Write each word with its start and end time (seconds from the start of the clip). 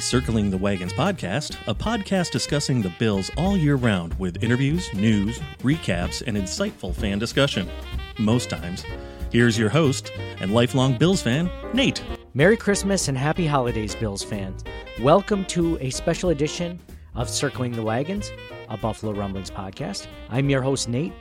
Circling 0.00 0.50
the 0.50 0.58
Wagons 0.58 0.92
podcast, 0.92 1.56
a 1.66 1.74
podcast 1.74 2.30
discussing 2.30 2.80
the 2.80 2.92
Bills 2.98 3.30
all 3.36 3.56
year 3.56 3.76
round 3.76 4.14
with 4.14 4.42
interviews, 4.42 4.92
news, 4.94 5.38
recaps, 5.58 6.22
and 6.26 6.36
insightful 6.36 6.94
fan 6.94 7.18
discussion. 7.18 7.68
Most 8.18 8.48
times. 8.48 8.84
Here's 9.32 9.58
your 9.58 9.68
host 9.68 10.12
and 10.40 10.54
lifelong 10.54 10.96
Bills 10.96 11.20
fan, 11.20 11.50
Nate. 11.74 12.02
Merry 12.34 12.56
Christmas 12.56 13.08
and 13.08 13.18
Happy 13.18 13.46
Holidays, 13.46 13.94
Bills 13.94 14.22
fans. 14.22 14.62
Welcome 15.00 15.44
to 15.46 15.76
a 15.80 15.90
special 15.90 16.30
edition 16.30 16.78
of 17.14 17.28
Circling 17.28 17.72
the 17.72 17.82
Wagons, 17.82 18.30
a 18.68 18.76
Buffalo 18.76 19.12
Rumblings 19.12 19.50
podcast. 19.50 20.06
I'm 20.30 20.48
your 20.48 20.62
host, 20.62 20.88
Nate, 20.88 21.12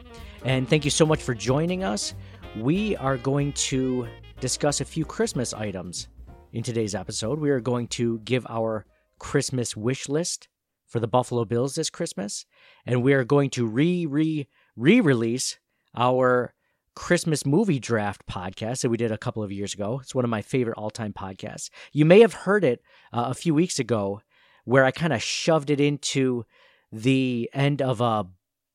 and 0.46 0.70
thank 0.70 0.86
you 0.86 0.92
so 0.92 1.06
much 1.06 1.24
for 1.24 1.34
joining 1.34 1.84
us. 1.84 2.14
We 2.56 2.96
are 2.98 3.18
going 3.18 3.54
to 3.54 4.08
discuss 4.40 4.82
a 4.82 4.86
few 4.86 5.04
Christmas 5.04 5.54
items 5.54 6.08
in 6.52 6.64
today's 6.64 6.96
episode. 6.96 7.40
We 7.40 7.50
are 7.50 7.60
going 7.60 7.88
to 7.88 8.20
give 8.20 8.46
our 8.50 8.86
Christmas 9.20 9.76
wish 9.76 10.08
list 10.08 10.48
for 10.88 11.00
the 11.00 11.08
Buffalo 11.08 11.46
Bills 11.46 11.76
this 11.76 11.90
Christmas, 11.90 12.46
and 12.86 13.04
we 13.04 13.14
are 13.14 13.24
going 13.24 13.50
to 13.52 13.66
re 13.66 14.06
re 14.06 14.48
re 14.76 15.02
release 15.02 15.60
our 15.96 16.54
Christmas 16.96 17.46
movie 17.46 17.80
draft 17.80 18.26
podcast 18.26 18.82
that 18.82 18.90
we 18.90 18.98
did 18.98 19.12
a 19.12 19.18
couple 19.18 19.44
of 19.44 19.52
years 19.52 19.74
ago. 19.74 20.00
It's 20.02 20.16
one 20.16 20.24
of 20.26 20.32
my 20.32 20.42
favorite 20.42 20.78
all 20.78 20.90
time 20.90 21.14
podcasts. 21.14 21.70
You 21.92 22.06
may 22.06 22.22
have 22.22 22.34
heard 22.34 22.64
it 22.64 22.82
uh, 23.12 23.26
a 23.28 23.34
few 23.34 23.54
weeks 23.54 23.80
ago 23.80 24.22
where 24.64 24.84
I 24.84 24.92
kind 24.92 25.14
of 25.14 25.22
shoved 25.22 25.70
it 25.70 25.80
into 25.80 26.46
the 26.92 27.50
end 27.54 27.82
of 27.82 28.02
a 28.02 28.26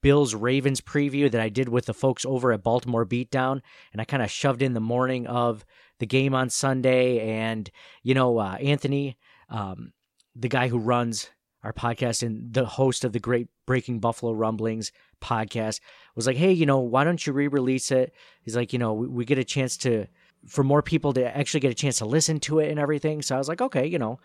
Bills 0.02 0.34
Ravens 0.34 0.80
preview 0.80 1.30
that 1.30 1.40
I 1.40 1.48
did 1.48 1.68
with 1.68 1.86
the 1.86 1.94
folks 1.94 2.24
over 2.26 2.52
at 2.52 2.62
Baltimore 2.62 3.06
Beatdown, 3.06 3.62
and 3.92 4.00
I 4.00 4.04
kind 4.04 4.22
of 4.22 4.30
shoved 4.30 4.60
in 4.60 4.74
the 4.74 4.80
morning 4.80 5.26
of 5.26 5.64
the 6.00 6.06
game 6.06 6.34
on 6.34 6.50
Sunday. 6.50 7.20
And, 7.20 7.70
you 8.02 8.14
know, 8.14 8.38
uh, 8.38 8.56
Anthony, 8.60 9.16
um, 9.48 9.92
the 10.34 10.48
guy 10.48 10.68
who 10.68 10.78
runs 10.78 11.30
our 11.62 11.72
podcast 11.72 12.24
and 12.24 12.52
the 12.52 12.66
host 12.66 13.04
of 13.04 13.12
the 13.12 13.20
great 13.20 13.46
Breaking 13.66 14.00
Buffalo 14.00 14.32
Rumblings 14.32 14.90
podcast, 15.20 15.80
was 16.16 16.26
like, 16.26 16.36
hey, 16.36 16.50
you 16.50 16.66
know, 16.66 16.80
why 16.80 17.04
don't 17.04 17.24
you 17.24 17.32
re 17.32 17.46
release 17.46 17.92
it? 17.92 18.12
He's 18.42 18.56
like, 18.56 18.72
you 18.72 18.80
know, 18.80 18.92
we, 18.92 19.06
we 19.06 19.24
get 19.24 19.38
a 19.38 19.44
chance 19.44 19.76
to, 19.78 20.06
for 20.48 20.64
more 20.64 20.82
people 20.82 21.12
to 21.12 21.36
actually 21.36 21.60
get 21.60 21.70
a 21.70 21.76
chance 21.76 21.98
to 21.98 22.04
listen 22.06 22.40
to 22.40 22.58
it 22.58 22.70
and 22.70 22.80
everything. 22.80 23.22
So 23.22 23.36
I 23.36 23.38
was 23.38 23.48
like, 23.48 23.62
okay, 23.62 23.86
you 23.86 24.00
know. 24.00 24.18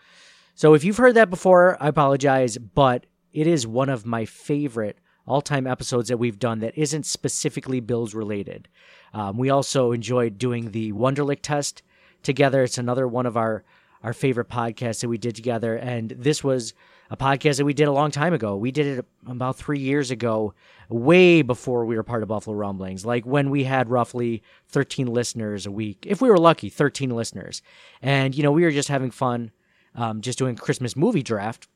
So 0.56 0.74
if 0.74 0.82
you've 0.82 0.96
heard 0.96 1.14
that 1.14 1.30
before, 1.30 1.80
I 1.80 1.86
apologize, 1.86 2.58
but 2.58 3.06
it 3.32 3.46
is 3.46 3.64
one 3.64 3.88
of 3.88 4.04
my 4.04 4.24
favorite 4.24 4.98
all 5.28 5.42
time 5.42 5.66
episodes 5.66 6.08
that 6.08 6.16
we've 6.16 6.38
done 6.38 6.60
that 6.60 6.76
isn't 6.76 7.06
specifically 7.06 7.80
Bills 7.80 8.14
related. 8.14 8.68
Um, 9.12 9.36
we 9.38 9.50
also 9.50 9.92
enjoyed 9.92 10.38
doing 10.38 10.70
the 10.70 10.92
Wonderlic 10.92 11.40
test 11.42 11.82
together. 12.22 12.62
It's 12.62 12.78
another 12.78 13.06
one 13.06 13.26
of 13.26 13.36
our, 13.36 13.64
our 14.02 14.12
favorite 14.12 14.48
podcasts 14.48 15.00
that 15.00 15.08
we 15.08 15.18
did 15.18 15.36
together. 15.36 15.76
And 15.76 16.10
this 16.10 16.42
was 16.42 16.74
a 17.10 17.16
podcast 17.16 17.56
that 17.56 17.64
we 17.64 17.74
did 17.74 17.88
a 17.88 17.92
long 17.92 18.10
time 18.10 18.34
ago. 18.34 18.56
We 18.56 18.70
did 18.70 18.98
it 18.98 19.06
about 19.26 19.56
three 19.56 19.78
years 19.78 20.10
ago, 20.10 20.54
way 20.88 21.42
before 21.42 21.84
we 21.84 21.96
were 21.96 22.02
part 22.02 22.22
of 22.22 22.28
Buffalo 22.28 22.56
Rumblings, 22.56 23.06
like 23.06 23.24
when 23.24 23.50
we 23.50 23.64
had 23.64 23.88
roughly 23.88 24.42
13 24.68 25.06
listeners 25.06 25.66
a 25.66 25.70
week. 25.70 26.04
If 26.06 26.20
we 26.20 26.28
were 26.28 26.38
lucky, 26.38 26.68
13 26.68 27.10
listeners. 27.10 27.62
And, 28.02 28.34
you 28.34 28.42
know, 28.42 28.52
we 28.52 28.62
were 28.62 28.70
just 28.70 28.88
having 28.88 29.10
fun, 29.10 29.52
um, 29.94 30.20
just 30.20 30.38
doing 30.38 30.56
Christmas 30.56 30.96
movie 30.96 31.22
draft 31.22 31.68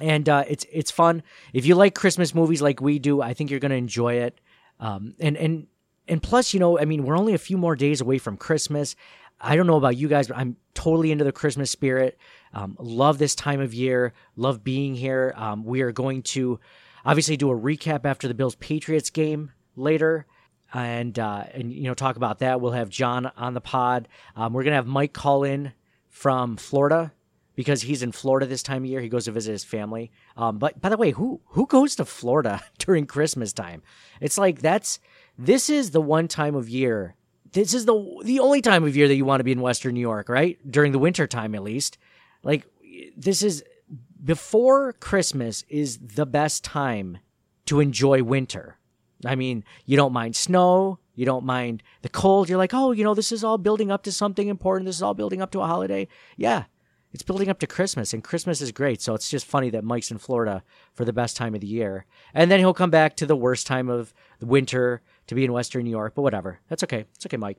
and 0.00 0.28
uh, 0.28 0.44
it's 0.48 0.66
it's 0.72 0.90
fun. 0.90 1.22
If 1.52 1.66
you 1.66 1.74
like 1.74 1.94
Christmas 1.94 2.34
movies 2.34 2.62
like 2.62 2.80
we 2.80 2.98
do, 2.98 3.20
I 3.22 3.34
think 3.34 3.50
you're 3.50 3.60
going 3.60 3.70
to 3.70 3.76
enjoy 3.76 4.14
it. 4.14 4.40
Um, 4.78 5.14
and 5.20 5.36
and 5.36 5.66
and 6.08 6.22
plus, 6.22 6.52
you 6.52 6.60
know, 6.60 6.78
I 6.78 6.84
mean, 6.84 7.04
we're 7.04 7.16
only 7.16 7.34
a 7.34 7.38
few 7.38 7.56
more 7.56 7.76
days 7.76 8.00
away 8.00 8.18
from 8.18 8.36
Christmas. 8.36 8.96
I 9.40 9.56
don't 9.56 9.66
know 9.66 9.76
about 9.76 9.96
you 9.96 10.08
guys, 10.08 10.28
but 10.28 10.36
I'm 10.36 10.56
totally 10.74 11.12
into 11.12 11.24
the 11.24 11.32
Christmas 11.32 11.70
spirit. 11.70 12.18
Um, 12.52 12.76
love 12.78 13.18
this 13.18 13.34
time 13.34 13.60
of 13.60 13.72
year. 13.72 14.12
Love 14.36 14.62
being 14.62 14.94
here. 14.94 15.32
Um, 15.36 15.64
we 15.64 15.80
are 15.80 15.92
going 15.92 16.22
to 16.24 16.60
obviously 17.04 17.36
do 17.36 17.50
a 17.50 17.58
recap 17.58 18.04
after 18.04 18.28
the 18.28 18.34
Bills 18.34 18.56
Patriots 18.56 19.08
game 19.08 19.52
later. 19.76 20.26
And 20.72 21.18
uh, 21.18 21.44
and 21.52 21.72
you 21.72 21.84
know 21.84 21.94
talk 21.94 22.14
about 22.16 22.40
that. 22.40 22.60
We'll 22.60 22.72
have 22.72 22.88
John 22.90 23.32
on 23.36 23.54
the 23.54 23.60
pod. 23.60 24.06
Um, 24.36 24.52
we're 24.52 24.62
gonna 24.62 24.76
have 24.76 24.86
Mike 24.86 25.12
call 25.12 25.42
in 25.42 25.72
from 26.08 26.56
Florida 26.56 27.12
because 27.60 27.82
he's 27.82 28.02
in 28.02 28.10
Florida 28.10 28.46
this 28.46 28.62
time 28.62 28.84
of 28.84 28.88
year. 28.88 29.02
He 29.02 29.10
goes 29.10 29.26
to 29.26 29.32
visit 29.32 29.52
his 29.52 29.64
family. 29.64 30.10
Um, 30.34 30.56
but 30.56 30.80
by 30.80 30.88
the 30.88 30.96
way, 30.96 31.10
who 31.10 31.42
who 31.48 31.66
goes 31.66 31.94
to 31.96 32.06
Florida 32.06 32.62
during 32.78 33.04
Christmas 33.04 33.52
time? 33.52 33.82
It's 34.18 34.38
like 34.38 34.62
that's 34.62 34.98
this 35.38 35.68
is 35.68 35.90
the 35.90 36.00
one 36.00 36.26
time 36.26 36.54
of 36.54 36.70
year. 36.70 37.16
This 37.52 37.74
is 37.74 37.84
the 37.84 38.22
the 38.24 38.40
only 38.40 38.62
time 38.62 38.82
of 38.84 38.96
year 38.96 39.08
that 39.08 39.14
you 39.14 39.26
want 39.26 39.40
to 39.40 39.44
be 39.44 39.52
in 39.52 39.60
Western 39.60 39.92
New 39.92 40.00
York, 40.00 40.30
right? 40.30 40.58
During 40.70 40.92
the 40.92 40.98
winter 40.98 41.26
time, 41.26 41.54
at 41.54 41.62
least. 41.62 41.98
Like 42.42 42.66
this 43.14 43.42
is 43.42 43.62
before 44.24 44.94
Christmas 44.94 45.62
is 45.68 45.98
the 45.98 46.24
best 46.24 46.64
time 46.64 47.18
to 47.66 47.80
enjoy 47.80 48.22
winter. 48.22 48.78
I 49.26 49.34
mean, 49.34 49.64
you 49.84 49.98
don't 49.98 50.14
mind 50.14 50.34
snow, 50.34 50.98
you 51.14 51.26
don't 51.26 51.44
mind 51.44 51.82
the 52.00 52.08
cold. 52.08 52.48
You're 52.48 52.56
like, 52.56 52.72
oh, 52.72 52.92
you 52.92 53.04
know, 53.04 53.12
this 53.12 53.32
is 53.32 53.44
all 53.44 53.58
building 53.58 53.90
up 53.90 54.04
to 54.04 54.12
something 54.12 54.48
important. 54.48 54.86
This 54.86 54.96
is 54.96 55.02
all 55.02 55.12
building 55.12 55.42
up 55.42 55.50
to 55.50 55.60
a 55.60 55.66
holiday. 55.66 56.08
Yeah, 56.38 56.64
it's 57.12 57.22
building 57.22 57.48
up 57.48 57.58
to 57.60 57.66
Christmas, 57.66 58.12
and 58.12 58.22
Christmas 58.22 58.60
is 58.60 58.72
great. 58.72 59.02
So 59.02 59.14
it's 59.14 59.28
just 59.28 59.46
funny 59.46 59.70
that 59.70 59.84
Mike's 59.84 60.10
in 60.10 60.18
Florida 60.18 60.62
for 60.94 61.04
the 61.04 61.12
best 61.12 61.36
time 61.36 61.54
of 61.54 61.60
the 61.60 61.66
year, 61.66 62.06
and 62.34 62.50
then 62.50 62.60
he'll 62.60 62.74
come 62.74 62.90
back 62.90 63.16
to 63.16 63.26
the 63.26 63.36
worst 63.36 63.66
time 63.66 63.88
of 63.88 64.14
the 64.38 64.46
winter 64.46 65.02
to 65.26 65.34
be 65.34 65.44
in 65.44 65.52
Western 65.52 65.84
New 65.84 65.90
York. 65.90 66.14
But 66.14 66.22
whatever, 66.22 66.60
that's 66.68 66.82
okay. 66.84 67.06
It's 67.14 67.26
okay, 67.26 67.36
Mike. 67.36 67.58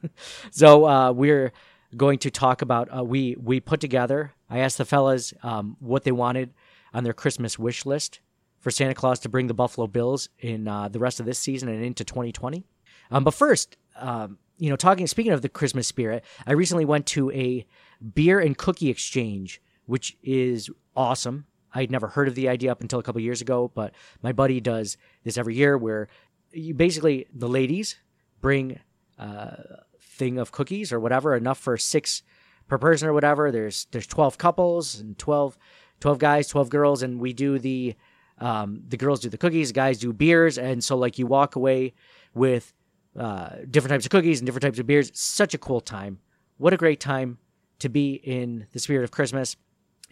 so 0.50 0.86
uh, 0.86 1.12
we're 1.12 1.52
going 1.96 2.18
to 2.20 2.30
talk 2.30 2.62
about 2.62 2.88
uh, 2.96 3.04
we 3.04 3.36
we 3.38 3.60
put 3.60 3.80
together. 3.80 4.32
I 4.48 4.60
asked 4.60 4.78
the 4.78 4.84
fellas 4.84 5.34
um, 5.42 5.76
what 5.80 6.04
they 6.04 6.12
wanted 6.12 6.54
on 6.94 7.04
their 7.04 7.12
Christmas 7.12 7.58
wish 7.58 7.84
list 7.84 8.20
for 8.60 8.70
Santa 8.70 8.94
Claus 8.94 9.20
to 9.20 9.28
bring 9.28 9.46
the 9.46 9.54
Buffalo 9.54 9.86
Bills 9.86 10.28
in 10.38 10.66
uh, 10.66 10.88
the 10.88 10.98
rest 10.98 11.20
of 11.20 11.26
this 11.26 11.38
season 11.38 11.68
and 11.68 11.84
into 11.84 12.04
2020. 12.04 12.64
Um, 13.10 13.22
but 13.22 13.34
first, 13.34 13.76
um, 13.96 14.38
you 14.58 14.70
know, 14.70 14.76
talking 14.76 15.06
speaking 15.06 15.32
of 15.32 15.42
the 15.42 15.48
Christmas 15.48 15.86
spirit, 15.86 16.24
I 16.46 16.52
recently 16.52 16.84
went 16.84 17.06
to 17.06 17.30
a 17.32 17.66
beer 18.14 18.40
and 18.40 18.56
cookie 18.56 18.90
exchange, 18.90 19.60
which 19.86 20.16
is 20.22 20.70
awesome. 20.94 21.46
I'd 21.74 21.90
never 21.90 22.08
heard 22.08 22.28
of 22.28 22.34
the 22.34 22.48
idea 22.48 22.72
up 22.72 22.80
until 22.80 22.98
a 22.98 23.02
couple 23.02 23.20
years 23.20 23.40
ago, 23.40 23.70
but 23.74 23.94
my 24.22 24.32
buddy 24.32 24.60
does 24.60 24.96
this 25.24 25.36
every 25.36 25.54
year 25.54 25.76
where 25.76 26.08
you 26.52 26.74
basically 26.74 27.26
the 27.34 27.48
ladies 27.48 27.96
bring 28.40 28.80
a 29.18 29.82
thing 30.00 30.38
of 30.38 30.52
cookies 30.52 30.92
or 30.92 31.00
whatever, 31.00 31.34
enough 31.34 31.58
for 31.58 31.76
six 31.76 32.22
per 32.68 32.78
person 32.78 33.08
or 33.08 33.12
whatever. 33.12 33.50
There's 33.50 33.86
there's 33.90 34.06
12 34.06 34.38
couples 34.38 34.98
and 34.98 35.18
12, 35.18 35.58
12 36.00 36.18
guys, 36.18 36.48
12 36.48 36.70
girls, 36.70 37.02
and 37.02 37.20
we 37.20 37.32
do 37.32 37.58
the 37.58 37.94
um, 38.38 38.82
the 38.88 38.96
girls 38.96 39.20
do 39.20 39.28
the 39.28 39.38
cookies, 39.38 39.68
the 39.68 39.74
guys 39.74 39.98
do 39.98 40.12
beers, 40.12 40.58
and 40.58 40.82
so 40.82 40.96
like 40.96 41.18
you 41.18 41.26
walk 41.26 41.56
away 41.56 41.94
with 42.34 42.72
uh, 43.18 43.50
different 43.70 43.92
types 43.92 44.04
of 44.04 44.10
cookies 44.10 44.40
and 44.40 44.46
different 44.46 44.62
types 44.62 44.78
of 44.78 44.86
beers. 44.86 45.10
Such 45.14 45.54
a 45.54 45.58
cool 45.58 45.80
time. 45.80 46.18
What 46.58 46.72
a 46.72 46.76
great 46.76 47.00
time 47.00 47.38
to 47.78 47.88
be 47.88 48.14
in 48.14 48.66
the 48.72 48.78
spirit 48.78 49.04
of 49.04 49.10
Christmas. 49.10 49.56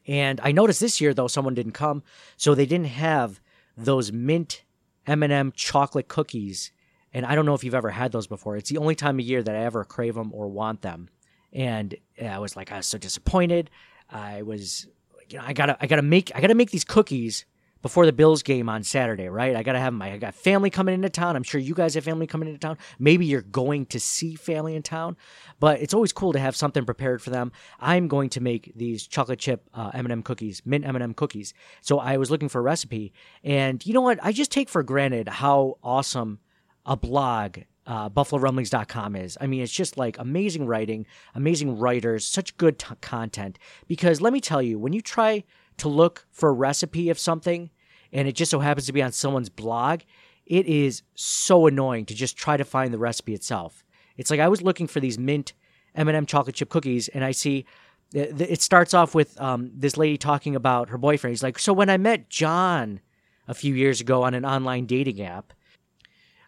And 0.07 0.41
I 0.43 0.53
noticed 0.53 0.81
this 0.81 1.01
year 1.01 1.15
though 1.15 1.29
someone 1.29 1.55
didn't 1.55 1.73
come, 1.73 2.03
so 2.37 2.55
they 2.55 2.67
didn't 2.67 2.89
have 2.89 3.41
those 3.77 4.13
mint 4.13 4.65
M&M 5.07 5.53
chocolate 5.53 6.09
cookies. 6.09 6.73
And 7.13 7.25
I 7.25 7.35
don't 7.35 7.47
know 7.47 7.55
if 7.55 7.63
you've 7.63 7.75
ever 7.75 7.91
had 7.91 8.13
those 8.13 8.27
before. 8.27 8.57
It's 8.57 8.71
the 8.71 8.79
only 8.79 8.95
time 8.95 9.19
of 9.19 9.25
year 9.25 9.43
that 9.43 9.55
I 9.55 9.65
ever 9.65 9.85
crave 9.85 10.15
them 10.15 10.33
or 10.33 10.49
want 10.49 10.83
them. 10.83 11.09
And 11.53 11.95
I 12.23 12.39
was 12.39 12.57
like, 12.57 12.73
I 12.73 12.79
was 12.79 12.87
so 12.87 12.99
disappointed. 12.99 13.71
I 14.11 14.43
was, 14.43 14.89
you 15.29 15.39
know, 15.39 15.45
I 15.47 15.53
gotta, 15.53 15.77
I 15.81 15.87
gotta 15.87 16.03
make, 16.03 16.33
I 16.35 16.41
gotta 16.41 16.55
make 16.55 16.71
these 16.71 16.85
cookies 16.85 17.45
before 17.85 18.07
the 18.07 18.15
Bills 18.15 18.43
game 18.43 18.71
on 18.71 18.83
Saturday, 18.83 19.29
right? 19.29 19.55
I 19.55 19.63
got 19.63 19.75
to 19.75 19.79
have 19.79 19.93
my 19.93 20.13
I 20.13 20.17
got 20.17 20.35
family 20.35 20.71
coming 20.71 20.95
into 20.95 21.11
town. 21.11 21.37
I'm 21.37 21.43
sure 21.43 21.61
you 21.61 21.75
guys 21.75 21.93
have 21.97 22.05
family 22.05 22.27
coming 22.27 22.49
into 22.49 22.59
town. 22.59 22.79
Maybe 22.99 23.27
you're 23.27 23.43
going 23.43 23.85
to 23.87 24.01
see 24.01 24.37
family 24.37 24.75
in 24.75 24.83
town, 24.83 25.19
but 25.61 25.83
it's 25.83 25.93
always 25.93 26.11
cool 26.11 26.33
to 26.33 26.39
have 26.39 26.57
something 26.57 26.87
prepared 26.87 27.21
for 27.21 27.29
them. 27.29 27.53
I'm 27.79 28.09
going 28.09 28.31
to 28.31 28.41
make 28.41 28.73
these 28.75 29.07
chocolate 29.07 29.39
chip 29.39 29.69
uh, 29.75 29.91
M&M 29.93 30.23
cookies, 30.23 30.63
mint 30.65 30.87
M&M 30.87 31.13
cookies. 31.13 31.53
So 31.83 31.99
I 31.99 32.17
was 32.17 32.31
looking 32.31 32.49
for 32.49 32.61
a 32.61 32.63
recipe, 32.63 33.13
and 33.45 33.85
you 33.85 33.93
know 33.93 34.01
what? 34.01 34.19
I 34.23 34.33
just 34.33 34.51
take 34.51 34.71
for 34.71 34.83
granted 34.83 35.29
how 35.29 35.77
awesome 35.83 36.39
a 36.87 36.97
blog 36.97 37.59
uh, 37.87 38.09
buffalorumblings.com 38.09 39.15
is. 39.15 39.37
I 39.43 39.47
mean, 39.47 39.61
it's 39.61 39.71
just 39.71 39.99
like 39.99 40.19
amazing 40.19 40.65
writing, 40.65 41.05
amazing 41.35 41.79
writers, 41.79 42.25
such 42.27 42.57
good 42.57 42.79
t- 42.79 42.95
content. 43.03 43.59
Because 43.87 44.23
let 44.23 44.33
me 44.33 44.41
tell 44.41 44.63
you, 44.63 44.79
when 44.79 44.95
you 44.95 45.03
try 45.03 45.45
to 45.79 45.89
look 45.89 46.27
for 46.31 46.49
a 46.49 46.53
recipe 46.53 47.11
of 47.11 47.19
something 47.19 47.71
and 48.15 48.29
it 48.29 48.33
just 48.33 48.51
so 48.51 48.61
happens 48.61 48.87
to 48.87 48.93
be 48.93 49.03
on 49.03 49.13
someone's 49.13 49.51
blog, 49.51 50.01
it 50.47 50.67
is 50.67 51.03
so 51.15 51.67
annoying 51.67 52.07
to 52.07 52.15
just 52.15 52.37
try 52.37 52.57
to 52.57 52.65
find 52.65 52.95
the 52.95 52.99
recipe 52.99 53.35
itself. 53.35 53.85
It's 54.17 54.31
like 54.31 54.41
I 54.41 54.49
was 54.49 54.63
looking 54.63 54.87
for 54.87 55.01
these 55.01 55.19
mint 55.19 55.53
M&M 55.95 56.25
chocolate 56.25 56.55
chip 56.55 56.71
cookies 56.71 57.09
and 57.09 57.25
I 57.25 57.33
see 57.33 57.67
it 58.13 58.63
starts 58.63 58.95
off 58.95 59.13
with 59.13 59.41
um, 59.41 59.73
this 59.75 59.97
lady 59.97 60.17
talking 60.17 60.55
about 60.55 60.91
her 60.91 60.99
boyfriend. 60.99 61.33
He's 61.33 61.43
like, 61.43 61.59
"So 61.59 61.73
when 61.73 61.91
I 61.91 61.97
met 61.97 62.31
John 62.31 63.01
a 63.49 63.55
few 63.55 63.75
years 63.75 64.01
ago 64.01 64.23
on 64.23 64.35
an 64.35 64.45
online 64.45 64.87
dating 64.87 65.21
app, 65.21 65.53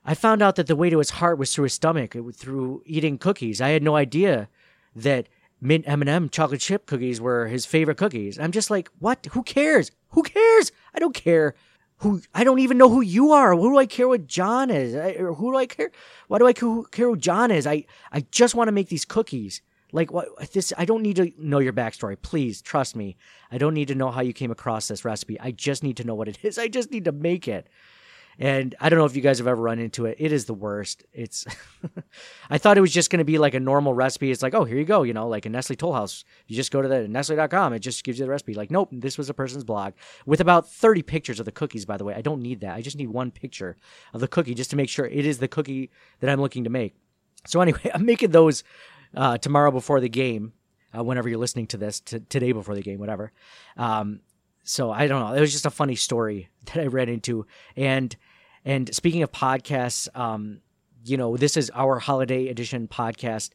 I 0.05 0.15
found 0.15 0.43
out 0.43 0.55
that 0.57 0.69
the 0.69 0.77
way 0.77 0.91
to 0.91 0.99
his 0.99 1.11
heart 1.11 1.39
was 1.39 1.53
through 1.53 1.65
his 1.65 1.73
stomach, 1.73 2.15
through 2.35 2.83
eating 2.87 3.19
cookies. 3.19 3.61
I 3.61 3.71
had 3.71 3.83
no 3.83 3.97
idea 3.97 4.49
that 4.95 5.29
mint 5.61 5.85
M&M 5.87 6.29
chocolate 6.29 6.61
chip 6.61 6.87
cookies 6.87 7.21
were 7.21 7.47
his 7.47 7.67
favorite 7.67 7.99
cookies. 7.99 8.39
I'm 8.39 8.53
just 8.53 8.71
like, 8.71 8.91
what? 8.99 9.27
Who 9.33 9.43
cares? 9.43 9.91
Who 10.11 10.23
cares? 10.23 10.73
I 10.95 10.99
don't 10.99 11.15
care. 11.15 11.55
Who? 11.99 12.21
I 12.35 12.45
don't 12.45 12.59
even 12.59 12.79
know 12.79 12.91
who 12.91 13.01
you 13.01 13.33
are. 13.33 13.55
Who 13.55 13.71
do 13.71 13.79
I 13.79 13.87
care 13.87 14.09
what 14.09 14.27
John 14.27 14.71
is? 14.71 14.95
I, 14.95 15.13
who 15.15 15.53
do 15.53 15.57
I 15.57 15.67
care? 15.67 15.91
Why 16.29 16.39
do 16.39 16.47
I 16.47 16.53
care 16.53 17.09
who 17.09 17.17
John 17.17 17.51
is? 17.51 17.67
I 17.67 17.87
I 18.13 18.21
just 18.31 18.55
want 18.55 18.69
to 18.69 18.73
make 18.73 18.89
these 18.89 19.05
cookies. 19.05 19.63
Like 19.93 20.13
what 20.13 20.29
this? 20.53 20.73
I 20.77 20.85
don't 20.85 21.03
need 21.03 21.17
to 21.17 21.33
know 21.39 21.59
your 21.59 21.73
backstory. 21.73 22.21
Please 22.21 22.61
trust 22.61 22.97
me. 22.97 23.17
I 23.51 23.57
don't 23.57 23.73
need 23.73 23.89
to 23.89 23.95
know 23.95 24.11
how 24.11 24.21
you 24.21 24.35
came 24.35 24.51
across 24.51 24.89
this 24.89 25.05
recipe. 25.05 25.41
I 25.41 25.53
just 25.53 25.83
need 25.83 25.97
to 25.97 26.05
know 26.05 26.15
what 26.15 26.29
it 26.29 26.39
is. 26.43 26.59
I 26.59 26.69
just 26.69 26.91
need 26.91 27.05
to 27.07 27.13
make 27.13 27.49
it. 27.49 27.69
And 28.39 28.75
I 28.81 28.89
don't 28.89 28.99
know 28.99 29.07
if 29.07 29.17
you 29.17 29.23
guys 29.23 29.39
have 29.39 29.47
ever 29.47 29.61
run 29.61 29.79
into 29.79 30.05
it. 30.05 30.17
It 30.19 30.31
is 30.31 30.45
the 30.45 30.55
worst. 30.55 31.05
It's 31.13 31.47
I 32.51 32.59
thought 32.59 32.77
it 32.77 32.83
was 32.83 32.93
just 32.93 33.11
going 33.11 33.19
to 33.19 33.25
be 33.25 33.39
like 33.39 33.55
a 33.55 33.61
normal 33.61 33.95
recipe. 33.95 34.31
It's 34.31 34.43
like, 34.43 34.55
oh, 34.55 34.65
here 34.65 34.77
you 34.77 34.85
go, 34.85 35.05
you 35.05 35.15
know, 35.15 35.27
like 35.27 35.47
a 35.47 35.49
Nestle 35.49 35.77
Toll 35.77 35.95
House. 35.95 36.25
You 36.47 36.55
just 36.55 36.71
go 36.71 36.83
to 36.83 36.89
the 36.89 37.09
nestle.com, 37.09 37.73
it 37.73 37.79
just 37.79 38.05
gives 38.05 38.19
you 38.19 38.27
the 38.27 38.31
recipe. 38.31 38.55
Like, 38.55 38.71
nope, 38.71 38.91
this 38.93 39.17
was 39.17 39.31
a 39.31 39.35
person's 39.35 39.65
blog 39.65 39.95
with 40.27 40.41
about 40.41 40.69
30 40.69 41.03
pictures 41.03 41.41
of 41.41 41.47
the 41.47 41.53
cookies, 41.53 41.87
by 41.87 41.97
the 41.97 42.05
way. 42.05 42.15
I 42.15 42.21
don't 42.21 42.43
need 42.43 42.61
that. 42.61 42.75
I 42.75 42.83
just 42.83 42.99
need 42.99 43.09
one 43.09 43.31
picture 43.31 43.77
of 44.13 44.21
the 44.21 44.29
cookie 44.29 44.55
just 44.55 44.71
to 44.71 44.77
make 44.77 44.91
sure 44.91 45.07
it 45.07 45.25
is 45.25 45.39
the 45.39 45.49
cookie 45.49 45.91
that 46.21 46.29
I'm 46.29 46.41
looking 46.41 46.65
to 46.65 46.71
make. 46.71 46.95
So 47.47 47.61
anyway, 47.61 47.91
I'm 47.95 48.05
making 48.05 48.33
those 48.33 48.65
uh, 49.15 49.39
tomorrow 49.39 49.71
before 49.71 50.01
the 50.01 50.09
game. 50.09 50.53
Uh, 50.97 51.03
whenever 51.05 51.29
you're 51.29 51.39
listening 51.39 51.67
to 51.67 51.77
this, 51.77 52.01
t- 52.01 52.21
today 52.21 52.53
before 52.53 52.75
the 52.75 52.81
game, 52.81 52.99
whatever. 52.99 53.31
Um, 53.77 54.21
so 54.67 54.91
I 54.91 55.07
don't 55.07 55.21
know. 55.21 55.35
It 55.35 55.41
was 55.41 55.53
just 55.53 55.65
a 55.65 55.71
funny 55.71 55.95
story 55.95 56.51
that 56.67 56.83
I 56.83 56.87
read 56.87 57.09
into. 57.09 57.47
And 57.77 58.15
and 58.65 58.93
speaking 58.95 59.23
of 59.23 59.31
podcasts, 59.33 60.09
um, 60.19 60.61
you 61.05 61.17
know, 61.17 61.37
this 61.37 61.57
is 61.57 61.71
our 61.73 62.01
holiday 62.01 62.49
edition 62.49 62.89
podcast 62.89 63.51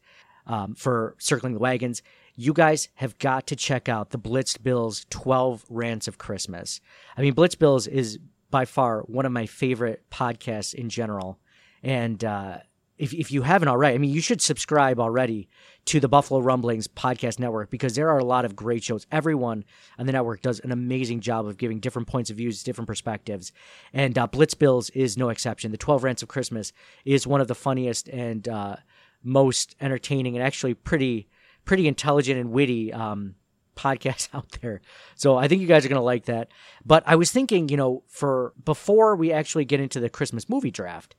um, 0.48 0.74
for 0.74 1.16
Circling 1.20 1.54
the 1.54 1.60
Wagons. 1.60 2.02
You 2.36 2.54
guys 2.54 2.88
have 2.96 3.18
got 3.18 3.48
to 3.48 3.58
check 3.58 3.90
out 3.90 4.12
the 4.12 4.18
Blitz 4.18 4.58
Bills 4.58 5.06
12 5.10 5.66
Rants 5.70 6.08
of 6.08 6.18
Christmas. 6.18 6.80
I 7.18 7.22
mean, 7.22 7.34
Blitz 7.34 7.56
Bills 7.56 7.88
is 7.88 8.20
by 8.50 8.64
far 8.64 9.02
one 9.02 9.26
of 9.26 9.34
my 9.34 9.46
favorite 9.46 10.04
podcasts 10.10 10.74
in 10.74 10.88
general. 10.88 11.40
And 11.84 12.24
uh, 12.24 12.60
if, 13.02 13.14
if 13.16 13.32
you 13.32 13.42
haven't 13.42 13.68
already, 13.68 13.96
I 13.96 13.98
mean, 13.98 14.12
you 14.12 14.22
should 14.22 14.44
subscribe 14.44 15.00
already 15.00 15.50
to 15.86 16.00
the 16.00 16.08
Buffalo 16.08 16.40
Rumblings 16.40 16.88
podcast 16.88 17.40
network 17.40 17.72
because 17.72 17.96
there 17.96 18.10
are 18.12 18.20
a 18.20 18.24
lot 18.24 18.46
of 18.46 18.56
great 18.56 18.84
shows. 18.84 19.08
Everyone 19.12 19.66
on 19.98 20.06
the 20.06 20.12
network 20.12 20.44
does 20.44 20.60
an 20.60 20.72
amazing 20.72 21.20
job 21.20 21.48
of 21.48 21.58
giving 21.58 21.80
different 21.80 22.08
points 22.08 22.30
of 22.30 22.38
views, 22.38 22.62
different 22.62 22.88
perspectives. 22.88 23.52
And 23.92 24.16
uh, 24.20 24.28
Blitz 24.28 24.54
Bills 24.54 24.92
is 24.92 25.18
no 25.18 25.30
exception. 25.30 25.72
The 25.72 25.78
12 25.78 26.04
Rants 26.04 26.22
of 26.22 26.30
Christmas 26.30 26.74
is 27.04 27.26
one 27.26 27.42
of 27.42 27.48
the 27.48 27.56
funniest 27.56 28.08
and 28.08 28.48
uh, 28.48 28.76
most 29.24 29.76
entertaining 29.82 30.36
and 30.36 30.46
actually 30.46 30.76
pretty, 30.76 31.28
pretty 31.66 31.88
intelligent 31.88 32.40
and 32.40 32.52
witty 32.52 32.94
um, 32.94 33.34
podcasts 33.76 34.30
out 34.34 34.60
there. 34.62 34.80
So 35.16 35.38
I 35.38 35.48
think 35.48 35.60
you 35.60 35.68
guys 35.68 35.88
are 35.88 35.90
going 35.90 36.00
to 36.00 36.04
like 36.04 36.26
that. 36.26 36.50
But 36.86 37.02
I 37.08 37.16
was 37.16 37.32
thinking, 37.32 37.68
you 37.70 37.78
know, 37.78 38.04
for 38.08 38.54
before 38.64 39.16
we 39.16 39.32
actually 39.32 39.66
get 39.66 39.80
into 39.80 40.00
the 40.00 40.10
Christmas 40.10 40.48
movie 40.48 40.70
draft, 40.70 41.16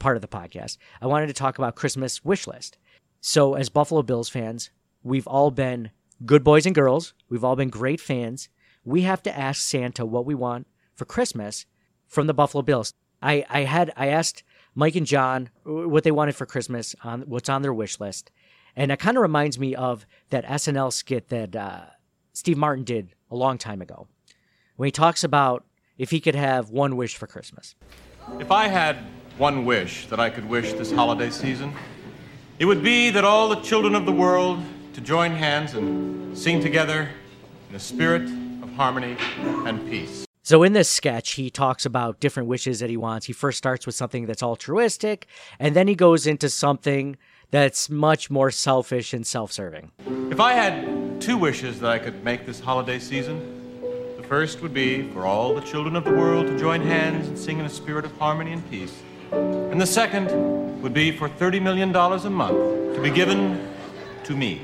part 0.00 0.16
of 0.16 0.22
the 0.22 0.28
podcast, 0.28 0.78
I 1.00 1.06
wanted 1.06 1.28
to 1.28 1.32
talk 1.32 1.58
about 1.58 1.76
Christmas 1.76 2.24
wish 2.24 2.48
list. 2.48 2.76
So, 3.20 3.54
as 3.54 3.68
Buffalo 3.68 4.02
Bills 4.02 4.28
fans, 4.28 4.70
we've 5.04 5.26
all 5.28 5.52
been 5.52 5.90
good 6.26 6.42
boys 6.42 6.66
and 6.66 6.74
girls. 6.74 7.14
We've 7.28 7.44
all 7.44 7.54
been 7.54 7.68
great 7.68 8.00
fans. 8.00 8.48
We 8.84 9.02
have 9.02 9.22
to 9.24 9.38
ask 9.38 9.62
Santa 9.62 10.04
what 10.04 10.26
we 10.26 10.34
want 10.34 10.66
for 10.94 11.04
Christmas 11.04 11.66
from 12.08 12.26
the 12.26 12.34
Buffalo 12.34 12.62
Bills. 12.62 12.92
I, 13.22 13.44
I 13.48 13.60
had 13.60 13.92
I 13.96 14.08
asked 14.08 14.42
Mike 14.74 14.96
and 14.96 15.06
John 15.06 15.50
what 15.64 16.02
they 16.02 16.10
wanted 16.10 16.34
for 16.34 16.46
Christmas 16.46 16.96
on 17.04 17.22
what's 17.22 17.48
on 17.48 17.62
their 17.62 17.74
wish 17.74 18.00
list, 18.00 18.30
and 18.74 18.90
it 18.90 18.98
kind 18.98 19.16
of 19.16 19.22
reminds 19.22 19.58
me 19.58 19.74
of 19.74 20.06
that 20.30 20.46
SNL 20.46 20.92
skit 20.92 21.28
that 21.28 21.54
uh, 21.54 21.82
Steve 22.32 22.56
Martin 22.56 22.84
did 22.84 23.14
a 23.30 23.36
long 23.36 23.58
time 23.58 23.82
ago, 23.82 24.08
when 24.76 24.86
he 24.86 24.90
talks 24.90 25.22
about 25.22 25.64
if 25.98 26.10
he 26.10 26.20
could 26.20 26.34
have 26.34 26.70
one 26.70 26.96
wish 26.96 27.16
for 27.16 27.26
Christmas. 27.26 27.74
If 28.38 28.50
I 28.50 28.68
had 28.68 28.96
one 29.38 29.64
wish 29.64 30.06
that 30.06 30.20
I 30.20 30.30
could 30.30 30.48
wish 30.48 30.72
this 30.72 30.92
holiday 30.92 31.30
season. 31.30 31.72
It 32.58 32.66
would 32.66 32.82
be 32.82 33.10
that 33.10 33.24
all 33.24 33.48
the 33.48 33.60
children 33.60 33.94
of 33.94 34.04
the 34.04 34.12
world 34.12 34.60
to 34.92 35.00
join 35.00 35.32
hands 35.32 35.74
and 35.74 36.36
sing 36.36 36.60
together 36.60 37.08
in 37.70 37.76
a 37.76 37.80
spirit 37.80 38.22
of 38.22 38.70
harmony 38.72 39.16
and 39.38 39.88
peace. 39.88 40.26
So 40.42 40.62
in 40.62 40.72
this 40.72 40.88
sketch, 40.88 41.32
he 41.32 41.48
talks 41.48 41.86
about 41.86 42.18
different 42.18 42.48
wishes 42.48 42.80
that 42.80 42.90
he 42.90 42.96
wants. 42.96 43.26
He 43.26 43.32
first 43.32 43.58
starts 43.58 43.86
with 43.86 43.94
something 43.94 44.26
that's 44.26 44.42
altruistic, 44.42 45.26
and 45.58 45.76
then 45.76 45.86
he 45.86 45.94
goes 45.94 46.26
into 46.26 46.48
something 46.48 47.16
that's 47.50 47.88
much 47.88 48.30
more 48.30 48.50
selfish 48.50 49.12
and 49.12 49.26
self-serving. 49.26 49.92
If 50.30 50.40
I 50.40 50.52
had 50.52 51.20
two 51.20 51.36
wishes 51.36 51.80
that 51.80 51.90
I 51.90 51.98
could 51.98 52.24
make 52.24 52.46
this 52.46 52.60
holiday 52.60 52.98
season, 52.98 53.80
the 54.16 54.22
first 54.22 54.60
would 54.60 54.74
be 54.74 55.08
for 55.10 55.26
all 55.26 55.54
the 55.54 55.60
children 55.60 55.94
of 55.96 56.04
the 56.04 56.12
world 56.12 56.46
to 56.46 56.58
join 56.58 56.80
hands 56.80 57.28
and 57.28 57.38
sing 57.38 57.58
in 57.58 57.66
a 57.66 57.70
spirit 57.70 58.04
of 58.04 58.16
harmony 58.18 58.52
and 58.52 58.70
peace. 58.70 59.02
And 59.32 59.80
the 59.80 59.86
second 59.86 60.82
would 60.82 60.94
be 60.94 61.10
for 61.12 61.28
$30 61.28 61.62
million 61.62 61.94
a 61.94 62.30
month 62.30 62.94
to 62.94 63.00
be 63.02 63.10
given 63.10 63.68
to 64.24 64.36
me. 64.36 64.62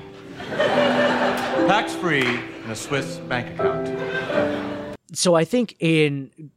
Tax 0.48 1.94
free 1.94 2.26
in 2.26 2.70
a 2.70 2.76
Swiss 2.76 3.18
bank 3.18 3.58
account. 3.58 4.96
So 5.12 5.34
I 5.34 5.44
think, 5.44 5.76
in 5.78 6.50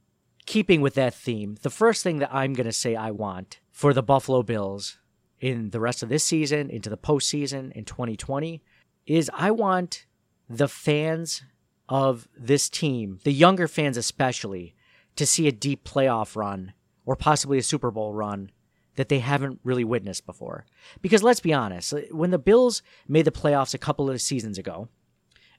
keeping 0.46 0.82
with 0.82 0.96
that 0.96 1.14
theme, 1.14 1.58
the 1.62 1.70
first 1.70 2.04
thing 2.04 2.20
that 2.20 2.34
I'm 2.34 2.54
going 2.54 2.66
to 2.66 2.74
say 2.74 2.96
I 2.96 3.12
want 3.12 3.60
for 3.72 3.94
the 3.94 4.04
Buffalo 4.04 4.44
Bills 4.44 4.98
in 5.40 5.70
the 5.70 5.80
rest 5.80 6.04
of 6.04 6.10
this 6.10 6.24
season, 6.24 6.70
into 6.70 6.90
the 6.90 6.98
postseason 6.98 7.72
in 7.72 7.86
2020, 7.86 8.62
is 9.06 9.32
I 9.34 9.52
want 9.52 10.06
the 10.50 10.68
fans 10.68 11.44
of 11.88 12.28
this 12.38 12.70
team, 12.70 13.20
the 13.24 13.32
younger 13.32 13.68
fans 13.68 13.98
especially, 13.98 14.76
to 15.16 15.26
see 15.26 15.48
a 15.48 15.52
deep 15.52 15.84
playoff 15.84 16.36
run 16.36 16.74
or 17.10 17.16
possibly 17.16 17.58
a 17.58 17.64
Super 17.64 17.90
Bowl 17.90 18.14
run 18.14 18.52
that 18.96 19.10
they 19.10 19.18
haven't 19.18 19.60
really 19.64 19.84
witnessed 19.84 20.28
before. 20.28 20.68
Because 21.02 21.24
let's 21.24 21.40
be 21.40 21.52
honest, 21.52 21.92
when 22.12 22.30
the 22.30 22.38
Bills 22.38 22.84
made 23.08 23.26
the 23.26 23.32
playoffs 23.32 23.74
a 23.74 23.80
couple 23.80 24.12
of 24.12 24.22
seasons 24.22 24.60
ago, 24.60 24.90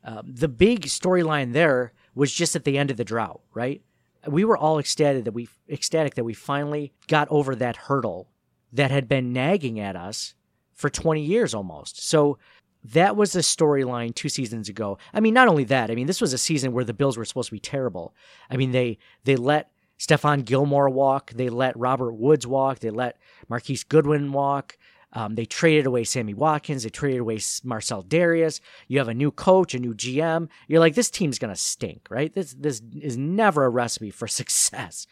uh, 0.04 0.22
the 0.24 0.46
big 0.46 0.82
storyline 0.82 1.52
there 1.52 1.92
was 2.14 2.32
just 2.32 2.54
at 2.54 2.62
the 2.62 2.78
end 2.78 2.92
of 2.92 2.98
the 2.98 3.04
drought, 3.04 3.40
right? 3.52 3.82
We 4.28 4.44
were 4.44 4.56
all 4.56 4.78
ecstatic 4.78 5.24
that 5.24 5.34
we 5.34 5.48
ecstatic 5.68 6.14
that 6.14 6.22
we 6.22 6.34
finally 6.34 6.92
got 7.08 7.26
over 7.32 7.56
that 7.56 7.74
hurdle 7.76 8.28
that 8.72 8.92
had 8.92 9.08
been 9.08 9.32
nagging 9.32 9.80
at 9.80 9.96
us 9.96 10.34
for 10.72 10.88
20 10.88 11.20
years 11.20 11.52
almost. 11.52 12.00
So 12.00 12.38
that 12.84 13.16
was 13.16 13.32
the 13.32 13.40
storyline 13.40 14.14
two 14.14 14.28
seasons 14.28 14.68
ago. 14.68 14.98
I 15.12 15.18
mean, 15.18 15.34
not 15.34 15.48
only 15.48 15.64
that, 15.64 15.90
I 15.90 15.96
mean, 15.96 16.06
this 16.06 16.20
was 16.20 16.32
a 16.32 16.38
season 16.38 16.72
where 16.72 16.84
the 16.84 16.94
Bills 16.94 17.16
were 17.16 17.24
supposed 17.24 17.48
to 17.48 17.56
be 17.56 17.58
terrible. 17.58 18.14
I 18.48 18.56
mean, 18.56 18.70
they 18.70 18.98
they 19.24 19.34
let 19.34 19.69
Stephon 20.00 20.46
Gilmore 20.46 20.88
walk. 20.88 21.30
They 21.32 21.50
let 21.50 21.78
Robert 21.78 22.14
Woods 22.14 22.46
walk. 22.46 22.78
They 22.78 22.90
let 22.90 23.18
Marquise 23.50 23.84
Goodwin 23.84 24.32
walk. 24.32 24.78
Um, 25.12 25.34
they 25.34 25.44
traded 25.44 25.86
away 25.86 26.04
Sammy 26.04 26.32
Watkins. 26.32 26.84
They 26.84 26.88
traded 26.88 27.20
away 27.20 27.40
Marcell 27.64 28.02
Dareus. 28.02 28.60
You 28.88 28.98
have 28.98 29.08
a 29.08 29.14
new 29.14 29.30
coach, 29.30 29.74
a 29.74 29.78
new 29.78 29.92
GM. 29.92 30.48
You're 30.68 30.80
like, 30.80 30.94
this 30.94 31.10
team's 31.10 31.38
gonna 31.38 31.56
stink, 31.56 32.06
right? 32.10 32.32
This 32.32 32.54
this 32.54 32.80
is 33.00 33.18
never 33.18 33.64
a 33.64 33.68
recipe 33.68 34.10
for 34.10 34.28
success, 34.28 35.06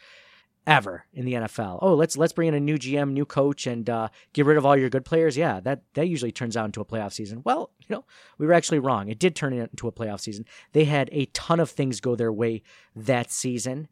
ever 0.65 1.05
in 1.13 1.25
the 1.25 1.33
NFL. 1.33 1.79
Oh, 1.81 1.93
let's 1.93 2.17
let's 2.17 2.33
bring 2.33 2.47
in 2.47 2.53
a 2.55 2.59
new 2.59 2.77
GM, 2.77 3.11
new 3.11 3.25
coach, 3.25 3.67
and 3.67 3.87
uh, 3.89 4.07
get 4.33 4.45
rid 4.45 4.57
of 4.57 4.65
all 4.65 4.77
your 4.77 4.89
good 4.89 5.05
players. 5.05 5.37
Yeah, 5.37 5.59
that 5.59 5.83
that 5.93 6.07
usually 6.07 6.31
turns 6.31 6.57
out 6.57 6.65
into 6.65 6.81
a 6.81 6.85
playoff 6.85 7.11
season. 7.11 7.41
Well, 7.43 7.71
you 7.79 7.93
know, 7.93 8.05
we 8.37 8.47
were 8.47 8.53
actually 8.53 8.79
wrong. 8.79 9.09
It 9.09 9.19
did 9.19 9.35
turn 9.35 9.53
into 9.53 9.87
a 9.87 9.91
playoff 9.91 10.21
season. 10.21 10.45
They 10.71 10.85
had 10.85 11.09
a 11.11 11.25
ton 11.27 11.59
of 11.59 11.69
things 11.69 11.99
go 11.99 12.15
their 12.15 12.33
way 12.33 12.63
that 12.95 13.31
season 13.31 13.89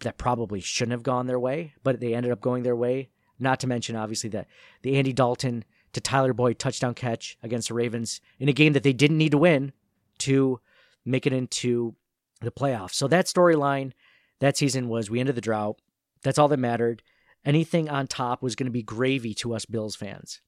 that 0.00 0.18
probably 0.18 0.60
shouldn't 0.60 0.92
have 0.92 1.02
gone 1.02 1.26
their 1.26 1.38
way, 1.38 1.74
but 1.82 2.00
they 2.00 2.14
ended 2.14 2.32
up 2.32 2.40
going 2.40 2.62
their 2.62 2.76
way. 2.76 3.10
Not 3.38 3.60
to 3.60 3.66
mention, 3.66 3.96
obviously, 3.96 4.30
that 4.30 4.46
the 4.82 4.96
Andy 4.96 5.12
Dalton 5.12 5.64
to 5.92 6.00
Tyler 6.00 6.32
Boyd 6.32 6.58
touchdown 6.58 6.94
catch 6.94 7.36
against 7.42 7.68
the 7.68 7.74
Ravens 7.74 8.20
in 8.38 8.48
a 8.48 8.52
game 8.52 8.74
that 8.74 8.82
they 8.82 8.92
didn't 8.92 9.18
need 9.18 9.32
to 9.32 9.38
win 9.38 9.72
to 10.18 10.60
make 11.04 11.26
it 11.26 11.32
into 11.32 11.94
the 12.40 12.50
playoffs. 12.50 12.94
So 12.94 13.08
that 13.08 13.26
storyline 13.26 13.92
that 14.40 14.56
season 14.56 14.88
was 14.88 15.10
we 15.10 15.20
ended 15.20 15.36
the 15.36 15.40
drought. 15.40 15.80
That's 16.22 16.38
all 16.38 16.48
that 16.48 16.58
mattered. 16.58 17.02
Anything 17.44 17.88
on 17.88 18.06
top 18.06 18.42
was 18.42 18.54
going 18.54 18.66
to 18.66 18.72
be 18.72 18.82
gravy 18.82 19.34
to 19.34 19.54
us 19.54 19.64
Bills 19.64 19.96
fans. 19.96 20.40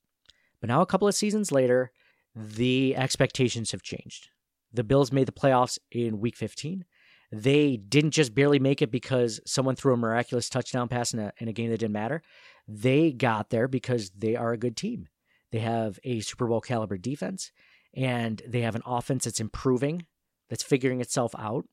But 0.61 0.69
now, 0.69 0.81
a 0.81 0.87
couple 0.87 1.09
of 1.09 1.15
seasons 1.15 1.51
later, 1.51 1.91
the 2.35 2.95
expectations 2.97 3.73
have 3.73 3.83
changed. 3.83 4.29
The 4.73 4.85
Bills 4.85 5.13
made 5.13 5.27
the 5.27 5.33
playoffs 5.33 5.79
in 5.91 6.21
week 6.21 6.37
15. 6.37 6.85
They 7.33 7.79
didn't 7.79 8.11
just 8.11 8.35
barely 8.35 8.59
make 8.59 8.83
it 8.83 8.91
because 8.91 9.41
someone 9.47 9.75
threw 9.75 9.95
a 9.95 9.97
miraculous 9.97 10.51
touchdown 10.51 10.89
pass 10.89 11.15
in 11.15 11.19
a, 11.19 11.33
in 11.39 11.49
a 11.49 11.53
game 11.53 11.71
that 11.71 11.79
didn't 11.79 11.93
matter. 11.93 12.23
They 12.69 13.11
got 13.11 13.49
there 13.49 13.69
because 13.69 14.11
they 14.11 14.37
are 14.37 14.53
a 14.53 14.59
good 14.59 14.77
team. 14.77 15.09
They 15.51 15.61
have 15.61 15.99
a 16.05 16.21
Super 16.21 16.47
Bowl 16.47 16.61
caliber 16.61 16.99
defense, 16.99 17.51
and 17.95 18.43
they 18.47 18.61
have 18.61 18.75
an 18.75 18.83
offense 18.85 19.25
that's 19.25 19.41
improving, 19.41 20.07
that's 20.51 20.63
figuring 20.63 21.01
itself 21.01 21.35
out, 21.39 21.65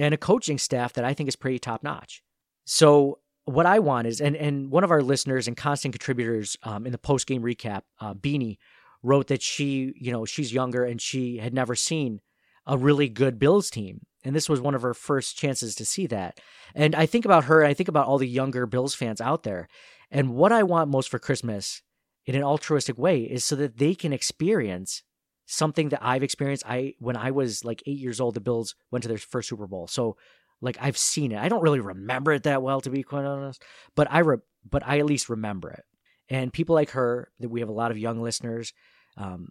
and 0.00 0.12
a 0.12 0.18
coaching 0.18 0.58
staff 0.58 0.92
that 0.94 1.04
I 1.04 1.14
think 1.14 1.28
is 1.28 1.36
pretty 1.36 1.58
top 1.58 1.82
notch. 1.82 2.22
So 2.64 3.20
what 3.44 3.66
I 3.66 3.78
want 3.78 4.06
is, 4.06 4.20
and 4.20 4.36
and 4.36 4.70
one 4.70 4.84
of 4.84 4.90
our 4.90 5.02
listeners 5.02 5.46
and 5.46 5.56
constant 5.56 5.94
contributors 5.94 6.56
um, 6.64 6.86
in 6.86 6.92
the 6.92 6.98
post 6.98 7.26
game 7.26 7.42
recap, 7.42 7.82
uh, 8.00 8.14
Beanie, 8.14 8.58
wrote 9.02 9.28
that 9.28 9.42
she, 9.42 9.92
you 9.96 10.10
know, 10.10 10.24
she's 10.24 10.52
younger 10.52 10.84
and 10.84 11.00
she 11.00 11.38
had 11.38 11.54
never 11.54 11.74
seen 11.74 12.20
a 12.66 12.78
really 12.78 13.08
good 13.08 13.38
Bills 13.38 13.70
team, 13.70 14.00
and 14.24 14.34
this 14.34 14.48
was 14.48 14.60
one 14.60 14.74
of 14.74 14.82
her 14.82 14.94
first 14.94 15.36
chances 15.36 15.74
to 15.74 15.84
see 15.84 16.06
that. 16.06 16.40
And 16.74 16.94
I 16.94 17.06
think 17.06 17.24
about 17.24 17.44
her, 17.44 17.60
and 17.60 17.68
I 17.68 17.74
think 17.74 17.88
about 17.88 18.06
all 18.06 18.18
the 18.18 18.28
younger 18.28 18.66
Bills 18.66 18.94
fans 18.94 19.20
out 19.20 19.42
there, 19.42 19.68
and 20.10 20.34
what 20.34 20.52
I 20.52 20.62
want 20.62 20.90
most 20.90 21.08
for 21.08 21.18
Christmas, 21.18 21.82
in 22.26 22.34
an 22.34 22.42
altruistic 22.42 22.98
way, 22.98 23.22
is 23.22 23.44
so 23.44 23.56
that 23.56 23.78
they 23.78 23.94
can 23.94 24.12
experience 24.12 25.02
something 25.46 25.90
that 25.90 26.02
I've 26.02 26.22
experienced. 26.22 26.64
I 26.66 26.94
when 26.98 27.16
I 27.16 27.30
was 27.30 27.64
like 27.64 27.82
eight 27.86 27.98
years 27.98 28.20
old, 28.20 28.34
the 28.34 28.40
Bills 28.40 28.74
went 28.90 29.02
to 29.02 29.08
their 29.08 29.18
first 29.18 29.48
Super 29.48 29.66
Bowl, 29.66 29.86
so 29.86 30.16
like 30.60 30.78
I've 30.80 30.98
seen 30.98 31.32
it. 31.32 31.38
I 31.38 31.48
don't 31.48 31.62
really 31.62 31.80
remember 31.80 32.32
it 32.32 32.44
that 32.44 32.62
well, 32.62 32.80
to 32.80 32.90
be 32.90 33.02
quite 33.02 33.24
honest, 33.24 33.62
but 33.94 34.08
I 34.10 34.20
re- 34.20 34.38
but 34.68 34.82
I 34.86 34.98
at 34.98 35.06
least 35.06 35.28
remember 35.28 35.70
it. 35.70 35.84
And 36.28 36.52
people 36.52 36.74
like 36.74 36.90
her, 36.90 37.30
that 37.40 37.50
we 37.50 37.60
have 37.60 37.68
a 37.68 37.72
lot 37.72 37.90
of 37.90 37.98
young 37.98 38.22
listeners, 38.22 38.72
um, 39.18 39.48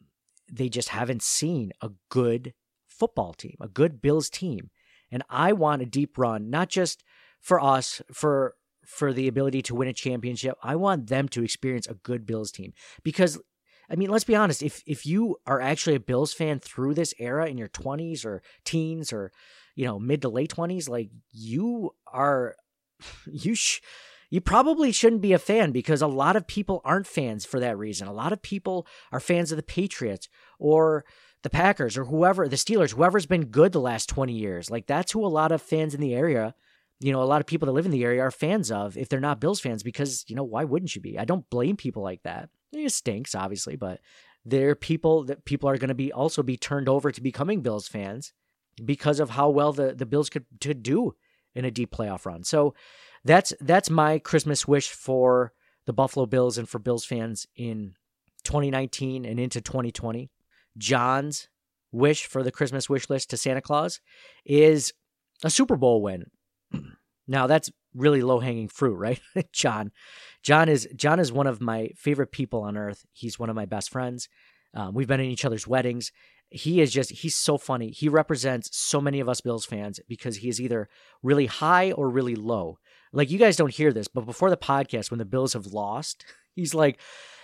they 0.51 0.69
just 0.69 0.89
haven't 0.89 1.21
seen 1.21 1.71
a 1.81 1.91
good 2.09 2.53
football 3.03 3.33
team, 3.33 3.57
a 3.59 3.67
good 3.67 4.01
Bills 4.01 4.29
team. 4.29 4.69
And 5.11 5.23
I 5.29 5.51
want 5.51 5.81
a 5.81 5.85
deep 5.85 6.17
run, 6.17 6.49
not 6.49 6.69
just 6.69 7.03
for 7.41 7.59
us, 7.61 8.01
for 8.13 8.55
for 8.85 9.11
the 9.11 9.27
ability 9.27 9.61
to 9.63 9.75
win 9.75 9.89
a 9.89 9.93
championship. 9.93 10.57
I 10.63 10.77
want 10.77 11.07
them 11.07 11.27
to 11.29 11.43
experience 11.43 11.85
a 11.87 11.95
good 11.95 12.25
Bills 12.25 12.49
team 12.49 12.71
because 13.03 13.41
I 13.89 13.95
mean, 13.95 14.09
let's 14.09 14.23
be 14.23 14.37
honest, 14.37 14.63
if 14.63 14.81
if 14.87 15.05
you 15.05 15.35
are 15.45 15.59
actually 15.59 15.97
a 15.97 15.99
Bills 15.99 16.33
fan 16.33 16.59
through 16.59 16.93
this 16.93 17.13
era 17.19 17.47
in 17.47 17.57
your 17.57 17.67
20s 17.67 18.23
or 18.23 18.41
teens 18.63 19.11
or 19.11 19.33
you 19.75 19.85
know, 19.85 19.99
mid 19.99 20.21
to 20.21 20.29
late 20.29 20.53
20s, 20.53 20.87
like 20.87 21.09
you 21.31 21.93
are 22.07 22.55
you 23.25 23.55
sh- 23.55 23.81
you 24.29 24.39
probably 24.39 24.93
shouldn't 24.93 25.21
be 25.21 25.33
a 25.33 25.39
fan 25.39 25.71
because 25.71 26.01
a 26.01 26.07
lot 26.07 26.37
of 26.37 26.47
people 26.47 26.81
aren't 26.85 27.05
fans 27.05 27.43
for 27.45 27.59
that 27.59 27.77
reason. 27.77 28.07
A 28.07 28.13
lot 28.13 28.31
of 28.31 28.41
people 28.41 28.87
are 29.11 29.19
fans 29.19 29.51
of 29.51 29.57
the 29.57 29.63
Patriots 29.63 30.29
or 30.57 31.03
the 31.43 31.49
Packers 31.49 31.97
or 31.97 32.05
whoever, 32.05 32.47
the 32.47 32.55
Steelers, 32.55 32.93
whoever's 32.93 33.25
been 33.25 33.45
good 33.45 33.71
the 33.71 33.79
last 33.79 34.09
20 34.09 34.33
years. 34.33 34.71
Like 34.71 34.87
that's 34.87 35.11
who 35.11 35.25
a 35.25 35.27
lot 35.27 35.51
of 35.51 35.61
fans 35.61 35.93
in 35.93 36.01
the 36.01 36.15
area, 36.15 36.55
you 36.99 37.11
know, 37.11 37.21
a 37.21 37.25
lot 37.25 37.41
of 37.41 37.47
people 37.47 37.65
that 37.65 37.73
live 37.73 37.85
in 37.85 37.91
the 37.91 38.03
area 38.03 38.21
are 38.21 38.31
fans 38.31 38.71
of 38.71 38.97
if 38.97 39.09
they're 39.09 39.19
not 39.19 39.41
Bills 39.41 39.59
fans 39.59 39.83
because, 39.83 40.23
you 40.27 40.35
know, 40.35 40.43
why 40.43 40.63
wouldn't 40.63 40.95
you 40.95 41.01
be? 41.01 41.19
I 41.19 41.25
don't 41.25 41.49
blame 41.49 41.75
people 41.75 42.01
like 42.01 42.23
that. 42.23 42.49
It 42.71 42.91
stinks 42.91 43.35
obviously, 43.35 43.75
but 43.75 43.99
there 44.45 44.69
are 44.69 44.75
people 44.75 45.25
that 45.25 45.45
people 45.45 45.69
are 45.69 45.77
going 45.77 45.89
to 45.89 45.95
be 45.95 46.11
also 46.11 46.43
be 46.43 46.57
turned 46.57 46.89
over 46.89 47.11
to 47.11 47.21
becoming 47.21 47.61
Bills 47.61 47.87
fans 47.87 48.33
because 48.83 49.19
of 49.19 49.31
how 49.31 49.49
well 49.49 49.73
the, 49.73 49.93
the 49.93 50.05
Bills 50.05 50.29
could, 50.29 50.45
could 50.59 50.81
do 50.81 51.15
in 51.55 51.65
a 51.65 51.71
deep 51.71 51.91
playoff 51.91 52.25
run. 52.25 52.43
So 52.43 52.73
that's 53.25 53.53
that's 53.61 53.89
my 53.89 54.19
Christmas 54.19 54.67
wish 54.67 54.89
for 54.89 55.53
the 55.85 55.93
Buffalo 55.93 56.25
Bills 56.25 56.57
and 56.57 56.67
for 56.67 56.79
Bills 56.79 57.05
fans 57.05 57.47
in 57.55 57.95
2019 58.43 59.25
and 59.25 59.39
into 59.39 59.61
2020. 59.61 60.29
John's 60.77 61.47
wish 61.91 62.25
for 62.25 62.43
the 62.43 62.51
Christmas 62.51 62.89
wish 62.89 63.09
list 63.09 63.29
to 63.29 63.37
Santa 63.37 63.61
Claus 63.61 63.99
is 64.45 64.93
a 65.43 65.49
Super 65.49 65.75
Bowl 65.75 66.01
win. 66.01 66.25
Now 67.25 67.47
that's 67.47 67.71
really 67.95 68.21
low 68.21 68.41
hanging 68.41 68.67
fruit, 68.67 68.95
right? 68.95 69.21
John, 69.53 69.93
John 70.41 70.67
is 70.67 70.89
John 70.93 71.21
is 71.21 71.31
one 71.31 71.47
of 71.47 71.61
my 71.61 71.91
favorite 71.95 72.33
people 72.33 72.63
on 72.63 72.75
earth. 72.75 73.05
He's 73.13 73.39
one 73.39 73.49
of 73.49 73.55
my 73.55 73.65
best 73.65 73.89
friends. 73.89 74.27
Um, 74.73 74.93
we've 74.93 75.07
been 75.07 75.21
in 75.21 75.29
each 75.29 75.45
other's 75.45 75.65
weddings 75.65 76.11
he 76.53 76.81
is 76.81 76.93
just 76.93 77.09
he's 77.09 77.35
so 77.35 77.57
funny. 77.57 77.89
He 77.89 78.07
represents 78.07 78.69
so 78.77 79.01
many 79.01 79.19
of 79.19 79.27
us 79.27 79.41
Bills 79.41 79.65
fans 79.65 79.99
because 80.07 80.37
he 80.37 80.49
is 80.49 80.61
either 80.61 80.87
really 81.23 81.47
high 81.47 81.91
or 81.91 82.09
really 82.09 82.35
low. 82.35 82.77
Like 83.11 83.31
you 83.31 83.39
guys 83.39 83.55
don't 83.55 83.73
hear 83.73 83.91
this, 83.91 84.07
but 84.07 84.27
before 84.27 84.51
the 84.51 84.57
podcast 84.57 85.09
when 85.09 85.17
the 85.17 85.25
Bills 85.25 85.53
have 85.53 85.67
lost, 85.67 86.25
he's 86.55 86.75
like, 86.75 86.99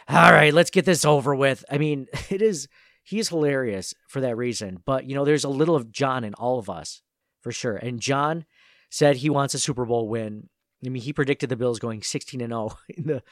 "All 0.08 0.32
right, 0.32 0.54
let's 0.54 0.70
get 0.70 0.86
this 0.86 1.06
over 1.06 1.34
with." 1.34 1.66
I 1.72 1.80
mean, 1.80 2.08
it 2.30 2.44
is 2.44 2.68
he's 3.04 3.30
hilarious 3.30 3.94
for 4.08 4.22
that 4.22 4.38
reason, 4.38 4.82
but 4.86 5.06
you 5.06 5.16
know, 5.16 5.26
there's 5.26 5.44
a 5.44 5.50
little 5.50 5.76
of 5.76 5.92
John 5.92 6.24
in 6.24 6.34
all 6.36 6.60
of 6.60 6.70
us 6.70 7.02
for 7.42 7.52
sure. 7.52 7.76
And 7.76 8.00
John 8.00 8.46
said 8.90 9.18
he 9.18 9.30
wants 9.30 9.54
a 9.54 9.60
Super 9.60 9.86
Bowl 9.86 10.08
win. 10.08 10.50
I 10.86 10.90
mean, 10.90 11.02
he 11.02 11.14
predicted 11.14 11.50
the 11.50 11.56
Bills 11.56 11.80
going 11.80 12.02
16 12.02 12.42
and 12.42 12.52
0 12.52 12.78
in 12.90 13.08
the 13.08 13.24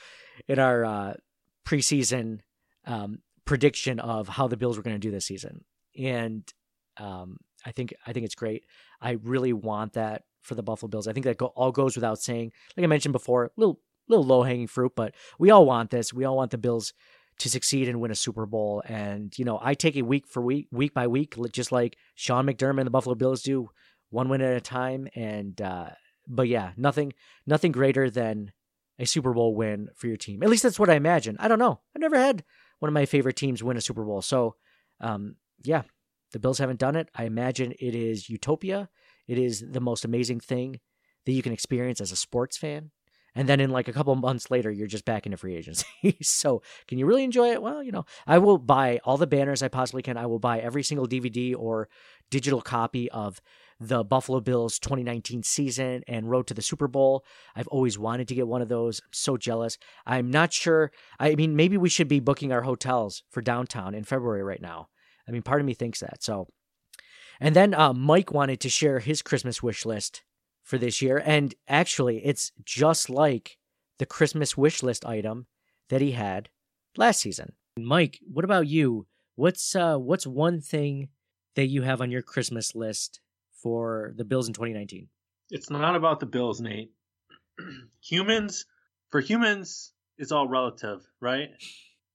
in 0.47 0.59
our 0.59 0.86
uh, 0.86 1.13
preseason 1.65 2.39
um, 2.86 3.19
prediction 3.45 4.00
of 4.00 4.27
how 4.27 4.47
the 4.47 4.57
Bills 4.57 4.77
were 4.77 4.83
going 4.83 4.95
to 4.95 5.00
do 5.00 5.12
this 5.12 5.25
season, 5.25 5.63
and 5.97 6.43
um, 6.97 7.38
I 7.65 7.71
think 7.71 7.93
I 8.05 8.13
think 8.13 8.25
it's 8.25 8.36
great. 8.36 8.65
I 9.01 9.12
really 9.24 9.53
want 9.53 9.93
that 9.93 10.24
for 10.41 10.55
the 10.55 10.63
Buffalo 10.63 10.89
Bills. 10.89 11.07
I 11.07 11.13
think 11.13 11.25
that 11.25 11.38
go, 11.38 11.47
all 11.47 11.71
goes 11.71 11.95
without 11.95 12.19
saying. 12.19 12.51
Like 12.75 12.83
I 12.83 12.88
mentioned 12.88 13.13
before, 13.13 13.51
little 13.57 13.79
little 14.07 14.25
low 14.25 14.43
hanging 14.43 14.67
fruit, 14.67 14.93
but 14.95 15.13
we 15.38 15.51
all 15.51 15.65
want 15.65 15.89
this. 15.89 16.13
We 16.13 16.25
all 16.25 16.38
want 16.38 16.51
the 16.51 16.57
Bills 16.57 16.93
to 17.39 17.50
succeed 17.50 17.88
and 17.88 18.00
win 18.00 18.12
a 18.12 18.15
Super 18.15 18.46
Bowl. 18.46 18.82
And 18.86 19.38
you 19.38 19.46
know, 19.46 19.60
I 19.62 19.74
take 19.74 19.96
it 19.96 20.03
week 20.03 20.27
for 20.27 20.41
week, 20.41 20.67
week 20.72 20.94
by 20.94 21.08
week, 21.08 21.36
just 21.51 21.72
like 21.72 21.98
Sean 22.15 22.46
McDermott 22.46 22.79
and 22.79 22.88
the 22.88 22.91
Buffalo 22.91 23.15
Bills 23.15 23.41
do, 23.41 23.70
one 24.10 24.29
win 24.29 24.41
at 24.41 24.56
a 24.56 24.62
time. 24.62 25.08
And 25.15 25.60
uh, 25.62 25.89
but 26.27 26.48
yeah, 26.48 26.72
nothing 26.77 27.13
nothing 27.46 27.72
greater 27.72 28.10
than 28.10 28.51
a 29.00 29.06
Super 29.06 29.34
Bowl 29.34 29.56
win 29.56 29.89
for 29.96 30.08
your 30.08 30.17
team. 30.17 30.41
At 30.44 30.50
least 30.50 30.63
that's 30.63 30.79
what 30.79 30.89
I 30.89 30.96
imagine. 30.96 31.38
I 31.39 31.48
don't 31.48 31.60
know. 31.60 31.79
I've 31.96 32.01
never 32.01 32.17
had 32.17 32.44
one 32.79 32.89
of 32.89 32.94
my 32.94 33.06
favorite 33.06 33.36
teams 33.36 33.63
win 33.63 33.77
a 33.77 33.82
Super 33.82 34.03
Bowl. 34.03 34.22
So, 34.22 34.56
um, 35.01 35.36
yeah, 35.63 35.84
the 36.32 36.39
Bills 36.39 36.58
haven't 36.58 36.79
done 36.79 36.96
it. 36.96 37.10
I 37.15 37.25
imagine 37.25 37.74
it 37.79 37.96
is 37.96 38.29
utopia. 38.29 38.89
It 39.27 39.38
is 39.38 39.63
the 39.72 39.82
most 39.82 40.06
amazing 40.06 40.39
thing 40.39 40.79
that 41.25 41.32
you 41.34 41.44
can 41.44 41.53
experience 41.53 42.01
as 42.01 42.12
a 42.12 42.15
sports 42.15 42.58
fan. 42.58 42.91
And 43.38 43.48
then 43.48 43.60
in 43.60 43.70
like 43.70 43.88
a 43.88 43.94
couple 43.94 44.15
months 44.15 44.50
later, 44.50 44.72
you're 44.72 44.88
just 44.88 45.06
back 45.06 45.27
into 45.27 45.38
free 45.38 45.56
agency. 45.56 45.86
so 46.24 46.63
can 46.88 46.98
you 46.98 47.06
really 47.06 47.24
enjoy 47.24 47.51
it? 47.51 47.62
Well, 47.62 47.84
you 47.84 47.91
know, 47.91 48.03
I 48.25 48.39
will 48.39 48.58
buy 48.58 49.00
all 49.03 49.15
the 49.15 49.27
banners 49.27 49.62
I 49.62 49.67
possibly 49.67 50.01
can. 50.01 50.17
I 50.17 50.25
will 50.25 50.39
buy 50.39 50.60
every 50.60 50.82
single 50.82 51.08
DVD 51.08 51.56
or 51.56 51.88
digital 52.32 52.62
copy 52.62 53.12
of 53.12 53.39
the 53.79 54.03
Buffalo 54.03 54.39
Bills 54.39 54.79
2019 54.79 55.44
season 55.44 56.01
and 56.08 56.32
road 56.32 56.48
to 56.48 56.56
the 56.56 56.63
Super 56.63 56.88
Bowl. 56.88 57.24
I've 57.56 57.67
always 57.67 58.00
wanted 58.00 58.27
to 58.29 58.36
get 58.36 58.48
one 58.48 58.63
of 58.63 58.70
those. 58.70 59.01
I'm 59.01 59.10
so 59.12 59.38
jealous. 59.38 59.77
I'm 60.03 60.32
not 60.32 60.51
sure. 60.51 60.91
I 61.20 61.36
mean, 61.36 61.56
maybe 61.56 61.77
we 61.77 61.89
should 61.89 62.08
be 62.08 62.20
booking 62.20 62.51
our 62.51 62.63
hotels 62.63 63.22
for 63.29 63.41
downtown 63.41 63.94
in 63.94 64.03
February 64.03 64.41
right 64.41 64.62
now. 64.62 64.88
I 65.27 65.32
mean, 65.32 65.44
part 65.44 65.62
of 65.62 65.67
me 65.67 65.75
thinks 65.75 66.00
that. 66.00 66.24
So, 66.24 66.48
and 67.39 67.56
then 67.56 67.75
uh, 67.75 67.94
Mike 67.94 68.32
wanted 68.32 68.60
to 68.62 68.70
share 68.70 68.98
his 68.98 69.22
Christmas 69.22 69.62
wish 69.62 69.86
list 69.86 70.24
for 70.67 70.77
this 70.77 71.01
year. 71.01 71.24
And 71.25 71.55
actually, 71.69 72.17
it's 72.25 72.51
just 72.65 73.09
like 73.09 73.57
the 74.00 74.05
Christmas 74.05 74.57
wish 74.57 74.83
list 74.83 75.05
item 75.05 75.47
that 75.88 76.01
he 76.01 76.12
had 76.12 76.50
last 76.97 77.21
season. 77.21 77.53
Mike, 77.79 78.19
what 78.31 78.43
about 78.43 78.67
you? 78.67 79.07
What's 79.36 79.75
uh 79.75 79.97
what's 79.97 80.27
one 80.27 80.59
thing 80.59 81.07
that 81.55 81.67
you 81.67 81.83
have 81.83 82.01
on 82.01 82.12
your 82.12 82.21
Christmas 82.21 82.75
list 82.75 83.21
for 83.53 84.13
the 84.17 84.25
Bills 84.25 84.47
in 84.47 84.53
2019? 84.53 85.07
It's 85.50 85.69
not 85.69 85.95
about 85.95 86.19
the 86.19 86.25
Bills, 86.25 86.59
Nate. 86.59 86.91
humans, 88.03 88.65
for 89.09 89.21
humans, 89.21 89.93
it's 90.17 90.33
all 90.33 90.50
relative, 90.50 91.00
right? 91.21 91.50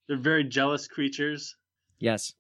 They're 0.09 0.19
very 0.19 0.45
jealous 0.45 0.89
creatures. 0.89 1.57
Yes. 1.99 2.35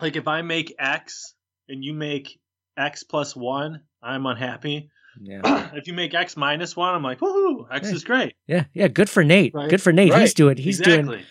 Like 0.00 0.16
if 0.16 0.28
I 0.28 0.42
make 0.42 0.74
X 0.78 1.34
and 1.68 1.82
you 1.82 1.94
make 1.94 2.40
X 2.76 3.04
plus 3.04 3.34
one, 3.34 3.82
I'm 4.02 4.26
unhappy. 4.26 4.90
Yeah. 5.20 5.70
if 5.74 5.86
you 5.86 5.92
make 5.92 6.14
X 6.14 6.36
minus 6.36 6.76
one, 6.76 6.94
I'm 6.94 7.02
like, 7.02 7.20
woohoo, 7.20 7.66
X 7.70 7.90
is 7.90 8.04
great. 8.04 8.34
Yeah, 8.46 8.64
yeah. 8.74 8.88
Good 8.88 9.10
for 9.10 9.22
Nate. 9.24 9.54
Right. 9.54 9.68
Good 9.70 9.82
for 9.82 9.92
Nate. 9.92 10.12
Right. 10.12 10.20
He's 10.22 10.34
doing. 10.34 10.56
He's 10.56 10.80
exactly. 10.80 11.16
doing. 11.16 11.24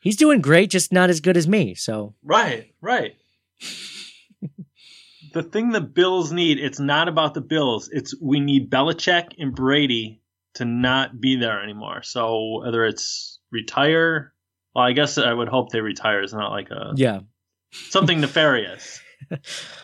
He's 0.00 0.16
doing 0.16 0.40
great. 0.40 0.70
Just 0.70 0.92
not 0.92 1.10
as 1.10 1.20
good 1.20 1.36
as 1.36 1.48
me. 1.48 1.74
So 1.74 2.14
Right, 2.22 2.72
right. 2.80 3.16
the 5.32 5.42
thing 5.42 5.70
the 5.70 5.80
Bills 5.80 6.32
need, 6.32 6.58
it's 6.58 6.80
not 6.80 7.08
about 7.08 7.34
the 7.34 7.40
Bills. 7.40 7.88
It's 7.92 8.14
we 8.20 8.40
need 8.40 8.70
Belichick 8.70 9.32
and 9.38 9.54
Brady 9.54 10.20
to 10.54 10.64
not 10.64 11.20
be 11.20 11.36
there 11.36 11.62
anymore. 11.62 12.02
So 12.02 12.60
whether 12.64 12.84
it's 12.84 13.40
retire, 13.50 14.32
well, 14.74 14.84
I 14.84 14.92
guess 14.92 15.18
I 15.18 15.32
would 15.32 15.48
hope 15.48 15.70
they 15.70 15.80
retire. 15.80 16.22
It's 16.22 16.32
not 16.32 16.50
like 16.50 16.70
a 16.70 16.92
Yeah. 16.96 17.20
something 17.70 18.20
nefarious, 18.20 19.00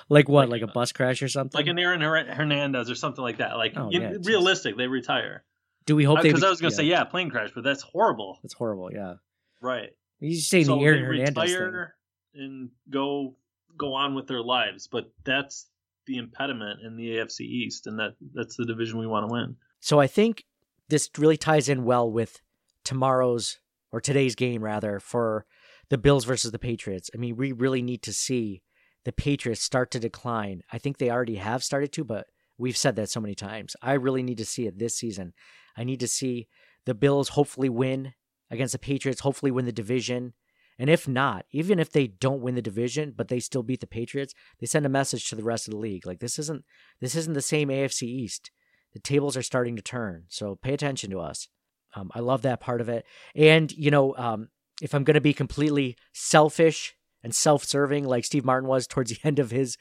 Like 0.09 0.29
what? 0.29 0.49
Like 0.49 0.63
a 0.63 0.69
uh, 0.69 0.73
bus 0.73 0.93
crash 0.93 1.23
or 1.23 1.29
something? 1.29 1.59
like 1.59 1.67
an 1.67 1.79
Aaron 1.79 2.01
Her- 2.01 2.33
Hernandez 2.35 2.91
or 2.91 2.95
something 2.95 3.23
like 3.23 3.39
that. 3.39 3.57
Like 3.57 3.73
Oh, 3.77 3.89
yeah, 3.91 4.11
it's 4.15 4.29
realistic, 4.29 4.77
they 4.77 4.87
retire. 4.87 5.45
Do 5.87 5.97
we 5.97 6.05
hope 6.05 6.19
uh, 6.19 6.23
they? 6.23 6.29
Because 6.29 6.45
I 6.45 6.51
was 6.51 6.61
gonna 6.61 6.71
say 6.71 6.85
yeah, 6.85 7.05
plane 7.05 7.31
crash, 7.31 7.51
but 7.55 7.65
that's 7.65 7.83
horrible. 7.83 8.39
That's 8.43 8.55
horrible. 8.55 8.91
Yeah. 8.93 9.15
Right. 9.61 9.91
You 10.21 10.37
say 10.37 10.65
so 10.65 10.77
the 10.77 10.85
Aaron 10.85 11.03
they 11.03 11.07
Hernandez 11.07 11.53
thing. 11.53 11.87
and 12.35 12.71
go 12.89 13.37
go 13.77 13.95
on 13.95 14.15
with 14.15 14.27
their 14.27 14.43
lives, 14.43 14.87
but 14.87 15.13
that's 15.25 15.67
the 16.07 16.19
impediment 16.19 16.81
in 16.85 16.97
the 16.97 17.17
AFC 17.17 17.41
East, 17.41 17.87
and 17.87 17.99
that 17.99 18.15
that's 18.35 18.57
the 18.57 18.67
division 18.67 18.99
we 18.99 19.07
want 19.07 19.29
to 19.29 19.33
win. 19.33 19.57
So 19.81 20.01
I 20.01 20.07
think 20.07 20.45
this 20.89 21.11
really 21.19 21.37
ties 21.37 21.69
in 21.69 21.85
well 21.85 22.11
with 22.11 22.41
tomorrow's 22.85 23.59
or 23.91 24.01
today's 24.01 24.35
game 24.35 24.63
rather 24.63 25.01
for 25.01 25.47
the 25.89 25.99
Bills 25.99 26.25
versus 26.25 26.51
the 26.51 26.59
Patriots. 26.59 27.11
I 27.15 27.19
mean, 27.19 27.37
we 27.37 27.53
really 27.53 27.83
need 27.83 28.03
to 28.03 28.13
see 28.13 28.63
the 29.05 29.13
Patriots 29.13 29.63
start 29.63 29.91
to 29.93 30.01
decline. 30.01 30.63
I 30.73 30.79
think 30.79 30.99
they 30.99 31.11
already 31.11 31.37
have 31.37 31.65
started 31.65 31.93
to, 31.93 32.05
but 32.05 32.27
we've 32.59 32.77
said 32.77 32.97
that 32.97 33.11
so 33.11 33.21
many 33.21 33.35
times. 33.35 33.77
I 33.83 33.95
really 33.95 34.23
need 34.23 34.39
to 34.39 34.45
see 34.45 34.67
it 34.67 34.79
this 34.79 34.97
season. 34.97 35.33
I 35.77 35.85
need 35.85 36.01
to 36.01 36.09
see 36.09 36.49
the 36.87 36.95
Bills 36.95 37.31
hopefully 37.31 37.69
win 37.69 38.15
against 38.51 38.73
the 38.73 38.79
Patriots, 38.79 39.21
hopefully 39.21 39.51
win 39.51 39.65
the 39.65 39.73
division. 39.73 40.35
And 40.79 40.91
if 40.91 41.07
not, 41.07 41.47
even 41.51 41.79
if 41.79 41.91
they 41.91 42.07
don't 42.07 42.43
win 42.43 42.55
the 42.55 42.63
division, 42.63 43.13
but 43.17 43.29
they 43.29 43.41
still 43.41 43.63
beat 43.63 43.81
the 43.81 43.87
Patriots, 43.87 44.35
they 44.61 44.67
send 44.67 44.87
a 44.87 44.91
message 44.91 45.29
to 45.29 45.37
the 45.37 45.45
rest 45.45 45.69
of 45.69 45.73
the 45.73 45.79
league. 45.79 46.07
Like 46.07 46.21
this 46.21 46.39
isn't 46.39 46.65
this 47.01 47.15
isn't 47.15 47.35
the 47.35 47.43
same 47.43 47.69
AFC 47.69 48.03
East 48.03 48.51
the 48.95 49.01
tables 49.01 49.37
are 49.37 49.43
starting 49.43 49.77
to 49.77 49.83
turn. 49.83 50.25
So 50.29 50.55
pay 50.55 50.73
attention 50.73 51.11
to 51.11 51.21
us. 51.21 51.49
Um, 51.95 52.11
I 52.15 52.21
love 52.21 52.43
that 52.43 52.61
part 52.61 52.81
of 52.81 52.89
it. 52.89 53.05
And, 53.35 53.71
you 53.73 53.91
know, 53.91 54.17
um, 54.17 54.49
if 54.81 54.95
I'm 54.95 55.05
going 55.05 55.15
to 55.15 55.21
be 55.21 55.35
completely 55.35 55.97
selfish 56.13 56.97
and 57.25 57.35
self 57.35 57.65
serving 57.65 58.05
like 58.05 58.25
Steve 58.25 58.45
Martin 58.45 58.69
was 58.69 58.87
towards 58.87 59.11
the 59.15 59.19
end 59.25 59.39
of 59.39 59.51
his 59.51 59.77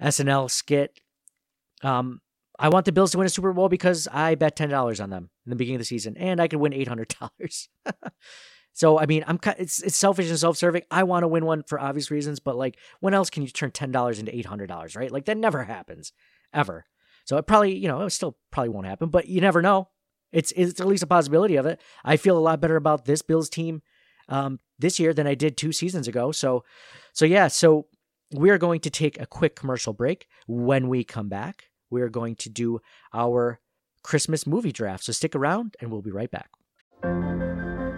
SNL 0.00 0.50
skit, 0.50 0.98
um, 1.82 2.20
I 2.58 2.70
want 2.70 2.86
the 2.86 2.92
Bills 2.92 3.10
to 3.10 3.18
win 3.18 3.26
a 3.26 3.30
Super 3.30 3.52
Bowl 3.52 3.68
because 3.68 4.08
I 4.10 4.34
bet 4.34 4.56
$10 4.56 5.02
on 5.02 5.10
them 5.10 5.30
in 5.44 5.50
the 5.50 5.56
beginning 5.56 5.76
of 5.76 5.80
the 5.80 5.86
season 5.86 6.16
and 6.16 6.40
I 6.40 6.48
could 6.48 6.58
win 6.58 6.72
$800. 6.72 7.68
so, 8.72 8.98
I 8.98 9.04
mean, 9.04 9.24
I'm 9.26 9.38
it's, 9.58 9.82
it's 9.82 9.96
selfish 9.96 10.30
and 10.30 10.38
self 10.38 10.56
serving. 10.56 10.82
I 10.90 11.02
want 11.02 11.24
to 11.24 11.28
win 11.28 11.44
one 11.44 11.64
for 11.64 11.78
obvious 11.78 12.10
reasons, 12.10 12.40
but 12.40 12.56
like, 12.56 12.78
when 13.00 13.12
else 13.12 13.28
can 13.28 13.42
you 13.42 13.50
turn 13.50 13.72
$10 13.72 14.18
into 14.18 14.32
$800, 14.32 14.96
right? 14.96 15.12
Like, 15.12 15.26
that 15.26 15.36
never 15.36 15.64
happens 15.64 16.12
ever. 16.54 16.86
So 17.26 17.36
it 17.36 17.46
probably, 17.46 17.76
you 17.76 17.88
know, 17.88 18.02
it 18.02 18.10
still 18.10 18.38
probably 18.50 18.70
won't 18.70 18.86
happen, 18.86 19.10
but 19.10 19.28
you 19.28 19.40
never 19.40 19.60
know. 19.60 19.88
It's 20.32 20.52
it's 20.56 20.80
at 20.80 20.86
least 20.86 21.02
a 21.02 21.06
possibility 21.06 21.56
of 21.56 21.66
it. 21.66 21.80
I 22.04 22.16
feel 22.16 22.36
a 22.36 22.40
lot 22.40 22.60
better 22.60 22.76
about 22.76 23.04
this 23.04 23.22
Bills 23.22 23.48
team 23.48 23.82
um, 24.28 24.60
this 24.78 24.98
year 24.98 25.14
than 25.14 25.26
I 25.26 25.34
did 25.34 25.56
two 25.56 25.72
seasons 25.72 26.08
ago. 26.08 26.32
So, 26.32 26.64
so 27.12 27.24
yeah. 27.24 27.48
So 27.48 27.86
we 28.32 28.50
are 28.50 28.58
going 28.58 28.80
to 28.80 28.90
take 28.90 29.20
a 29.20 29.26
quick 29.26 29.56
commercial 29.56 29.92
break. 29.92 30.26
When 30.46 30.88
we 30.88 31.04
come 31.04 31.28
back, 31.28 31.64
we 31.90 32.02
are 32.02 32.08
going 32.08 32.36
to 32.36 32.50
do 32.50 32.80
our 33.14 33.60
Christmas 34.02 34.46
movie 34.46 34.72
draft. 34.72 35.04
So 35.04 35.12
stick 35.12 35.34
around, 35.34 35.76
and 35.80 35.90
we'll 35.90 36.02
be 36.02 36.10
right 36.10 36.30
back. 36.30 36.50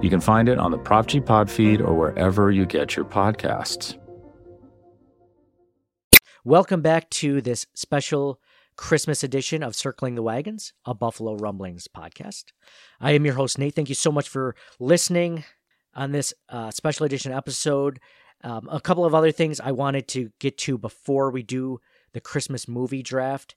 You 0.00 0.10
can 0.10 0.20
find 0.20 0.48
it 0.48 0.58
on 0.58 0.70
the 0.70 0.78
Prop 0.78 1.06
G 1.06 1.20
Pod 1.20 1.50
feed 1.50 1.80
or 1.80 1.92
wherever 1.92 2.52
you 2.52 2.66
get 2.66 2.94
your 2.94 3.04
podcasts. 3.04 3.98
Welcome 6.44 6.82
back 6.82 7.10
to 7.10 7.40
this 7.40 7.66
special 7.74 8.40
Christmas 8.76 9.24
edition 9.24 9.64
of 9.64 9.74
Circling 9.74 10.14
the 10.14 10.22
Wagons, 10.22 10.72
a 10.84 10.94
Buffalo 10.94 11.34
Rumblings 11.34 11.88
podcast. 11.88 12.44
I 13.00 13.10
am 13.10 13.24
your 13.24 13.34
host, 13.34 13.58
Nate. 13.58 13.74
Thank 13.74 13.88
you 13.88 13.96
so 13.96 14.12
much 14.12 14.28
for 14.28 14.54
listening 14.78 15.44
on 15.94 16.12
this 16.12 16.32
uh, 16.48 16.70
special 16.70 17.04
edition 17.04 17.32
episode. 17.32 17.98
Um, 18.44 18.68
a 18.70 18.80
couple 18.80 19.04
of 19.04 19.16
other 19.16 19.32
things 19.32 19.58
I 19.58 19.72
wanted 19.72 20.06
to 20.08 20.30
get 20.38 20.58
to 20.58 20.78
before 20.78 21.32
we 21.32 21.42
do 21.42 21.80
the 22.12 22.20
Christmas 22.20 22.68
movie 22.68 23.02
draft 23.02 23.56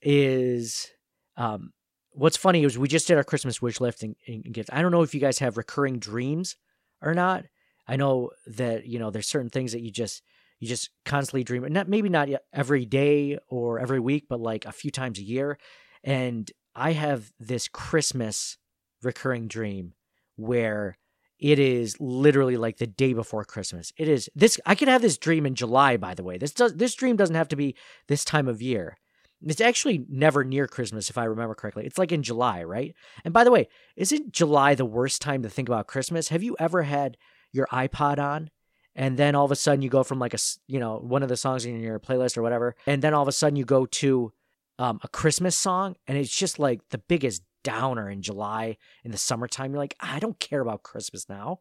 is 0.00 0.88
um, 1.36 1.72
what's 2.12 2.36
funny 2.36 2.64
is 2.64 2.78
we 2.78 2.88
just 2.88 3.06
did 3.08 3.16
our 3.16 3.24
Christmas 3.24 3.62
wish 3.62 3.80
list 3.80 4.02
and, 4.02 4.16
gifts. 4.52 4.70
I 4.72 4.82
don't 4.82 4.92
know 4.92 5.02
if 5.02 5.14
you 5.14 5.20
guys 5.20 5.38
have 5.38 5.56
recurring 5.56 5.98
dreams 5.98 6.56
or 7.02 7.14
not. 7.14 7.44
I 7.86 7.96
know 7.96 8.30
that 8.46 8.86
you 8.86 8.98
know 8.98 9.10
there's 9.10 9.26
certain 9.26 9.50
things 9.50 9.72
that 9.72 9.80
you 9.80 9.90
just 9.90 10.22
you 10.60 10.68
just 10.68 10.90
constantly 11.04 11.42
dream 11.42 11.66
not 11.72 11.88
maybe 11.88 12.08
not 12.08 12.28
every 12.52 12.84
day 12.84 13.38
or 13.48 13.80
every 13.80 13.98
week 13.98 14.26
but 14.28 14.40
like 14.40 14.66
a 14.66 14.72
few 14.72 14.90
times 14.90 15.18
a 15.18 15.24
year 15.24 15.58
and 16.04 16.52
i 16.76 16.92
have 16.92 17.32
this 17.40 17.66
christmas 17.66 18.58
recurring 19.02 19.48
dream 19.48 19.94
where 20.36 20.98
it 21.38 21.58
is 21.58 21.98
literally 21.98 22.56
like 22.56 22.76
the 22.76 22.86
day 22.86 23.12
before 23.12 23.44
christmas 23.44 23.92
it 23.96 24.08
is 24.08 24.28
this 24.34 24.60
i 24.66 24.74
can 24.74 24.88
have 24.88 25.02
this 25.02 25.18
dream 25.18 25.46
in 25.46 25.54
july 25.54 25.96
by 25.96 26.14
the 26.14 26.24
way 26.24 26.38
this 26.38 26.52
does 26.52 26.76
this 26.76 26.94
dream 26.94 27.16
doesn't 27.16 27.36
have 27.36 27.48
to 27.48 27.56
be 27.56 27.74
this 28.06 28.24
time 28.24 28.46
of 28.46 28.62
year 28.62 28.98
it's 29.46 29.60
actually 29.60 30.04
never 30.08 30.44
near 30.44 30.66
christmas 30.66 31.10
if 31.10 31.18
i 31.18 31.24
remember 31.24 31.54
correctly. 31.54 31.86
It's 31.86 31.98
like 31.98 32.12
in 32.12 32.22
july 32.22 32.62
right? 32.62 32.94
And 33.24 33.34
by 33.34 33.44
the 33.44 33.50
way 33.50 33.68
isn't 33.96 34.32
july 34.32 34.74
the 34.74 34.84
worst 34.84 35.22
time 35.22 35.42
to 35.42 35.50
think 35.50 35.68
about 35.68 35.86
christmas? 35.86 36.28
Have 36.28 36.42
you 36.42 36.56
ever 36.58 36.82
had 36.82 37.16
your 37.52 37.66
ipod 37.72 38.18
on 38.18 38.50
and 38.94 39.16
then 39.16 39.34
all 39.34 39.44
of 39.44 39.50
a 39.50 39.56
sudden 39.56 39.82
you 39.82 39.88
go 39.88 40.02
from 40.02 40.18
like 40.18 40.34
a 40.34 40.38
you 40.66 40.78
know 40.78 40.98
one 40.98 41.22
of 41.22 41.28
the 41.28 41.36
songs 41.36 41.64
in 41.64 41.80
your 41.80 41.98
playlist 41.98 42.36
or 42.36 42.42
whatever 42.42 42.76
and 42.86 43.02
then 43.02 43.14
all 43.14 43.22
of 43.22 43.28
a 43.28 43.32
sudden 43.32 43.56
you 43.56 43.64
go 43.64 43.86
to 43.86 44.32
um, 44.78 44.98
a 45.02 45.08
christmas 45.08 45.56
song 45.56 45.96
and 46.06 46.16
it's 46.16 46.34
just 46.34 46.58
like 46.58 46.80
the 46.90 46.98
biggest 46.98 47.42
downer 47.62 48.08
in 48.08 48.22
july 48.22 48.76
in 49.04 49.10
the 49.10 49.18
summertime? 49.18 49.72
You're 49.72 49.80
like 49.80 49.96
i 50.00 50.18
don't 50.18 50.38
care 50.38 50.60
about 50.60 50.82
christmas 50.82 51.28
now. 51.28 51.60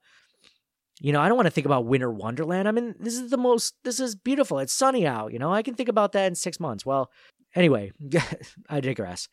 You 1.01 1.13
know 1.13 1.21
i 1.21 1.27
don't 1.27 1.37
want 1.37 1.47
to 1.47 1.51
think 1.51 1.65
about 1.65 1.85
winter 1.85 2.11
wonderland. 2.11 2.67
I 2.67 2.71
mean 2.71 2.95
this 2.99 3.15
is 3.15 3.29
the 3.29 3.37
most 3.37 3.75
this 3.83 3.99
is 3.99 4.15
beautiful. 4.15 4.59
It's 4.59 4.73
sunny 4.73 5.05
out 5.05 5.33
you 5.33 5.39
know? 5.39 5.53
I 5.53 5.61
can 5.61 5.75
think 5.75 5.89
about 5.89 6.11
that 6.13 6.27
in 6.27 6.35
six 6.35 6.59
months. 6.59 6.85
Well 6.85 7.09
anyway 7.55 7.91
i 8.69 8.79
digress 8.79 9.27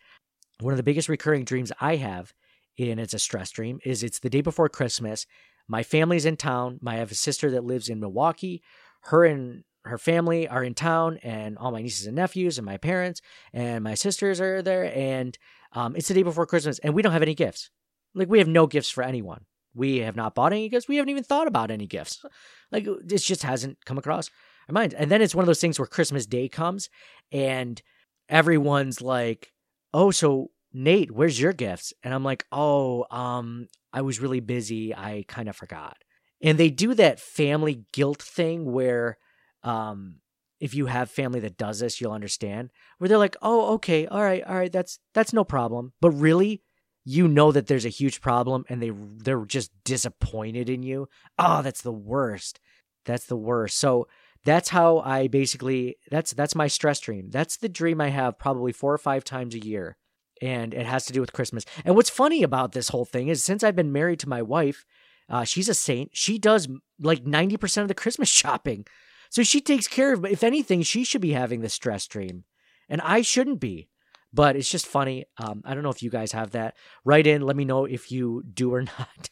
one 0.60 0.72
of 0.72 0.76
the 0.76 0.82
biggest 0.82 1.08
recurring 1.08 1.44
dreams 1.44 1.72
i 1.80 1.96
have 1.96 2.32
and 2.78 3.00
it's 3.00 3.14
a 3.14 3.18
stress 3.18 3.50
dream 3.50 3.78
is 3.84 4.02
it's 4.02 4.18
the 4.18 4.30
day 4.30 4.40
before 4.40 4.68
christmas 4.68 5.26
my 5.68 5.82
family's 5.82 6.26
in 6.26 6.36
town. 6.36 6.78
I 6.86 6.96
have 6.96 7.10
a 7.10 7.16
sister 7.16 7.50
that 7.50 7.64
lives 7.64 7.88
in 7.88 8.00
Milwaukee. 8.00 8.62
Her 9.02 9.24
and 9.24 9.64
her 9.84 9.98
family 9.98 10.48
are 10.48 10.64
in 10.64 10.74
town, 10.74 11.18
and 11.22 11.56
all 11.58 11.70
my 11.70 11.82
nieces 11.82 12.06
and 12.06 12.16
nephews, 12.16 12.58
and 12.58 12.64
my 12.64 12.76
parents, 12.76 13.20
and 13.52 13.84
my 13.84 13.94
sisters 13.94 14.40
are 14.40 14.62
there. 14.62 14.92
And 14.96 15.36
um, 15.72 15.94
it's 15.96 16.08
the 16.08 16.14
day 16.14 16.22
before 16.22 16.46
Christmas, 16.46 16.78
and 16.80 16.94
we 16.94 17.02
don't 17.02 17.12
have 17.12 17.22
any 17.22 17.34
gifts. 17.34 17.70
Like, 18.14 18.28
we 18.28 18.38
have 18.38 18.48
no 18.48 18.66
gifts 18.66 18.90
for 18.90 19.02
anyone. 19.02 19.44
We 19.74 19.98
have 19.98 20.16
not 20.16 20.34
bought 20.34 20.52
any 20.52 20.68
gifts. 20.68 20.88
We 20.88 20.96
haven't 20.96 21.10
even 21.10 21.22
thought 21.22 21.46
about 21.46 21.70
any 21.70 21.86
gifts. 21.86 22.24
Like, 22.72 22.84
this 23.04 23.22
just 23.22 23.44
hasn't 23.44 23.84
come 23.84 23.96
across 23.96 24.28
our 24.68 24.72
mind. 24.72 24.92
And 24.92 25.08
then 25.08 25.22
it's 25.22 25.36
one 25.36 25.44
of 25.44 25.46
those 25.46 25.60
things 25.60 25.78
where 25.78 25.86
Christmas 25.86 26.26
Day 26.26 26.48
comes, 26.48 26.90
and 27.30 27.80
everyone's 28.28 29.00
like, 29.00 29.52
oh, 29.92 30.10
so 30.10 30.50
Nate, 30.72 31.10
where's 31.10 31.40
your 31.40 31.52
gifts? 31.52 31.92
And 32.02 32.12
I'm 32.12 32.24
like, 32.24 32.44
oh, 32.52 33.06
um, 33.10 33.68
I 33.92 34.02
was 34.02 34.20
really 34.20 34.40
busy. 34.40 34.94
I 34.94 35.24
kind 35.26 35.48
of 35.48 35.56
forgot. 35.56 35.96
And 36.42 36.58
they 36.58 36.70
do 36.70 36.94
that 36.94 37.18
family 37.18 37.84
guilt 37.92 38.22
thing 38.22 38.70
where, 38.70 39.18
um, 39.62 40.16
if 40.60 40.74
you 40.74 40.86
have 40.86 41.10
family 41.10 41.40
that 41.40 41.56
does 41.56 41.80
this, 41.80 42.00
you'll 42.00 42.12
understand. 42.12 42.70
Where 42.98 43.08
they're 43.08 43.18
like, 43.18 43.36
oh, 43.42 43.74
okay, 43.74 44.06
all 44.06 44.22
right, 44.22 44.42
all 44.44 44.54
right, 44.54 44.72
that's 44.72 44.98
that's 45.14 45.32
no 45.32 45.44
problem. 45.44 45.92
But 46.00 46.10
really, 46.12 46.62
you 47.04 47.28
know 47.28 47.52
that 47.52 47.66
there's 47.66 47.84
a 47.84 47.90
huge 47.90 48.20
problem, 48.20 48.64
and 48.68 48.82
they 48.82 48.90
they're 48.90 49.44
just 49.44 49.70
disappointed 49.84 50.68
in 50.68 50.82
you. 50.82 51.08
Oh, 51.38 51.62
that's 51.62 51.82
the 51.82 51.92
worst. 51.92 52.58
That's 53.04 53.26
the 53.26 53.36
worst. 53.36 53.78
So 53.78 54.08
that's 54.46 54.70
how 54.70 55.00
I 55.00 55.28
basically 55.28 55.96
that's 56.10 56.32
that's 56.32 56.54
my 56.54 56.68
stress 56.68 57.00
dream. 57.00 57.28
That's 57.30 57.58
the 57.58 57.68
dream 57.68 58.00
I 58.00 58.08
have 58.08 58.38
probably 58.38 58.72
four 58.72 58.94
or 58.94 58.98
five 58.98 59.24
times 59.24 59.54
a 59.54 59.64
year 59.64 59.98
and 60.42 60.74
it 60.74 60.86
has 60.86 61.06
to 61.06 61.12
do 61.12 61.20
with 61.20 61.32
Christmas. 61.32 61.64
And 61.84 61.94
what's 61.94 62.10
funny 62.10 62.42
about 62.42 62.72
this 62.72 62.88
whole 62.88 63.04
thing 63.04 63.28
is 63.28 63.42
since 63.42 63.62
I've 63.64 63.76
been 63.76 63.92
married 63.92 64.20
to 64.20 64.28
my 64.28 64.42
wife, 64.42 64.84
uh, 65.28 65.44
she's 65.44 65.68
a 65.68 65.74
saint. 65.74 66.10
She 66.12 66.38
does 66.38 66.68
like 67.00 67.24
90% 67.24 67.82
of 67.82 67.88
the 67.88 67.94
Christmas 67.94 68.28
shopping. 68.40 68.86
So 69.30 69.42
she 69.42 69.60
takes 69.60 69.88
care 69.88 70.12
of, 70.12 70.24
if 70.24 70.44
anything, 70.44 70.82
she 70.82 71.04
should 71.04 71.22
be 71.22 71.32
having 71.32 71.60
the 71.60 71.68
stress 71.68 72.06
dream. 72.06 72.44
And 72.88 73.00
I 73.00 73.22
shouldn't 73.22 73.60
be. 73.60 73.88
but 74.32 74.54
it's 74.54 74.70
just 74.70 74.86
funny. 74.86 75.24
Um, 75.38 75.62
I 75.64 75.74
don't 75.74 75.82
know 75.82 75.90
if 75.90 76.02
you 76.02 76.10
guys 76.10 76.32
have 76.32 76.50
that. 76.50 76.76
Write 77.04 77.26
in, 77.26 77.42
let 77.42 77.56
me 77.56 77.64
know 77.64 77.86
if 77.86 78.12
you 78.12 78.42
do 78.52 78.72
or 78.74 78.82
not. 78.98 79.30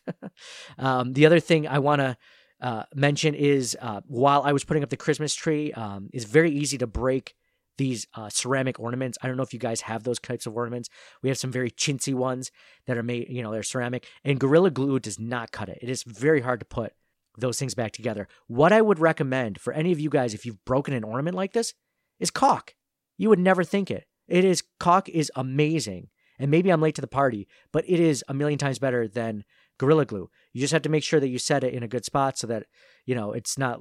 um, 0.78 1.12
the 1.12 1.26
other 1.26 1.40
thing 1.40 1.68
I 1.68 1.78
want 1.78 2.00
to 2.00 2.16
uh, 2.64 2.84
mention 2.94 3.34
is 3.34 3.76
uh, 3.80 4.00
while 4.06 4.42
I 4.42 4.52
was 4.52 4.64
putting 4.64 4.82
up 4.82 4.88
the 4.88 4.96
Christmas 4.96 5.34
tree, 5.34 5.70
um, 5.74 6.08
it's 6.14 6.24
very 6.24 6.50
easy 6.50 6.78
to 6.78 6.86
break 6.86 7.34
these 7.76 8.06
uh, 8.14 8.30
ceramic 8.30 8.80
ornaments. 8.80 9.18
I 9.20 9.26
don't 9.26 9.36
know 9.36 9.42
if 9.42 9.52
you 9.52 9.58
guys 9.58 9.82
have 9.82 10.04
those 10.04 10.18
types 10.18 10.46
of 10.46 10.56
ornaments. 10.56 10.88
We 11.22 11.28
have 11.28 11.36
some 11.36 11.52
very 11.52 11.70
chintzy 11.70 12.14
ones 12.14 12.50
that 12.86 12.96
are 12.96 13.02
made, 13.02 13.28
you 13.28 13.42
know, 13.42 13.52
they're 13.52 13.62
ceramic, 13.62 14.06
and 14.24 14.40
Gorilla 14.40 14.70
Glue 14.70 14.98
does 14.98 15.20
not 15.20 15.52
cut 15.52 15.68
it. 15.68 15.78
It 15.82 15.90
is 15.90 16.04
very 16.04 16.40
hard 16.40 16.60
to 16.60 16.66
put 16.66 16.94
those 17.36 17.58
things 17.58 17.74
back 17.74 17.92
together. 17.92 18.28
What 18.46 18.72
I 18.72 18.80
would 18.80 18.98
recommend 18.98 19.60
for 19.60 19.74
any 19.74 19.92
of 19.92 20.00
you 20.00 20.08
guys, 20.08 20.32
if 20.32 20.46
you've 20.46 20.64
broken 20.64 20.94
an 20.94 21.04
ornament 21.04 21.36
like 21.36 21.52
this, 21.52 21.74
is 22.18 22.30
caulk. 22.30 22.74
You 23.18 23.28
would 23.28 23.38
never 23.38 23.62
think 23.62 23.90
it. 23.90 24.06
It 24.26 24.44
is 24.44 24.62
caulk 24.80 25.10
is 25.10 25.30
amazing. 25.36 26.08
And 26.38 26.50
maybe 26.50 26.70
I'm 26.70 26.80
late 26.80 26.94
to 26.94 27.00
the 27.00 27.06
party, 27.06 27.46
but 27.72 27.84
it 27.86 28.00
is 28.00 28.24
a 28.26 28.34
million 28.34 28.58
times 28.58 28.78
better 28.78 29.06
than 29.06 29.44
Gorilla 29.78 30.04
Glue. 30.04 30.30
You 30.54 30.60
just 30.60 30.72
have 30.72 30.82
to 30.82 30.88
make 30.88 31.04
sure 31.04 31.20
that 31.20 31.28
you 31.28 31.38
set 31.38 31.64
it 31.64 31.74
in 31.74 31.82
a 31.82 31.88
good 31.88 32.04
spot 32.04 32.38
so 32.38 32.46
that, 32.46 32.64
you 33.04 33.14
know, 33.14 33.32
it's 33.32 33.58
not 33.58 33.80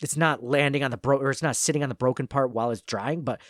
it's 0.00 0.16
not 0.16 0.42
landing 0.42 0.82
on 0.82 0.90
the 0.90 0.96
bro 0.96 1.18
or 1.18 1.30
it's 1.30 1.42
not 1.42 1.56
sitting 1.56 1.82
on 1.82 1.88
the 1.88 1.94
broken 1.94 2.26
part 2.26 2.52
while 2.52 2.70
it's 2.70 2.80
drying, 2.80 3.22
but 3.22 3.40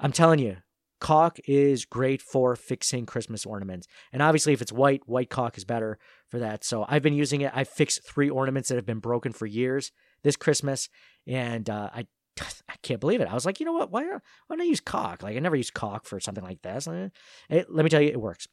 I'm 0.00 0.12
telling 0.12 0.38
you, 0.38 0.56
caulk 1.00 1.38
is 1.46 1.84
great 1.84 2.22
for 2.22 2.56
fixing 2.56 3.06
Christmas 3.06 3.44
ornaments. 3.44 3.86
And 4.12 4.22
obviously 4.22 4.52
if 4.52 4.62
it's 4.62 4.72
white, 4.72 5.02
white 5.06 5.30
caulk 5.30 5.58
is 5.58 5.64
better 5.64 5.98
for 6.28 6.38
that. 6.38 6.64
So 6.64 6.86
I've 6.88 7.02
been 7.02 7.14
using 7.14 7.42
it. 7.42 7.52
I've 7.54 7.68
fixed 7.68 8.06
three 8.08 8.30
ornaments 8.30 8.68
that 8.68 8.76
have 8.76 8.86
been 8.86 8.98
broken 8.98 9.32
for 9.32 9.46
years 9.46 9.92
this 10.22 10.36
Christmas 10.36 10.88
and 11.26 11.68
uh, 11.68 11.90
I 11.94 12.06
I 12.68 12.74
can't 12.82 13.00
believe 13.00 13.20
it. 13.20 13.28
I 13.28 13.34
was 13.34 13.46
like, 13.46 13.60
you 13.60 13.66
know 13.66 13.72
what? 13.72 13.90
Why, 13.90 14.04
why 14.04 14.20
don't 14.50 14.60
I 14.60 14.64
use 14.64 14.80
caulk? 14.80 15.22
Like, 15.22 15.36
I 15.36 15.40
never 15.40 15.56
use 15.56 15.70
caulk 15.70 16.04
for 16.04 16.20
something 16.20 16.44
like 16.44 16.62
this. 16.62 16.86
It, 16.86 17.66
let 17.68 17.84
me 17.84 17.90
tell 17.90 18.00
you, 18.00 18.08
it 18.08 18.20
works. 18.20 18.46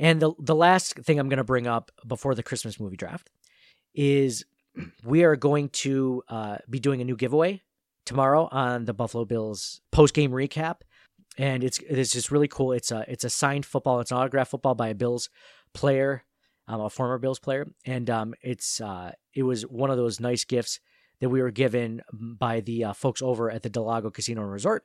And 0.00 0.20
the 0.20 0.32
the 0.38 0.54
last 0.54 0.94
thing 0.94 1.18
I'm 1.18 1.28
going 1.28 1.36
to 1.36 1.44
bring 1.44 1.66
up 1.66 1.92
before 2.08 2.34
the 2.34 2.42
Christmas 2.42 2.80
movie 2.80 2.96
draft 2.96 3.28
is 3.94 4.44
we 5.04 5.24
are 5.24 5.36
going 5.36 5.68
to 5.68 6.22
uh, 6.28 6.56
be 6.68 6.80
doing 6.80 7.02
a 7.02 7.04
new 7.04 7.16
giveaway 7.16 7.60
tomorrow 8.06 8.48
on 8.50 8.86
the 8.86 8.94
Buffalo 8.94 9.26
Bills 9.26 9.82
post 9.92 10.14
game 10.14 10.30
recap, 10.30 10.76
and 11.36 11.62
it's 11.62 11.78
it's 11.80 12.12
just 12.12 12.30
really 12.30 12.48
cool. 12.48 12.72
It's 12.72 12.90
a 12.90 13.04
it's 13.08 13.24
a 13.24 13.30
signed 13.30 13.66
football. 13.66 14.00
It's 14.00 14.10
an 14.10 14.16
autographed 14.16 14.50
football 14.50 14.74
by 14.74 14.88
a 14.88 14.94
Bills 14.94 15.28
player, 15.74 16.24
um, 16.66 16.80
a 16.80 16.88
former 16.88 17.18
Bills 17.18 17.38
player, 17.38 17.70
and 17.84 18.08
um, 18.08 18.34
it's 18.40 18.80
uh, 18.80 19.12
it 19.34 19.42
was 19.42 19.66
one 19.66 19.90
of 19.90 19.98
those 19.98 20.18
nice 20.18 20.44
gifts 20.44 20.80
that 21.20 21.28
we 21.28 21.42
were 21.42 21.50
given 21.50 22.00
by 22.10 22.60
the 22.60 22.84
uh, 22.84 22.92
folks 22.94 23.20
over 23.20 23.50
at 23.50 23.62
the 23.62 23.68
Del 23.68 23.84
Lago 23.84 24.08
Casino 24.08 24.40
and 24.40 24.50
Resort. 24.50 24.82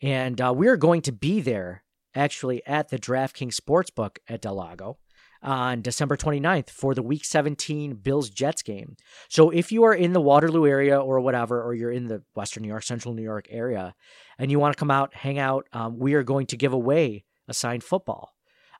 And 0.00 0.40
uh, 0.40 0.54
we're 0.56 0.76
going 0.76 1.02
to 1.02 1.12
be 1.12 1.40
there 1.40 1.82
actually 2.14 2.64
at 2.66 2.88
the 2.88 2.98
DraftKings 2.98 3.54
Sportsbook 3.54 4.18
at 4.28 4.42
Del 4.42 4.54
Lago 4.54 4.98
on 5.42 5.80
December 5.80 6.16
29th 6.16 6.70
for 6.70 6.94
the 6.94 7.02
Week 7.02 7.24
17 7.24 7.94
Bills 7.94 8.28
Jets 8.30 8.62
game. 8.62 8.96
So 9.28 9.50
if 9.50 9.72
you 9.72 9.84
are 9.84 9.94
in 9.94 10.12
the 10.12 10.20
Waterloo 10.20 10.66
area 10.66 10.98
or 10.98 11.20
whatever, 11.20 11.62
or 11.62 11.74
you're 11.74 11.90
in 11.90 12.08
the 12.08 12.22
Western 12.34 12.62
New 12.62 12.68
York, 12.68 12.82
Central 12.82 13.14
New 13.14 13.22
York 13.22 13.46
area, 13.50 13.94
and 14.38 14.50
you 14.50 14.58
want 14.58 14.74
to 14.74 14.78
come 14.78 14.90
out, 14.90 15.14
hang 15.14 15.38
out, 15.38 15.66
um, 15.72 15.98
we 15.98 16.14
are 16.14 16.22
going 16.22 16.46
to 16.46 16.56
give 16.56 16.72
away 16.72 17.24
a 17.48 17.54
signed 17.54 17.82
football. 17.82 18.32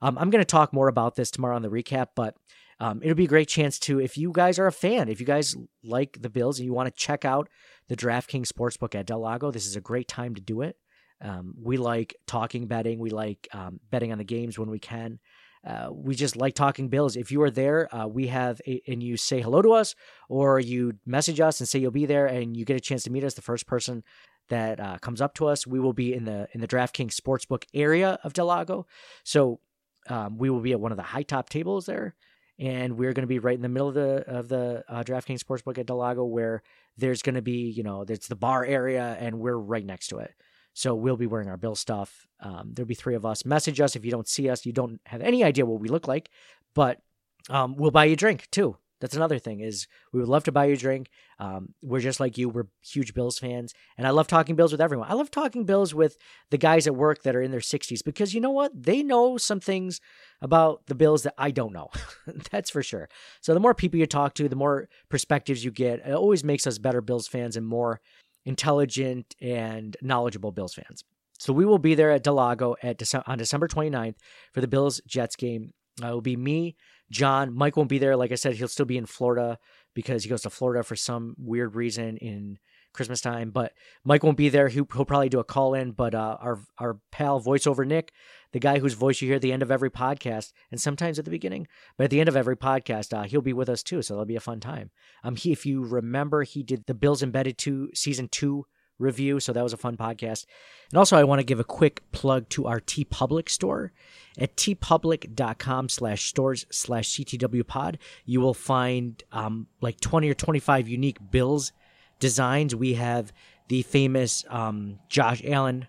Um, 0.02 0.18
I'm 0.18 0.30
going 0.30 0.42
to 0.42 0.46
talk 0.46 0.72
more 0.72 0.88
about 0.88 1.14
this 1.14 1.30
tomorrow 1.30 1.56
on 1.56 1.62
the 1.62 1.70
recap, 1.70 2.08
but 2.14 2.34
um, 2.78 3.00
it'll 3.02 3.14
be 3.14 3.24
a 3.24 3.28
great 3.28 3.48
chance 3.48 3.78
to, 3.80 4.00
if 4.00 4.16
you 4.16 4.32
guys 4.32 4.58
are 4.58 4.66
a 4.66 4.72
fan, 4.72 5.08
if 5.08 5.20
you 5.20 5.26
guys 5.26 5.54
like 5.84 6.18
the 6.20 6.30
Bills 6.30 6.58
and 6.58 6.66
you 6.66 6.72
want 6.72 6.88
to 6.88 7.02
check 7.02 7.24
out 7.24 7.48
the 7.88 7.96
DraftKings 7.96 8.48
Sportsbook 8.48 8.94
at 8.94 9.06
Del 9.06 9.20
Lago, 9.20 9.50
this 9.50 9.66
is 9.66 9.76
a 9.76 9.80
great 9.80 10.08
time 10.08 10.34
to 10.34 10.40
do 10.40 10.62
it. 10.62 10.76
Um, 11.20 11.54
we 11.60 11.76
like 11.76 12.16
talking 12.26 12.66
betting. 12.66 12.98
We 12.98 13.10
like 13.10 13.48
um, 13.52 13.80
betting 13.90 14.12
on 14.12 14.18
the 14.18 14.24
games 14.24 14.58
when 14.58 14.70
we 14.70 14.78
can. 14.78 15.18
Uh, 15.66 15.88
we 15.92 16.14
just 16.14 16.36
like 16.36 16.54
talking 16.54 16.88
Bills. 16.88 17.16
If 17.16 17.30
you 17.30 17.42
are 17.42 17.50
there, 17.50 17.94
uh, 17.94 18.06
we 18.06 18.28
have 18.28 18.60
a, 18.66 18.80
and 18.88 19.02
you 19.02 19.18
say 19.18 19.42
hello 19.42 19.60
to 19.60 19.72
us, 19.72 19.94
or 20.28 20.58
you 20.58 20.94
message 21.04 21.38
us 21.38 21.60
and 21.60 21.68
say 21.68 21.78
you'll 21.78 21.90
be 21.90 22.06
there, 22.06 22.26
and 22.26 22.56
you 22.56 22.64
get 22.64 22.76
a 22.76 22.80
chance 22.80 23.02
to 23.04 23.10
meet 23.10 23.24
us. 23.24 23.34
The 23.34 23.42
first 23.42 23.66
person 23.66 24.02
that 24.48 24.80
uh, 24.80 24.98
comes 24.98 25.20
up 25.20 25.34
to 25.34 25.46
us, 25.46 25.66
we 25.66 25.78
will 25.78 25.92
be 25.92 26.14
in 26.14 26.24
the 26.24 26.48
in 26.52 26.60
the 26.60 26.68
DraftKings 26.68 27.14
Sportsbook 27.14 27.64
area 27.74 28.18
of 28.24 28.32
Del 28.32 28.46
Lago. 28.46 28.86
So 29.22 29.60
um, 30.08 30.38
we 30.38 30.48
will 30.48 30.60
be 30.60 30.72
at 30.72 30.80
one 30.80 30.92
of 30.92 30.96
the 30.96 31.04
high 31.04 31.22
top 31.22 31.50
tables 31.50 31.84
there 31.84 32.14
and 32.60 32.98
we're 32.98 33.14
going 33.14 33.22
to 33.22 33.26
be 33.26 33.38
right 33.38 33.56
in 33.56 33.62
the 33.62 33.68
middle 33.68 33.88
of 33.88 33.94
the 33.94 34.22
of 34.28 34.48
the 34.48 34.84
uh, 34.86 35.02
DraftKings 35.02 35.42
Sportsbook 35.42 35.78
at 35.78 35.86
Del 35.86 35.96
Lago, 35.96 36.24
where 36.24 36.62
there's 36.96 37.22
going 37.22 37.34
to 37.34 37.42
be 37.42 37.70
you 37.70 37.82
know 37.82 38.04
there's 38.04 38.28
the 38.28 38.36
bar 38.36 38.64
area, 38.64 39.16
and 39.18 39.40
we're 39.40 39.56
right 39.56 39.84
next 39.84 40.08
to 40.08 40.18
it. 40.18 40.32
So 40.74 40.94
we'll 40.94 41.16
be 41.16 41.26
wearing 41.26 41.48
our 41.48 41.56
Bill 41.56 41.74
stuff. 41.74 42.26
Um, 42.40 42.70
there'll 42.72 42.86
be 42.86 42.94
three 42.94 43.14
of 43.14 43.26
us. 43.26 43.44
Message 43.44 43.80
us 43.80 43.96
if 43.96 44.04
you 44.04 44.10
don't 44.10 44.28
see 44.28 44.48
us. 44.48 44.64
You 44.64 44.72
don't 44.72 45.00
have 45.06 45.20
any 45.20 45.44
idea 45.44 45.66
what 45.66 45.80
we 45.80 45.88
look 45.88 46.08
like, 46.08 46.30
but 46.74 47.00
um, 47.48 47.76
we'll 47.76 47.90
buy 47.90 48.04
you 48.04 48.14
a 48.14 48.16
drink 48.16 48.48
too. 48.50 48.76
That's 49.00 49.16
another 49.16 49.38
thing 49.38 49.60
is 49.60 49.88
we 50.12 50.20
would 50.20 50.28
love 50.28 50.44
to 50.44 50.52
buy 50.52 50.66
you 50.66 50.74
a 50.74 50.76
drink. 50.76 51.08
Um, 51.38 51.74
we're 51.82 52.00
just 52.00 52.20
like 52.20 52.36
you. 52.36 52.50
We're 52.50 52.66
huge 52.82 53.14
Bills 53.14 53.38
fans, 53.38 53.72
and 53.96 54.06
I 54.06 54.10
love 54.10 54.26
talking 54.26 54.56
Bills 54.56 54.72
with 54.72 54.80
everyone. 54.80 55.10
I 55.10 55.14
love 55.14 55.30
talking 55.30 55.64
Bills 55.64 55.94
with 55.94 56.18
the 56.50 56.58
guys 56.58 56.86
at 56.86 56.94
work 56.94 57.22
that 57.22 57.34
are 57.34 57.40
in 57.40 57.50
their 57.50 57.60
60s 57.60 58.04
because 58.04 58.34
you 58.34 58.42
know 58.42 58.50
what? 58.50 58.70
They 58.74 59.02
know 59.02 59.38
some 59.38 59.58
things 59.58 60.00
about 60.42 60.86
the 60.86 60.94
Bills 60.94 61.22
that 61.22 61.34
I 61.38 61.50
don't 61.50 61.72
know. 61.72 61.88
That's 62.50 62.68
for 62.68 62.82
sure. 62.82 63.08
So 63.40 63.54
the 63.54 63.60
more 63.60 63.74
people 63.74 63.98
you 63.98 64.06
talk 64.06 64.34
to, 64.34 64.48
the 64.48 64.56
more 64.56 64.88
perspectives 65.08 65.64
you 65.64 65.70
get. 65.70 66.00
It 66.00 66.12
always 66.12 66.44
makes 66.44 66.66
us 66.66 66.76
better 66.76 67.00
Bills 67.00 67.26
fans 67.26 67.56
and 67.56 67.66
more 67.66 68.00
intelligent 68.44 69.34
and 69.40 69.96
knowledgeable 70.02 70.52
Bills 70.52 70.74
fans. 70.74 71.04
So 71.38 71.52
we 71.52 71.64
will 71.64 71.78
be 71.78 71.94
there 71.94 72.10
at 72.10 72.22
Del 72.22 72.34
Lago 72.34 72.76
at 72.82 72.98
Dece- 72.98 73.22
on 73.26 73.38
December 73.38 73.66
29th 73.66 74.16
for 74.52 74.60
the 74.60 74.68
Bills 74.68 75.00
Jets 75.06 75.36
game. 75.36 75.72
Uh, 76.02 76.08
it 76.08 76.12
will 76.12 76.20
be 76.20 76.36
me, 76.36 76.76
John. 77.10 77.54
Mike 77.54 77.76
won't 77.76 77.88
be 77.88 77.98
there. 77.98 78.16
Like 78.16 78.32
I 78.32 78.36
said, 78.36 78.54
he'll 78.54 78.68
still 78.68 78.86
be 78.86 78.98
in 78.98 79.06
Florida 79.06 79.58
because 79.94 80.22
he 80.22 80.30
goes 80.30 80.42
to 80.42 80.50
Florida 80.50 80.82
for 80.82 80.96
some 80.96 81.34
weird 81.38 81.74
reason 81.74 82.16
in 82.18 82.58
Christmas 82.92 83.20
time. 83.20 83.50
But 83.50 83.72
Mike 84.04 84.22
won't 84.22 84.36
be 84.36 84.48
there. 84.48 84.68
He'll, 84.68 84.86
he'll 84.92 85.04
probably 85.04 85.28
do 85.28 85.40
a 85.40 85.44
call 85.44 85.74
in. 85.74 85.92
But 85.92 86.14
uh, 86.14 86.36
our 86.40 86.60
our 86.78 86.98
pal 87.10 87.40
voiceover 87.40 87.86
Nick, 87.86 88.12
the 88.52 88.60
guy 88.60 88.78
whose 88.78 88.94
voice 88.94 89.20
you 89.20 89.28
hear 89.28 89.36
at 89.36 89.42
the 89.42 89.52
end 89.52 89.62
of 89.62 89.70
every 89.70 89.90
podcast, 89.90 90.52
and 90.70 90.80
sometimes 90.80 91.18
at 91.18 91.24
the 91.24 91.30
beginning, 91.30 91.66
but 91.96 92.04
at 92.04 92.10
the 92.10 92.20
end 92.20 92.28
of 92.28 92.36
every 92.36 92.56
podcast, 92.56 93.16
uh, 93.16 93.24
he'll 93.24 93.40
be 93.40 93.52
with 93.52 93.68
us 93.68 93.82
too. 93.82 94.02
So 94.02 94.14
that'll 94.14 94.26
be 94.26 94.36
a 94.36 94.40
fun 94.40 94.60
time. 94.60 94.90
Um, 95.24 95.36
he, 95.36 95.52
if 95.52 95.66
you 95.66 95.84
remember, 95.84 96.42
he 96.42 96.62
did 96.62 96.86
the 96.86 96.94
Bills 96.94 97.22
Embedded 97.22 97.58
two 97.58 97.90
season 97.94 98.28
two 98.28 98.66
review. 99.00 99.40
So 99.40 99.52
that 99.52 99.64
was 99.64 99.72
a 99.72 99.78
fun 99.78 99.96
podcast. 99.96 100.44
And 100.90 100.98
also, 100.98 101.16
I 101.16 101.24
want 101.24 101.40
to 101.40 101.44
give 101.44 101.58
a 101.58 101.64
quick 101.64 102.02
plug 102.12 102.48
to 102.50 102.66
our 102.66 102.80
TeePublic 102.80 103.48
store 103.48 103.92
at 104.38 104.56
teepublic.com 104.56 105.88
slash 105.88 106.26
stores 106.26 106.66
slash 106.70 107.08
CTW 107.08 107.66
pod. 107.66 107.98
You 108.24 108.40
will 108.40 108.54
find 108.54 109.22
um, 109.32 109.66
like 109.80 110.00
20 110.00 110.28
or 110.28 110.34
25 110.34 110.88
unique 110.88 111.18
bills 111.30 111.72
designs. 112.20 112.74
We 112.76 112.94
have 112.94 113.32
the 113.68 113.82
famous 113.82 114.44
um, 114.48 114.98
Josh 115.08 115.42
Allen 115.44 115.88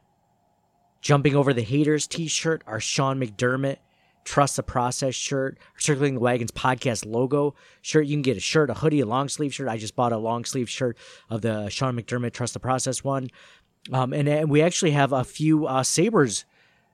jumping 1.02 1.36
over 1.36 1.54
the 1.54 1.62
haters 1.62 2.08
t 2.08 2.28
shirt, 2.28 2.64
our 2.66 2.80
Sean 2.80 3.20
McDermott 3.20 3.78
Trust 4.24 4.56
the 4.56 4.64
Process 4.64 5.16
shirt, 5.16 5.58
Circling 5.78 6.16
the 6.16 6.20
Wagons 6.20 6.52
podcast 6.52 7.06
logo 7.06 7.56
shirt. 7.82 8.06
You 8.06 8.16
can 8.16 8.22
get 8.22 8.38
a 8.38 8.42
shirt, 8.42 8.70
a 8.70 8.76
hoodie, 8.76 9.00
a 9.00 9.06
long 9.06 9.30
sleeve 9.30 9.54
shirt. 9.54 9.68
I 9.68 9.78
just 9.78 9.96
bought 9.96 10.12
a 10.12 10.18
long 10.18 10.46
sleeve 10.46 10.70
shirt 10.70 10.98
of 11.30 11.42
the 11.42 11.70
Sean 11.70 11.96
McDermott 11.96 12.34
Trust 12.34 12.54
the 12.54 12.60
Process 12.60 13.04
one. 13.04 13.30
Um, 13.92 14.14
and, 14.14 14.30
and 14.30 14.50
we 14.50 14.62
actually 14.62 14.92
have 14.92 15.12
a 15.12 15.24
few 15.24 15.66
uh, 15.66 15.84
Sabres 15.84 16.46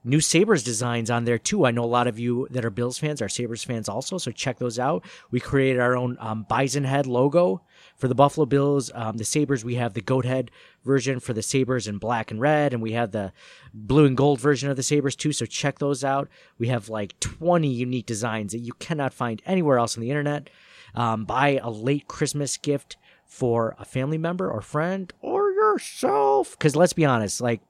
new 0.03 0.21
Sabres 0.21 0.63
designs 0.63 1.11
on 1.11 1.25
there 1.25 1.37
too. 1.37 1.65
I 1.65 1.71
know 1.71 1.83
a 1.83 1.85
lot 1.85 2.07
of 2.07 2.17
you 2.17 2.47
that 2.51 2.63
are 2.63 2.69
Bills 2.69 2.97
fans 2.97 3.21
are 3.21 3.27
Sabres 3.27 3.63
fans 3.63 3.89
also, 3.89 4.17
so 4.17 4.31
check 4.31 4.57
those 4.57 4.79
out. 4.79 5.03
We 5.31 5.41
created 5.41 5.81
our 5.81 5.97
own 5.97 6.15
um, 6.21 6.45
bison 6.47 6.85
head 6.85 7.07
logo 7.07 7.61
for 7.97 8.07
the 8.07 8.15
Buffalo 8.15 8.45
Bills. 8.45 8.91
Um, 8.93 9.17
the 9.17 9.25
Sabres, 9.25 9.65
we 9.65 9.75
have 9.75 9.93
the 9.93 10.01
goat 10.01 10.25
head 10.25 10.51
version 10.85 11.19
for 11.19 11.33
the 11.33 11.41
Sabres 11.41 11.87
in 11.87 11.97
black 11.97 12.31
and 12.31 12.39
red, 12.39 12.73
and 12.73 12.81
we 12.81 12.93
have 12.93 13.11
the 13.11 13.33
blue 13.73 14.05
and 14.05 14.15
gold 14.15 14.39
version 14.39 14.69
of 14.69 14.77
the 14.77 14.83
Sabres 14.83 15.15
too, 15.15 15.31
so 15.31 15.45
check 15.45 15.79
those 15.79 16.03
out. 16.03 16.29
We 16.57 16.67
have 16.67 16.89
like 16.89 17.19
20 17.19 17.67
unique 17.67 18.05
designs 18.05 18.53
that 18.53 18.59
you 18.59 18.73
cannot 18.73 19.13
find 19.13 19.41
anywhere 19.45 19.79
else 19.79 19.97
on 19.97 20.01
the 20.01 20.09
internet. 20.11 20.49
Um, 20.95 21.25
buy 21.25 21.59
a 21.61 21.69
late 21.69 22.07
Christmas 22.07 22.55
gift 22.57 22.97
for 23.25 23.75
a 23.77 23.85
family 23.85 24.17
member 24.17 24.49
or 24.49 24.61
friend 24.61 25.11
or 25.21 25.51
yourself. 25.51 26.51
Because 26.51 26.75
let's 26.75 26.93
be 26.93 27.05
honest, 27.05 27.41
like 27.41 27.61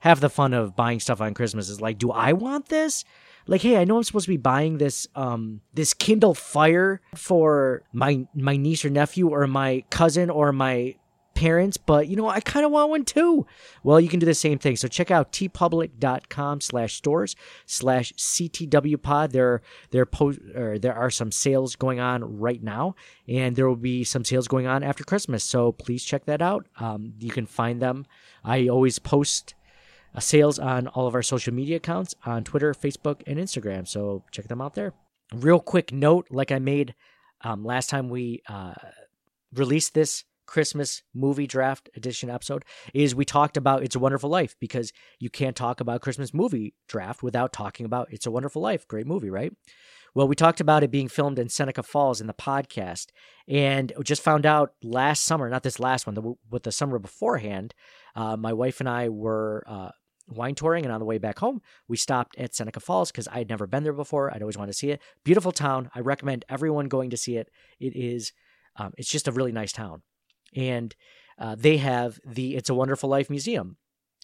half 0.00 0.20
the 0.20 0.30
fun 0.30 0.54
of 0.54 0.76
buying 0.76 1.00
stuff 1.00 1.20
on 1.20 1.34
Christmas 1.34 1.68
is 1.68 1.80
like, 1.80 1.98
do 1.98 2.10
I 2.10 2.32
want 2.32 2.68
this? 2.68 3.04
Like, 3.46 3.62
hey, 3.62 3.78
I 3.78 3.84
know 3.84 3.96
I'm 3.96 4.02
supposed 4.02 4.26
to 4.26 4.32
be 4.32 4.36
buying 4.36 4.78
this 4.78 5.06
um 5.14 5.60
this 5.72 5.94
Kindle 5.94 6.34
Fire 6.34 7.00
for 7.14 7.82
my 7.92 8.26
my 8.34 8.56
niece 8.56 8.84
or 8.84 8.90
nephew 8.90 9.28
or 9.28 9.46
my 9.46 9.84
cousin 9.90 10.28
or 10.28 10.52
my 10.52 10.96
parents, 11.38 11.76
but 11.76 12.08
you 12.08 12.16
know, 12.16 12.28
I 12.28 12.40
kind 12.40 12.66
of 12.66 12.72
want 12.72 12.90
one 12.90 13.04
too. 13.04 13.46
Well, 13.84 14.00
you 14.00 14.08
can 14.08 14.18
do 14.18 14.26
the 14.26 14.34
same 14.34 14.58
thing. 14.58 14.74
So 14.74 14.88
check 14.88 15.12
out 15.12 15.32
teepublic.com 15.32 16.60
slash 16.60 16.94
stores 16.94 17.36
slash 17.64 18.12
CTW 18.14 19.00
pod. 19.00 19.30
There, 19.30 19.62
there, 19.92 20.04
po- 20.04 20.32
there 20.32 20.94
are 20.94 21.10
some 21.10 21.30
sales 21.30 21.76
going 21.76 22.00
on 22.00 22.38
right 22.38 22.60
now, 22.60 22.96
and 23.28 23.54
there 23.54 23.68
will 23.68 23.76
be 23.76 24.02
some 24.02 24.24
sales 24.24 24.48
going 24.48 24.66
on 24.66 24.82
after 24.82 25.04
Christmas. 25.04 25.44
So 25.44 25.70
please 25.70 26.02
check 26.04 26.26
that 26.26 26.42
out. 26.42 26.66
Um, 26.80 27.14
you 27.20 27.30
can 27.30 27.46
find 27.46 27.80
them. 27.80 28.06
I 28.44 28.66
always 28.66 28.98
post 28.98 29.54
sales 30.20 30.58
on 30.58 30.86
all 30.88 31.06
of 31.06 31.14
our 31.14 31.22
social 31.22 31.54
media 31.54 31.76
accounts 31.76 32.14
on 32.24 32.44
Twitter, 32.44 32.74
Facebook, 32.74 33.22
and 33.26 33.38
Instagram. 33.38 33.86
So 33.86 34.24
check 34.30 34.48
them 34.48 34.60
out 34.60 34.74
there. 34.74 34.94
Real 35.34 35.60
quick 35.60 35.92
note 35.92 36.26
like 36.30 36.50
I 36.50 36.58
made 36.58 36.94
um, 37.42 37.64
last 37.64 37.90
time 37.90 38.08
we 38.08 38.42
uh, 38.48 38.74
released 39.52 39.94
this 39.94 40.24
Christmas 40.46 41.02
movie 41.14 41.46
draft 41.46 41.90
edition 41.94 42.30
episode 42.30 42.64
is 42.94 43.14
we 43.14 43.24
talked 43.24 43.56
about 43.56 43.82
It's 43.82 43.94
a 43.94 44.00
Wonderful 44.00 44.30
Life 44.30 44.56
because 44.58 44.92
you 45.20 45.28
can't 45.28 45.54
talk 45.54 45.80
about 45.80 46.00
Christmas 46.00 46.32
movie 46.32 46.74
draft 46.88 47.22
without 47.22 47.52
talking 47.52 47.84
about 47.84 48.08
It's 48.10 48.26
a 48.26 48.30
Wonderful 48.30 48.62
Life. 48.62 48.88
Great 48.88 49.06
movie, 49.06 49.30
right? 49.30 49.52
Well, 50.14 50.26
we 50.26 50.34
talked 50.34 50.60
about 50.60 50.82
it 50.82 50.90
being 50.90 51.08
filmed 51.08 51.38
in 51.38 51.50
Seneca 51.50 51.82
Falls 51.82 52.20
in 52.20 52.26
the 52.26 52.34
podcast, 52.34 53.08
and 53.46 53.92
just 54.02 54.22
found 54.22 54.46
out 54.46 54.72
last 54.82 55.24
summer, 55.24 55.48
not 55.50 55.62
this 55.62 55.78
last 55.78 56.06
one, 56.06 56.36
but 56.50 56.62
the 56.62 56.72
summer 56.72 56.98
beforehand, 56.98 57.74
uh, 58.16 58.36
my 58.36 58.52
wife 58.54 58.80
and 58.80 58.88
I 58.88 59.10
were 59.10 59.64
uh, 59.66 59.90
wine 60.28 60.54
touring, 60.54 60.84
and 60.84 60.92
on 60.92 61.00
the 61.00 61.06
way 61.06 61.18
back 61.18 61.38
home, 61.38 61.60
we 61.88 61.96
stopped 61.96 62.36
at 62.38 62.54
Seneca 62.54 62.80
Falls 62.80 63.10
because 63.10 63.28
I 63.28 63.38
had 63.38 63.48
never 63.48 63.66
been 63.66 63.82
there 63.82 63.92
before. 63.92 64.32
I'd 64.32 64.42
always 64.42 64.58
wanted 64.58 64.72
to 64.72 64.78
see 64.78 64.90
it. 64.90 65.00
Beautiful 65.24 65.52
town. 65.52 65.90
I 65.94 66.00
recommend 66.00 66.44
everyone 66.48 66.88
going 66.88 67.10
to 67.10 67.16
see 67.16 67.36
it. 67.36 67.50
It 67.80 67.96
is, 67.96 68.32
um, 68.76 68.92
it's 68.96 69.10
just 69.10 69.28
a 69.28 69.32
really 69.32 69.52
nice 69.52 69.72
town, 69.72 70.02
and 70.54 70.94
uh, 71.38 71.56
they 71.58 71.76
have 71.78 72.18
the 72.26 72.56
It's 72.56 72.70
a 72.70 72.74
Wonderful 72.74 73.08
Life 73.08 73.30
Museum 73.30 73.76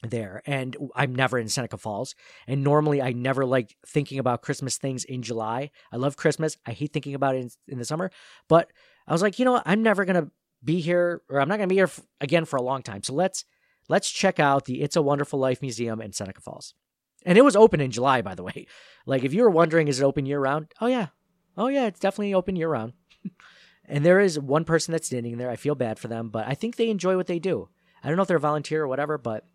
there 0.03 0.43
and 0.45 0.77
I'm 0.95 1.14
never 1.14 1.38
in 1.38 1.49
Seneca 1.49 1.79
Falls 1.79 2.14
and 2.47 2.62
normally 2.62 3.01
I 3.01 3.12
never 3.12 3.47
like 3.47 3.77
thinking 3.87 4.19
about 4.19 4.43
Christmas 4.43 4.77
things 4.77 5.05
in 5.05 5.23
July. 5.23 5.71
I 5.93 5.97
love 5.97 6.17
Christmas. 6.17 6.57
I 6.67 6.73
hate 6.73 6.93
thinking 6.93 7.14
about 7.14 7.37
it 7.37 7.43
in, 7.43 7.51
in 7.69 7.79
the 7.79 7.85
summer, 7.85 8.11
but 8.49 8.71
I 9.07 9.12
was 9.12 9.23
like, 9.23 9.38
you 9.38 9.45
know 9.45 9.53
what? 9.53 9.62
I'm 9.67 9.83
never 9.83 10.05
to 10.05 10.31
be 10.62 10.81
here 10.81 11.23
or 11.29 11.40
I'm 11.40 11.49
not 11.49 11.59
to 11.59 11.67
be 11.67 11.77
here 11.77 11.85
f- 11.85 12.01
again 12.21 12.45
for 12.45 12.57
a 12.57 12.62
long 12.62 12.83
time. 12.83 13.03
So 13.03 13.14
let's 13.14 13.45
let's 13.88 14.11
check 14.11 14.40
out 14.40 14.64
the 14.64 14.83
It's 14.83 14.97
a 14.97 15.03
Wonderful 15.03 15.38
Life 15.38 15.62
Museum 15.62 16.01
in 16.01 16.12
Seneca 16.12 16.40
Falls. 16.40 16.75
And 17.27 17.38
it 17.38 17.44
was 17.44 17.57
open 17.57 17.81
in 17.81 17.90
July 17.90 18.23
by 18.23 18.35
the 18.35 18.44
way. 18.44 18.66
Like 19.07 19.23
if 19.23 19.35
you 19.35 19.42
were 19.42 19.51
wondering 19.51 19.88
is 19.88 20.01
it 20.01 20.05
open 20.05 20.25
year 20.25 20.40
round? 20.40 20.73
Oh 20.81 20.87
yeah. 20.87 21.09
Oh 21.59 21.68
yeah, 21.68 21.85
it's 21.85 22.01
definitely 22.01 22.33
open 22.33 22.57
year 22.57 22.70
round. 22.70 22.94
and 23.85 24.03
there 24.03 24.18
is 24.18 24.38
one 24.38 24.64
person 24.64 24.92
that's 24.92 25.09
standing 25.09 25.37
there. 25.37 25.51
I 25.51 25.57
feel 25.57 25.75
bad 25.75 25.99
for 25.99 26.09
them, 26.09 26.31
but 26.31 26.47
I 26.49 26.55
think 26.55 26.77
they 26.77 26.88
enjoy 26.88 27.14
what 27.16 27.27
they 27.27 27.38
do. 27.38 27.68
I 28.03 28.09
don't 28.09 28.16
know 28.16 28.23
if 28.23 28.29
they're 28.29 28.38
a 28.38 28.40
volunteer 28.40 28.83
or 28.83 28.88
whatever, 28.88 29.18
but 29.18 29.47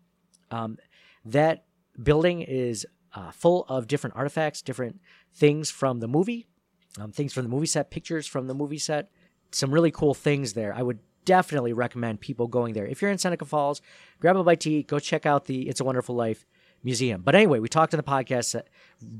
um, 0.52 0.78
that 1.24 1.64
building 2.00 2.42
is 2.42 2.86
uh, 3.14 3.30
full 3.30 3.64
of 3.68 3.86
different 3.86 4.16
artifacts, 4.16 4.62
different 4.62 5.00
things 5.34 5.70
from 5.70 6.00
the 6.00 6.08
movie, 6.08 6.46
um, 6.98 7.12
things 7.12 7.32
from 7.32 7.44
the 7.44 7.48
movie 7.48 7.66
set, 7.66 7.90
pictures 7.90 8.26
from 8.26 8.46
the 8.46 8.54
movie 8.54 8.78
set. 8.78 9.10
Some 9.52 9.72
really 9.72 9.90
cool 9.90 10.14
things 10.14 10.52
there. 10.52 10.72
I 10.74 10.82
would 10.82 11.00
definitely 11.24 11.72
recommend 11.72 12.20
people 12.20 12.46
going 12.46 12.74
there. 12.74 12.86
If 12.86 13.02
you're 13.02 13.10
in 13.10 13.18
Seneca 13.18 13.44
Falls, 13.44 13.80
grab 14.20 14.36
a 14.36 14.44
bite 14.44 14.60
to 14.60 14.70
eat, 14.70 14.88
go 14.88 14.98
check 14.98 15.26
out 15.26 15.46
the 15.46 15.68
It's 15.68 15.80
a 15.80 15.84
Wonderful 15.84 16.14
Life 16.14 16.46
Museum. 16.82 17.22
But 17.22 17.34
anyway, 17.34 17.58
we 17.58 17.68
talked 17.68 17.92
in 17.92 17.98
the 17.98 18.04
podcast 18.04 18.60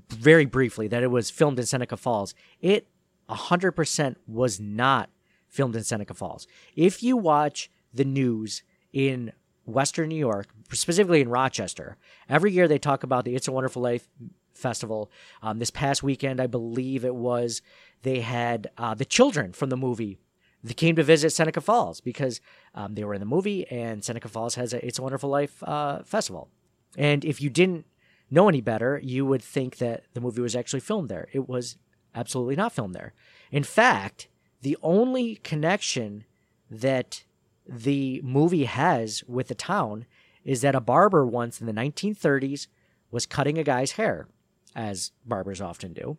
very 0.08 0.46
briefly 0.46 0.88
that 0.88 1.02
it 1.02 1.10
was 1.10 1.30
filmed 1.30 1.58
in 1.58 1.66
Seneca 1.66 1.96
Falls. 1.96 2.34
It 2.60 2.86
100% 3.28 4.16
was 4.26 4.58
not 4.58 5.10
filmed 5.48 5.76
in 5.76 5.84
Seneca 5.84 6.14
Falls. 6.14 6.46
If 6.74 7.02
you 7.02 7.16
watch 7.16 7.70
the 7.92 8.04
news 8.04 8.62
in 8.92 9.32
Western 9.64 10.08
New 10.08 10.16
York, 10.16 10.48
specifically 10.72 11.20
in 11.20 11.28
Rochester. 11.28 11.96
Every 12.28 12.52
year 12.52 12.68
they 12.68 12.78
talk 12.78 13.02
about 13.02 13.24
the 13.24 13.34
It's 13.34 13.48
a 13.48 13.52
Wonderful 13.52 13.82
Life 13.82 14.08
festival. 14.54 15.10
Um, 15.42 15.58
this 15.58 15.70
past 15.70 16.02
weekend, 16.02 16.40
I 16.40 16.46
believe 16.46 17.04
it 17.04 17.14
was, 17.14 17.62
they 18.02 18.20
had 18.20 18.70
uh, 18.76 18.94
the 18.94 19.04
children 19.04 19.52
from 19.52 19.70
the 19.70 19.76
movie 19.76 20.18
they 20.62 20.74
came 20.74 20.96
to 20.96 21.02
visit 21.02 21.30
Seneca 21.30 21.60
Falls 21.60 22.00
because 22.00 22.40
um, 22.74 22.94
they 22.94 23.04
were 23.04 23.14
in 23.14 23.20
the 23.20 23.26
movie, 23.26 23.66
and 23.68 24.04
Seneca 24.04 24.28
Falls 24.28 24.56
has 24.56 24.72
a 24.72 24.84
It's 24.84 24.98
a 24.98 25.02
Wonderful 25.02 25.30
Life 25.30 25.62
uh, 25.62 26.02
festival. 26.02 26.48
And 26.96 27.24
if 27.24 27.40
you 27.40 27.50
didn't 27.50 27.86
know 28.30 28.48
any 28.48 28.60
better, 28.60 29.00
you 29.02 29.24
would 29.26 29.42
think 29.42 29.78
that 29.78 30.04
the 30.14 30.20
movie 30.20 30.42
was 30.42 30.54
actually 30.54 30.80
filmed 30.80 31.08
there. 31.08 31.28
It 31.32 31.48
was 31.48 31.76
absolutely 32.14 32.56
not 32.56 32.72
filmed 32.72 32.94
there. 32.94 33.14
In 33.50 33.64
fact, 33.64 34.28
the 34.62 34.76
only 34.82 35.36
connection 35.36 36.24
that 36.70 37.24
the 37.66 38.20
movie 38.22 38.64
has 38.64 39.24
with 39.26 39.48
the 39.48 39.54
town 39.54 40.06
is 40.44 40.60
that 40.62 40.74
a 40.74 40.80
barber 40.80 41.26
once 41.26 41.60
in 41.60 41.66
the 41.66 41.72
1930s 41.72 42.66
was 43.10 43.26
cutting 43.26 43.58
a 43.58 43.64
guy's 43.64 43.92
hair, 43.92 44.28
as 44.74 45.12
barbers 45.24 45.60
often 45.60 45.92
do. 45.92 46.16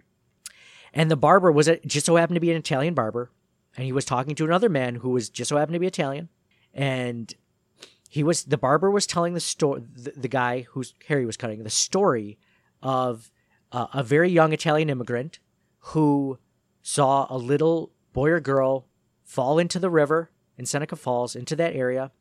And 0.93 1.09
the 1.09 1.17
barber 1.17 1.51
was 1.51 1.67
a, 1.67 1.79
just 1.85 2.05
so 2.05 2.15
happened 2.15 2.35
to 2.35 2.41
be 2.41 2.51
an 2.51 2.57
Italian 2.57 2.93
barber, 2.93 3.31
and 3.75 3.85
he 3.85 3.91
was 3.91 4.05
talking 4.05 4.35
to 4.35 4.45
another 4.45 4.69
man 4.69 4.95
who 4.95 5.09
was 5.09 5.29
just 5.29 5.49
so 5.49 5.57
happened 5.57 5.73
to 5.73 5.79
be 5.79 5.87
Italian, 5.87 6.29
and 6.73 7.33
he 8.09 8.23
was 8.23 8.43
the 8.43 8.57
barber 8.57 8.91
was 8.91 9.07
telling 9.07 9.33
the 9.33 9.39
story 9.39 9.81
the, 9.93 10.11
the, 10.11 10.27
guy 10.27 10.61
whose 10.71 10.93
hair 11.07 11.19
he 11.19 11.25
was 11.25 11.37
cutting 11.37 11.63
the 11.63 11.69
story 11.69 12.37
of 12.83 13.31
uh, 13.71 13.87
a 13.93 14.03
very 14.03 14.29
young 14.29 14.51
Italian 14.51 14.89
immigrant 14.89 15.39
who 15.79 16.37
saw 16.81 17.25
a 17.29 17.37
little 17.37 17.91
boy 18.11 18.29
or 18.29 18.39
girl 18.39 18.87
fall 19.23 19.57
into 19.57 19.79
the 19.79 19.89
river 19.89 20.29
in 20.57 20.65
Seneca 20.65 20.95
Falls 20.95 21.35
into 21.35 21.55
that 21.55 21.73
area, 21.73 22.11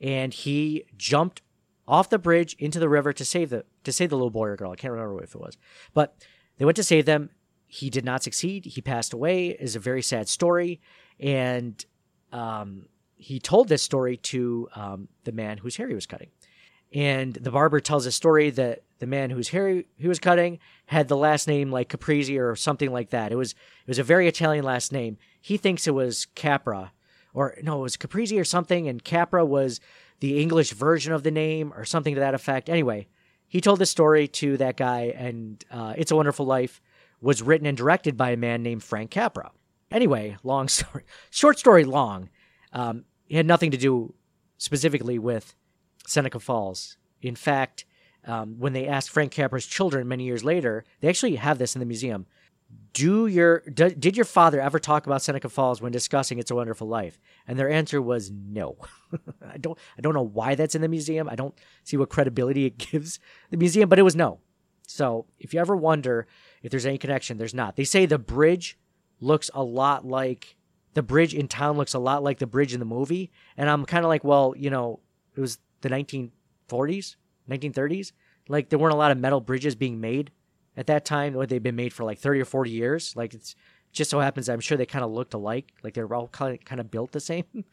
and 0.00 0.32
he 0.32 0.84
jumped 0.96 1.42
off 1.86 2.08
the 2.08 2.18
bridge 2.18 2.56
into 2.58 2.78
the 2.78 2.88
river 2.88 3.12
to 3.12 3.24
save 3.24 3.50
the 3.50 3.64
to 3.84 3.92
save 3.92 4.10
the 4.10 4.16
little 4.16 4.30
boy 4.30 4.48
or 4.48 4.56
girl. 4.56 4.72
I 4.72 4.76
can't 4.76 4.92
remember 4.92 5.22
if 5.22 5.34
it 5.34 5.40
was, 5.40 5.56
but 5.92 6.16
they 6.58 6.64
went 6.64 6.76
to 6.76 6.82
save 6.82 7.04
them. 7.04 7.30
He 7.74 7.90
did 7.90 8.04
not 8.04 8.22
succeed. 8.22 8.66
He 8.66 8.80
passed 8.80 9.12
away. 9.12 9.48
Is 9.48 9.74
a 9.74 9.80
very 9.80 10.00
sad 10.00 10.28
story, 10.28 10.80
and 11.18 11.84
um, 12.30 12.86
he 13.16 13.40
told 13.40 13.68
this 13.68 13.82
story 13.82 14.16
to 14.16 14.68
um, 14.76 15.08
the 15.24 15.32
man 15.32 15.58
whose 15.58 15.74
hair 15.74 15.88
he 15.88 15.94
was 15.94 16.06
cutting. 16.06 16.30
And 16.92 17.34
the 17.34 17.50
barber 17.50 17.80
tells 17.80 18.06
a 18.06 18.12
story 18.12 18.50
that 18.50 18.84
the 19.00 19.08
man 19.08 19.30
whose 19.30 19.48
hair 19.48 19.82
he 19.96 20.06
was 20.06 20.20
cutting 20.20 20.60
had 20.86 21.08
the 21.08 21.16
last 21.16 21.48
name 21.48 21.72
like 21.72 21.88
Caprese 21.88 22.38
or 22.38 22.54
something 22.54 22.92
like 22.92 23.10
that. 23.10 23.32
It 23.32 23.36
was 23.36 23.50
it 23.50 23.88
was 23.88 23.98
a 23.98 24.04
very 24.04 24.28
Italian 24.28 24.64
last 24.64 24.92
name. 24.92 25.18
He 25.40 25.56
thinks 25.56 25.88
it 25.88 25.94
was 25.94 26.28
Capra, 26.36 26.92
or 27.32 27.56
no, 27.60 27.80
it 27.80 27.82
was 27.82 27.96
Caprese 27.96 28.38
or 28.38 28.44
something, 28.44 28.86
and 28.86 29.02
Capra 29.02 29.44
was 29.44 29.80
the 30.20 30.40
English 30.40 30.70
version 30.74 31.12
of 31.12 31.24
the 31.24 31.32
name 31.32 31.72
or 31.74 31.84
something 31.84 32.14
to 32.14 32.20
that 32.20 32.34
effect. 32.34 32.70
Anyway, 32.70 33.08
he 33.48 33.60
told 33.60 33.80
this 33.80 33.90
story 33.90 34.28
to 34.28 34.56
that 34.58 34.76
guy, 34.76 35.12
and 35.16 35.64
uh, 35.72 35.94
It's 35.96 36.12
a 36.12 36.16
Wonderful 36.16 36.46
Life 36.46 36.80
was 37.24 37.42
written 37.42 37.66
and 37.66 37.76
directed 37.76 38.16
by 38.16 38.30
a 38.30 38.36
man 38.36 38.62
named 38.62 38.82
Frank 38.82 39.10
Capra. 39.10 39.50
Anyway, 39.90 40.36
long 40.42 40.68
story, 40.78 41.04
short 41.30 41.58
story 41.58 41.84
long. 41.84 42.28
Um, 42.72 43.04
it 43.28 43.36
had 43.36 43.46
nothing 43.46 43.70
to 43.70 43.76
do 43.76 44.14
specifically 44.58 45.18
with 45.18 45.54
Seneca 46.06 46.38
Falls. 46.38 46.96
In 47.22 47.34
fact, 47.34 47.84
um, 48.26 48.56
when 48.58 48.72
they 48.72 48.86
asked 48.86 49.10
Frank 49.10 49.32
Capra's 49.32 49.66
children 49.66 50.08
many 50.08 50.24
years 50.24 50.44
later, 50.44 50.84
they 51.00 51.08
actually 51.08 51.36
have 51.36 51.58
this 51.58 51.74
in 51.74 51.80
the 51.80 51.86
museum 51.86 52.26
do 52.92 53.26
your 53.26 53.60
do, 53.72 53.90
did 53.90 54.16
your 54.16 54.24
father 54.24 54.60
ever 54.60 54.78
talk 54.78 55.06
about 55.06 55.22
Seneca 55.22 55.48
Falls 55.48 55.82
when 55.82 55.92
discussing 55.92 56.38
It's 56.38 56.50
a 56.50 56.54
Wonderful 56.54 56.86
Life? 56.86 57.18
And 57.46 57.58
their 57.58 57.68
answer 57.68 58.00
was 58.00 58.30
no. 58.30 58.76
I 59.46 59.58
don't 59.58 59.78
I 59.98 60.00
don't 60.00 60.14
know 60.14 60.22
why 60.22 60.54
that's 60.54 60.74
in 60.74 60.82
the 60.82 60.88
museum. 60.88 61.28
I 61.28 61.34
don't 61.34 61.54
see 61.82 61.96
what 61.96 62.08
credibility 62.08 62.66
it 62.66 62.78
gives 62.92 63.18
the 63.50 63.56
museum, 63.56 63.88
but 63.88 63.98
it 63.98 64.02
was 64.02 64.16
no. 64.16 64.40
So 64.86 65.26
if 65.38 65.52
you 65.52 65.60
ever 65.60 65.76
wonder 65.76 66.26
if 66.64 66.72
there's 66.72 66.86
any 66.86 66.98
connection, 66.98 67.38
there's 67.38 67.54
not. 67.54 67.76
They 67.76 67.84
say 67.84 68.06
the 68.06 68.18
bridge 68.18 68.76
looks 69.20 69.50
a 69.54 69.62
lot 69.62 70.04
like 70.04 70.56
the 70.94 71.02
bridge 71.02 71.34
in 71.34 71.46
town 71.46 71.76
looks 71.76 71.94
a 71.94 71.98
lot 71.98 72.24
like 72.24 72.38
the 72.38 72.46
bridge 72.46 72.72
in 72.72 72.80
the 72.80 72.86
movie, 72.86 73.30
and 73.56 73.70
I'm 73.70 73.84
kind 73.84 74.04
of 74.04 74.08
like, 74.08 74.24
well, 74.24 74.54
you 74.56 74.70
know, 74.70 74.98
it 75.36 75.40
was 75.40 75.58
the 75.82 75.90
1940s, 75.90 77.16
1930s. 77.48 78.12
Like 78.48 78.68
there 78.70 78.78
weren't 78.78 78.94
a 78.94 78.98
lot 78.98 79.10
of 79.10 79.18
metal 79.18 79.40
bridges 79.40 79.74
being 79.74 80.00
made 80.00 80.30
at 80.76 80.86
that 80.88 81.04
time. 81.04 81.36
Or 81.36 81.46
they've 81.46 81.62
been 81.62 81.76
made 81.76 81.92
for 81.92 82.04
like 82.04 82.18
30 82.18 82.40
or 82.40 82.44
40 82.44 82.70
years. 82.70 83.14
Like 83.16 83.34
it's 83.34 83.54
just 83.92 84.10
so 84.10 84.18
happens 84.18 84.48
i'm 84.48 84.58
sure 84.58 84.76
they 84.76 84.86
kind 84.86 85.04
of 85.04 85.12
looked 85.12 85.34
alike. 85.34 85.72
Like 85.82 85.94
they're 85.94 86.12
all 86.12 86.28
kind 86.28 86.58
of, 86.70 86.90
built 86.90 87.12
the 87.12 87.20
same. 87.20 87.44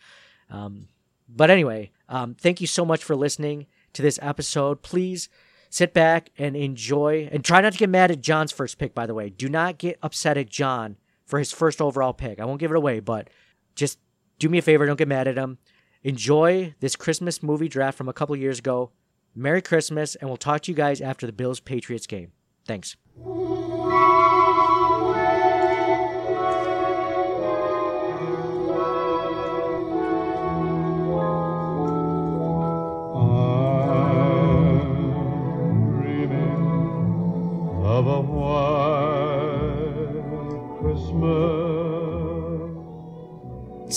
Um, 0.49 0.89
but 1.29 1.49
anyway 1.49 1.91
um, 2.09 2.35
thank 2.35 2.59
you 2.59 2.67
so 2.67 2.83
much 2.83 3.05
for 3.05 3.15
listening 3.15 3.67
to 3.93 4.01
this 4.01 4.19
episode. 4.21 4.81
Please 4.81 5.29
sit 5.71 5.93
back 5.93 6.29
and 6.37 6.55
enjoy 6.55 7.27
and 7.31 7.43
try 7.43 7.61
not 7.61 7.71
to 7.73 7.79
get 7.79 7.89
mad 7.89 8.11
at 8.11 8.21
john's 8.21 8.51
first 8.51 8.77
pick 8.77 8.93
by 8.93 9.07
the 9.07 9.15
way. 9.15 9.29
Do 9.29 9.49
not 9.49 9.79
get 9.79 9.97
upset 10.03 10.37
at 10.37 10.49
john 10.49 10.97
for 11.25 11.39
his 11.39 11.51
first 11.51 11.81
overall 11.81 12.13
pick. 12.13 12.39
I 12.39 12.45
won't 12.45 12.59
give 12.59 12.69
it 12.69 12.77
away 12.77 12.99
but 12.99 13.29
just 13.73 13.97
do 14.37 14.49
me 14.49 14.59
a 14.59 14.61
favor 14.61 14.85
don't 14.85 14.99
get 14.99 15.07
mad 15.07 15.27
at 15.27 15.37
him. 15.37 15.57
Enjoy 16.03 16.75
this 16.79 16.95
christmas 16.95 17.41
movie 17.41 17.69
draft 17.69 17.97
from 17.97 18.09
a 18.09 18.13
couple 18.13 18.35
years 18.35 18.59
ago. 18.59 18.91
Merry 19.33 19.61
christmas 19.61 20.13
and 20.15 20.29
we'll 20.29 20.37
talk 20.37 20.61
to 20.61 20.71
you 20.71 20.75
guys 20.75 21.01
after 21.01 21.25
the 21.25 21.33
bills 21.33 21.59
patriots 21.59 22.05
game. 22.05 22.33
Thanks. 22.67 22.95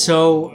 So, 0.04 0.52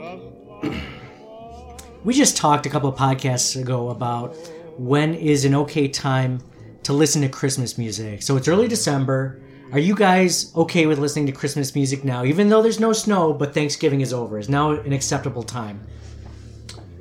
we 2.04 2.14
just 2.14 2.36
talked 2.36 2.66
a 2.66 2.70
couple 2.70 2.88
of 2.88 2.96
podcasts 2.96 3.60
ago 3.60 3.88
about 3.88 4.36
when 4.78 5.12
is 5.12 5.44
an 5.44 5.56
okay 5.56 5.88
time 5.88 6.40
to 6.84 6.92
listen 6.92 7.22
to 7.22 7.28
Christmas 7.28 7.76
music. 7.76 8.22
So 8.22 8.36
it's 8.36 8.46
early 8.46 8.68
December. 8.68 9.42
Are 9.72 9.80
you 9.80 9.96
guys 9.96 10.54
okay 10.54 10.86
with 10.86 11.00
listening 11.00 11.26
to 11.26 11.32
Christmas 11.32 11.74
music 11.74 12.04
now, 12.04 12.24
even 12.24 12.48
though 12.48 12.62
there's 12.62 12.78
no 12.78 12.92
snow, 12.92 13.32
but 13.32 13.52
Thanksgiving 13.52 14.02
is 14.02 14.12
over? 14.12 14.38
Is 14.38 14.48
now 14.48 14.70
an 14.70 14.92
acceptable 14.92 15.42
time? 15.42 15.84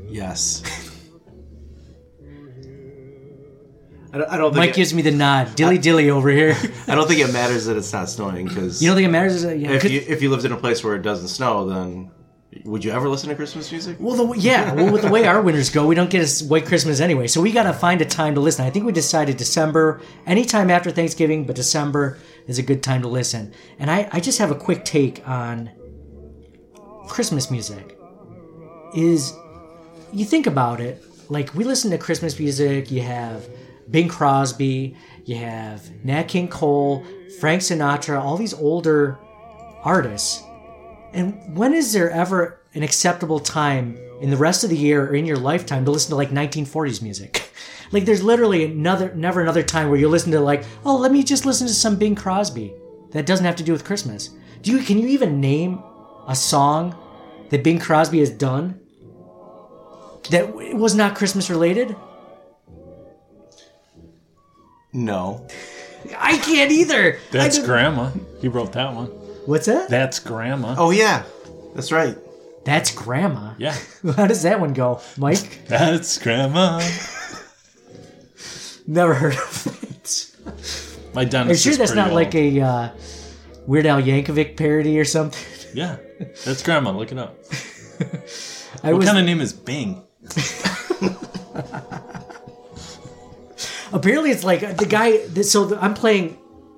Yes. 0.08 0.64
I 4.12 4.18
don't, 4.18 4.30
I 4.32 4.38
don't 4.38 4.54
think 4.54 4.58
Mike 4.58 4.70
it, 4.72 4.76
gives 4.76 4.92
me 4.92 5.04
the 5.04 5.12
nod. 5.12 5.54
Dilly 5.54 5.78
dilly 5.78 6.10
over 6.10 6.30
here. 6.32 6.58
I 6.88 6.96
don't 6.96 7.08
think 7.08 7.20
it 7.20 7.32
matters 7.32 7.66
that 7.68 7.78
it's 7.78 7.94
not 7.94 8.10
snowing 8.10 8.48
because 8.48 8.82
You 8.82 8.90
don't 8.90 8.96
think 8.96 9.08
it 9.08 9.12
matters? 9.12 9.44
Yeah, 9.44 9.70
if 9.70 9.84
you 9.84 10.04
if 10.08 10.24
you 10.24 10.32
lived 10.32 10.46
in 10.46 10.52
a 10.52 10.58
place 10.58 10.84
where 10.84 10.96
it 10.96 11.04
doesn't 11.04 11.28
snow, 11.28 11.70
then 11.70 12.10
would 12.64 12.84
you 12.84 12.92
ever 12.92 13.08
listen 13.08 13.30
to 13.30 13.36
Christmas 13.36 13.72
music? 13.72 13.98
Well, 14.00 14.16
the, 14.16 14.40
yeah. 14.40 14.74
Well, 14.74 14.92
with 14.92 15.04
the 15.04 15.10
way 15.10 15.28
our 15.28 15.40
winters 15.42 15.70
go, 15.70 15.86
we 15.86 15.94
don't 15.94 16.10
get 16.10 16.42
a 16.42 16.46
white 16.46 16.66
Christmas 16.66 17.00
anyway. 17.00 17.28
So 17.28 17.42
we 17.42 17.52
got 17.52 17.64
to 17.64 17.74
find 17.74 18.02
a 18.02 18.06
time 18.06 18.34
to 18.36 18.42
listen. 18.42 18.66
I 18.66 18.72
think 18.72 18.86
we 18.86 18.92
decided 18.92 19.38
December, 19.38 20.02
anytime 20.26 20.72
after 20.72 20.90
Thanksgiving, 20.90 21.46
but 21.46 21.56
December 21.56 22.18
is 22.48 22.58
a 22.58 22.64
good 22.64 22.82
time 22.82 23.04
to 23.04 23.08
listen. 23.08 23.54
And 23.78 23.92
I, 23.92 24.10
I 24.12 24.20
just 24.20 24.40
have 24.40 24.50
a 24.50 24.56
quick 24.56 24.84
take 24.84 25.28
on 25.28 25.70
Christmas 27.08 27.52
music. 27.52 27.98
Is 28.96 29.32
you 30.12 30.26
think 30.26 30.48
about 30.48 30.82
it, 30.82 31.04
like 31.30 31.54
we 31.54 31.64
listen 31.64 31.92
to 31.92 32.00
Christmas 32.00 32.40
music. 32.40 32.90
You 32.90 33.02
have 33.02 33.48
Bing 33.92 34.08
Crosby, 34.08 34.96
you 35.26 35.36
have 35.36 35.88
Nat 36.04 36.24
King 36.24 36.48
Cole, 36.48 37.06
Frank 37.40 37.62
Sinatra, 37.62 38.20
all 38.20 38.38
these 38.38 38.56
older 38.56 39.20
artists. 39.84 40.44
And 41.13 41.56
when 41.58 41.74
is 41.74 41.93
there 41.93 42.10
ever 42.12 42.62
an 42.74 42.84
acceptable 42.84 43.39
time 43.39 43.98
in 44.22 44.30
the 44.30 44.38
rest 44.38 44.63
of 44.63 44.69
the 44.69 44.78
year 44.78 45.06
or 45.08 45.15
in 45.15 45.26
your 45.26 45.38
lifetime 45.38 45.86
to 45.86 45.91
listen 45.91 46.10
to 46.12 46.15
like 46.15 46.30
1940s 46.30 47.02
music? 47.02 47.52
like 47.91 48.06
there's 48.06 48.24
literally 48.24 48.65
another 48.65 49.13
never 49.15 49.41
another 49.41 49.63
time 49.63 49.89
where 49.89 50.00
you 50.00 50.08
listen 50.08 50.32
to 50.32 50.39
like, 50.39 50.63
oh, 50.86 50.98
let 50.98 51.12
me 51.12 51.24
just 51.24 51.45
listen 51.45 51.67
to 51.67 51.74
some 51.74 51.95
Bing 51.98 52.15
Crosby. 52.15 52.74
That 53.12 53.26
doesn't 53.26 53.45
have 53.45 53.56
to 53.56 53.63
do 53.63 53.72
with 53.72 53.86
Christmas. 53.86 54.30
Do 54.62 54.72
you 54.72 54.80
can 54.80 54.98
you 55.00 55.08
even 55.08 55.41
name 55.41 55.82
a 56.28 56.36
song 56.36 56.95
that 57.50 57.63
Bing 57.63 57.80
Crosby 57.80 58.19
has 58.19 58.30
done 58.30 58.80
that 60.30 60.45
w- 60.48 60.76
was 60.76 60.93
not 60.93 61.15
Christmas 61.15 61.50
related? 61.50 61.95
No. 64.93 65.48
I 66.17 66.38
can't 66.38 66.72
either. 66.72 67.19
That's 67.32 67.58
don't- 67.58 67.65
grandma. 67.65 68.12
He 68.41 68.48
wrote 68.48 68.74
that 68.74 68.93
one. 68.93 69.12
What's 69.50 69.66
that? 69.66 69.90
That's 69.90 70.20
grandma. 70.20 70.76
Oh 70.78 70.92
yeah, 70.92 71.24
that's 71.74 71.92
right. 71.92 72.16
That's 72.66 72.92
grandma. 72.92 73.54
Yeah. 73.58 73.76
How 74.16 74.28
does 74.28 74.44
that 74.44 74.60
one 74.60 74.74
go, 74.74 75.02
Mike? 75.18 75.62
That's 75.68 76.20
grandma. 76.20 76.78
Never 78.86 79.16
heard 79.16 79.34
of 79.34 79.68
it. 79.82 80.36
My 81.16 81.22
Are 81.22 81.24
you 81.24 81.30
dentist. 81.32 81.64
sure 81.64 81.76
that's 81.76 81.92
pretty 81.94 82.08
not 82.08 82.14
like 82.14 82.36
a 82.36 82.62
uh, 82.62 82.90
Weird 83.66 83.88
Al 83.88 84.00
Yankovic 84.02 84.56
parody 84.56 85.00
or 85.00 85.06
something? 85.06 85.42
Yeah. 85.74 85.98
That's 86.46 86.62
grandma. 86.62 86.92
Look 86.92 87.12
it 87.12 87.18
up. 87.18 87.36
I 88.84 88.92
What 88.94 89.00
was 89.00 89.06
kind 89.08 89.18
of 89.18 89.26
name 89.26 89.42
is 89.42 89.52
Bing? 89.54 90.04
apparently 93.92 94.30
it's 94.30 94.44
like 94.44 94.78
the 94.78 94.86
guy. 94.88 95.26
This, 95.28 95.52
so 95.52 95.76
I'm 95.80 95.96
playing 95.96 96.34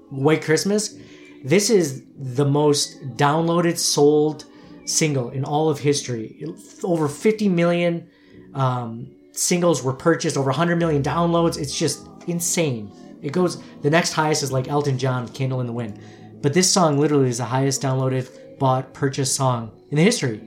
White 0.10 0.44
Christmas. 0.44 0.96
This 1.43 1.69
is 1.69 2.04
the 2.17 2.45
most 2.45 3.01
downloaded, 3.17 3.77
sold 3.77 4.45
single 4.86 5.30
in 5.30 5.43
all 5.43 5.69
of 5.69 5.80
history. 5.80 6.43
Over 6.84 7.08
50 7.08 7.49
million 7.49 8.08
um, 8.54 9.12
singles 9.32 9.84
were 9.84 9.93
purchased. 9.93 10.38
Over 10.38 10.49
100 10.49 10.75
million 10.77 11.01
downloads. 11.01 11.58
It's 11.58 11.77
just 11.77 12.08
insane. 12.27 12.91
It 13.21 13.32
goes. 13.32 13.62
The 13.82 13.89
next 13.89 14.13
highest 14.13 14.43
is 14.43 14.51
like 14.51 14.67
Elton 14.67 14.97
John, 14.97 15.27
"Candle 15.27 15.62
in 15.62 15.67
the 15.67 15.73
Wind," 15.73 15.99
but 16.41 16.54
this 16.54 16.69
song 16.69 16.97
literally 16.97 17.30
is 17.30 17.38
the 17.38 17.45
highest 17.45 17.82
downloaded, 17.82 18.58
bought, 18.58 18.93
purchased 18.93 19.36
song 19.36 19.71
in 19.91 19.97
the 19.97 20.04
history 20.04 20.41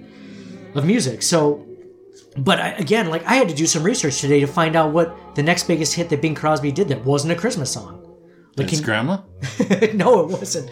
of 0.75 0.85
music. 0.85 1.23
So 1.23 1.65
but 2.37 2.61
I, 2.61 2.71
again, 2.71 3.11
like 3.11 3.25
I 3.25 3.35
had 3.35 3.49
to 3.49 3.55
do 3.55 3.67
some 3.67 3.83
research 3.85 4.21
today 4.21 4.41
to 4.41 4.47
find 4.47 4.77
out 4.77 4.93
what 4.93 5.17
the 5.35 5.43
next 5.43 5.65
biggest 5.65 5.95
hit 5.95 6.09
that 6.11 6.21
Bing 6.21 6.35
Crosby 6.35 6.73
did 6.73 6.89
that 6.89 7.05
wasn't 7.05 7.33
a 7.33 7.37
Christmas 7.37 7.73
song. 7.73 8.04
Like, 8.57 8.69
That's 8.69 8.79
can- 8.81 8.85
grandma. 8.85 9.19
no, 9.95 10.21
it 10.21 10.27
wasn't. 10.29 10.71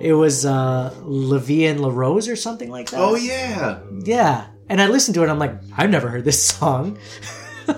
It 0.00 0.12
was 0.12 0.44
uh, 0.44 0.94
La 1.02 1.38
and 1.38 1.80
La 1.80 1.90
Rose 1.90 2.28
or 2.28 2.36
something 2.36 2.70
like 2.70 2.90
that. 2.90 3.00
Oh 3.00 3.14
yeah. 3.14 3.80
yeah. 4.04 4.46
And 4.68 4.80
I 4.80 4.86
listened 4.88 5.14
to 5.14 5.20
it. 5.20 5.24
and 5.24 5.32
I'm 5.32 5.38
like, 5.38 5.54
I've 5.76 5.90
never 5.90 6.08
heard 6.08 6.24
this 6.24 6.42
song. 6.42 6.98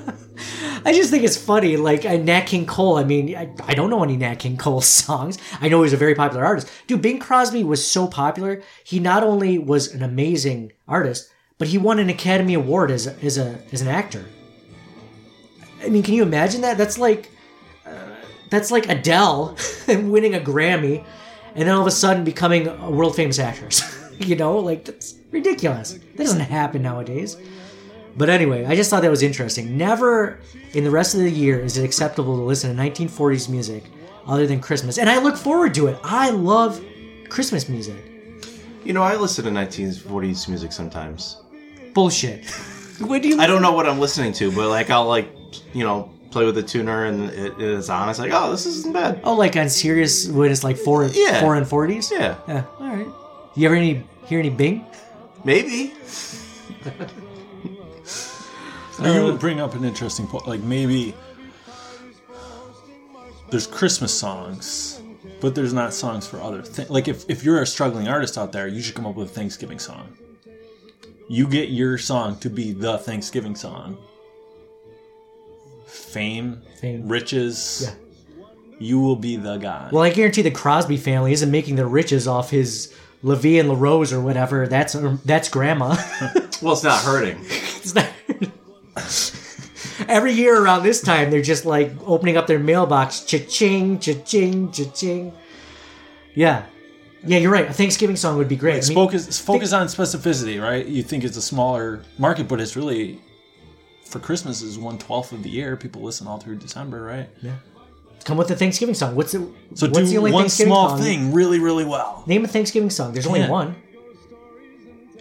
I 0.84 0.92
just 0.92 1.10
think 1.10 1.24
it's 1.24 1.36
funny. 1.36 1.76
Like 1.76 2.04
uh, 2.04 2.16
Nat 2.16 2.42
King 2.42 2.64
Cole. 2.64 2.96
I 2.96 3.04
mean, 3.04 3.36
I, 3.36 3.52
I 3.64 3.74
don't 3.74 3.90
know 3.90 4.04
any 4.04 4.16
Nat 4.16 4.36
King 4.36 4.56
Cole 4.56 4.80
songs. 5.00 5.38
I 5.60 5.68
know 5.68 5.82
he's 5.82 5.92
a 5.92 5.96
very 5.96 6.14
popular 6.14 6.44
artist. 6.44 6.70
Dude, 6.86 7.02
Bing 7.02 7.18
Crosby 7.18 7.64
was 7.64 7.84
so 7.84 8.06
popular. 8.06 8.62
He 8.84 9.00
not 9.00 9.22
only 9.24 9.58
was 9.58 9.92
an 9.92 10.02
amazing 10.02 10.72
artist, 10.86 11.30
but 11.58 11.68
he 11.68 11.78
won 11.78 11.98
an 11.98 12.08
Academy 12.08 12.54
Award 12.54 12.90
as 12.90 13.06
a, 13.06 13.16
as 13.24 13.36
a 13.36 13.58
as 13.72 13.82
an 13.82 13.88
actor. 13.88 14.24
I 15.82 15.88
mean, 15.88 16.02
can 16.02 16.14
you 16.14 16.22
imagine 16.22 16.60
that? 16.62 16.78
That's 16.78 16.98
like 16.98 17.30
that's 18.50 18.70
like 18.70 18.88
Adele 18.88 19.56
winning 19.88 20.34
a 20.34 20.40
Grammy, 20.40 21.04
and 21.54 21.68
then 21.68 21.74
all 21.74 21.80
of 21.80 21.86
a 21.86 21.92
sudden 21.92 22.24
becoming 22.24 22.68
a 22.68 22.90
world 22.90 23.16
famous 23.16 23.38
actress. 23.38 23.82
you 24.18 24.36
know, 24.36 24.58
like 24.58 24.84
that's 24.84 25.14
ridiculous. 25.30 25.92
That 25.92 26.16
doesn't 26.18 26.40
happen 26.40 26.82
nowadays. 26.82 27.36
But 28.16 28.30
anyway, 28.30 28.64
I 28.64 28.74
just 28.74 28.88
thought 28.88 29.02
that 29.02 29.10
was 29.10 29.22
interesting. 29.22 29.76
Never 29.76 30.40
in 30.72 30.84
the 30.84 30.90
rest 30.90 31.14
of 31.14 31.20
the 31.20 31.30
year 31.30 31.60
is 31.60 31.76
it 31.76 31.84
acceptable 31.84 32.36
to 32.36 32.42
listen 32.42 32.74
to 32.74 32.82
1940s 32.82 33.48
music 33.48 33.84
other 34.26 34.46
than 34.46 34.60
Christmas. 34.60 34.98
And 34.98 35.10
I 35.10 35.18
look 35.18 35.36
forward 35.36 35.74
to 35.74 35.88
it. 35.88 35.98
I 36.02 36.30
love 36.30 36.82
Christmas 37.28 37.68
music. 37.68 37.96
You 38.84 38.92
know, 38.92 39.02
I 39.02 39.16
listen 39.16 39.44
to 39.44 39.50
1940s 39.50 40.48
music 40.48 40.72
sometimes. 40.72 41.42
Bullshit. 41.92 42.44
when 43.00 43.20
do 43.20 43.28
you 43.28 43.40
I 43.40 43.46
don't 43.46 43.62
know 43.62 43.72
what 43.72 43.86
I'm 43.86 43.98
listening 43.98 44.32
to, 44.34 44.50
but 44.50 44.68
like 44.68 44.90
I'll 44.90 45.06
like 45.06 45.30
you 45.74 45.84
know 45.84 46.10
play 46.36 46.44
with 46.44 46.54
the 46.54 46.62
tuner 46.62 47.06
and 47.06 47.30
it, 47.30 47.54
it's 47.58 47.88
on. 47.88 48.10
It's 48.10 48.18
like 48.18 48.30
oh, 48.34 48.50
this 48.50 48.66
isn't 48.66 48.92
bad. 48.92 49.20
Oh, 49.24 49.34
like 49.34 49.56
on 49.56 49.70
Sirius 49.70 50.28
when 50.28 50.50
it's 50.50 50.62
like 50.62 50.76
four, 50.76 51.06
Yeah. 51.06 51.40
four 51.40 51.56
and 51.56 51.66
forties. 51.66 52.10
Yeah, 52.12 52.36
Yeah. 52.46 52.64
All 52.78 52.94
right. 52.94 53.08
You 53.54 53.66
ever 53.66 53.74
any 53.74 54.04
hear 54.26 54.38
any 54.38 54.50
Bing? 54.50 54.84
maybe. 55.44 55.94
Now, 58.98 59.12
you 59.14 59.24
would 59.24 59.38
bring 59.38 59.60
up 59.60 59.74
an 59.74 59.84
interesting 59.84 60.26
point. 60.26 60.46
Like 60.48 60.62
maybe 60.62 61.14
there's 63.50 63.66
Christmas 63.66 64.12
songs, 64.18 65.02
but 65.42 65.54
there's 65.54 65.74
not 65.74 65.92
songs 65.92 66.26
for 66.26 66.40
other 66.40 66.62
things. 66.62 66.88
Like 66.88 67.06
if, 67.06 67.28
if 67.28 67.44
you're 67.44 67.60
a 67.60 67.66
struggling 67.66 68.08
artist 68.08 68.38
out 68.38 68.52
there, 68.52 68.66
you 68.66 68.80
should 68.80 68.94
come 68.94 69.04
up 69.04 69.14
with 69.14 69.28
a 69.30 69.34
Thanksgiving 69.34 69.78
song. 69.78 70.16
You 71.28 71.46
get 71.46 71.68
your 71.68 71.98
song 71.98 72.38
to 72.40 72.48
be 72.48 72.72
the 72.72 72.96
Thanksgiving 72.96 73.54
song. 73.54 73.98
Fame, 76.16 76.62
Fame. 76.80 77.08
riches. 77.08 77.82
Yeah. 77.84 77.94
You 78.78 79.00
will 79.00 79.16
be 79.16 79.36
the 79.36 79.56
guy. 79.56 79.88
Well, 79.92 80.02
I 80.02 80.10
guarantee 80.10 80.42
the 80.42 80.50
Crosby 80.50 80.96
family 80.96 81.32
isn't 81.32 81.50
making 81.50 81.76
their 81.76 81.86
riches 81.88 82.26
off 82.28 82.50
his 82.50 82.92
Levy 83.22 83.58
and 83.58 83.68
LaRose 83.68 84.12
or 84.12 84.20
whatever. 84.20 84.66
That's 84.66 84.94
um, 84.94 85.20
that's 85.24 85.48
grandma. 85.48 85.96
Well, 86.62 86.72
it's 86.72 86.82
not 86.84 87.02
hurting. 87.02 87.38
It's 87.44 87.94
not- 87.94 88.08
Every 90.08 90.32
year 90.32 90.60
around 90.62 90.82
this 90.82 91.00
time, 91.02 91.30
they're 91.30 91.42
just 91.42 91.64
like 91.66 91.92
opening 92.06 92.36
up 92.36 92.46
their 92.46 92.58
mailbox, 92.58 93.20
cha-ching, 93.24 93.98
cha-ching, 93.98 94.70
cha-ching. 94.72 95.32
Yeah, 96.34 96.64
yeah, 97.24 97.38
you're 97.38 97.50
right. 97.50 97.68
A 97.68 97.72
Thanksgiving 97.72 98.16
song 98.16 98.36
would 98.38 98.48
be 98.48 98.56
great. 98.56 98.84
I 98.84 98.88
mean, 98.88 98.94
focus 98.94 99.38
focus 99.38 99.72
on 99.72 99.86
specificity, 99.86 100.62
right? 100.62 100.86
You 100.86 101.02
think 101.02 101.24
it's 101.24 101.36
a 101.36 101.42
smaller 101.42 102.02
market, 102.18 102.46
but 102.48 102.60
it's 102.60 102.76
really 102.76 103.20
for 104.06 104.18
Christmas 104.20 104.62
is 104.62 104.78
one 104.78 104.98
twelfth 104.98 105.32
of 105.32 105.42
the 105.42 105.50
year. 105.50 105.76
People 105.76 106.02
listen 106.02 106.26
all 106.26 106.38
through 106.38 106.56
December, 106.56 107.02
right? 107.02 107.28
Yeah. 107.42 107.56
Come 108.24 108.38
with 108.38 108.50
a 108.50 108.56
Thanksgiving 108.56 108.94
song. 108.94 109.14
What's 109.14 109.32
the 109.32 109.38
So 109.74 109.86
what's 109.86 109.98
do 109.98 110.04
the 110.06 110.18
only 110.18 110.32
one 110.32 110.42
Thanksgiving 110.42 110.72
small 110.72 110.88
song? 110.90 111.00
thing 111.00 111.32
really, 111.32 111.58
really 111.60 111.84
well. 111.84 112.24
Name 112.26 112.44
a 112.44 112.48
Thanksgiving 112.48 112.90
song. 112.90 113.12
There's 113.12 113.26
only 113.26 113.40
Can't. 113.40 113.52
one. 113.52 113.76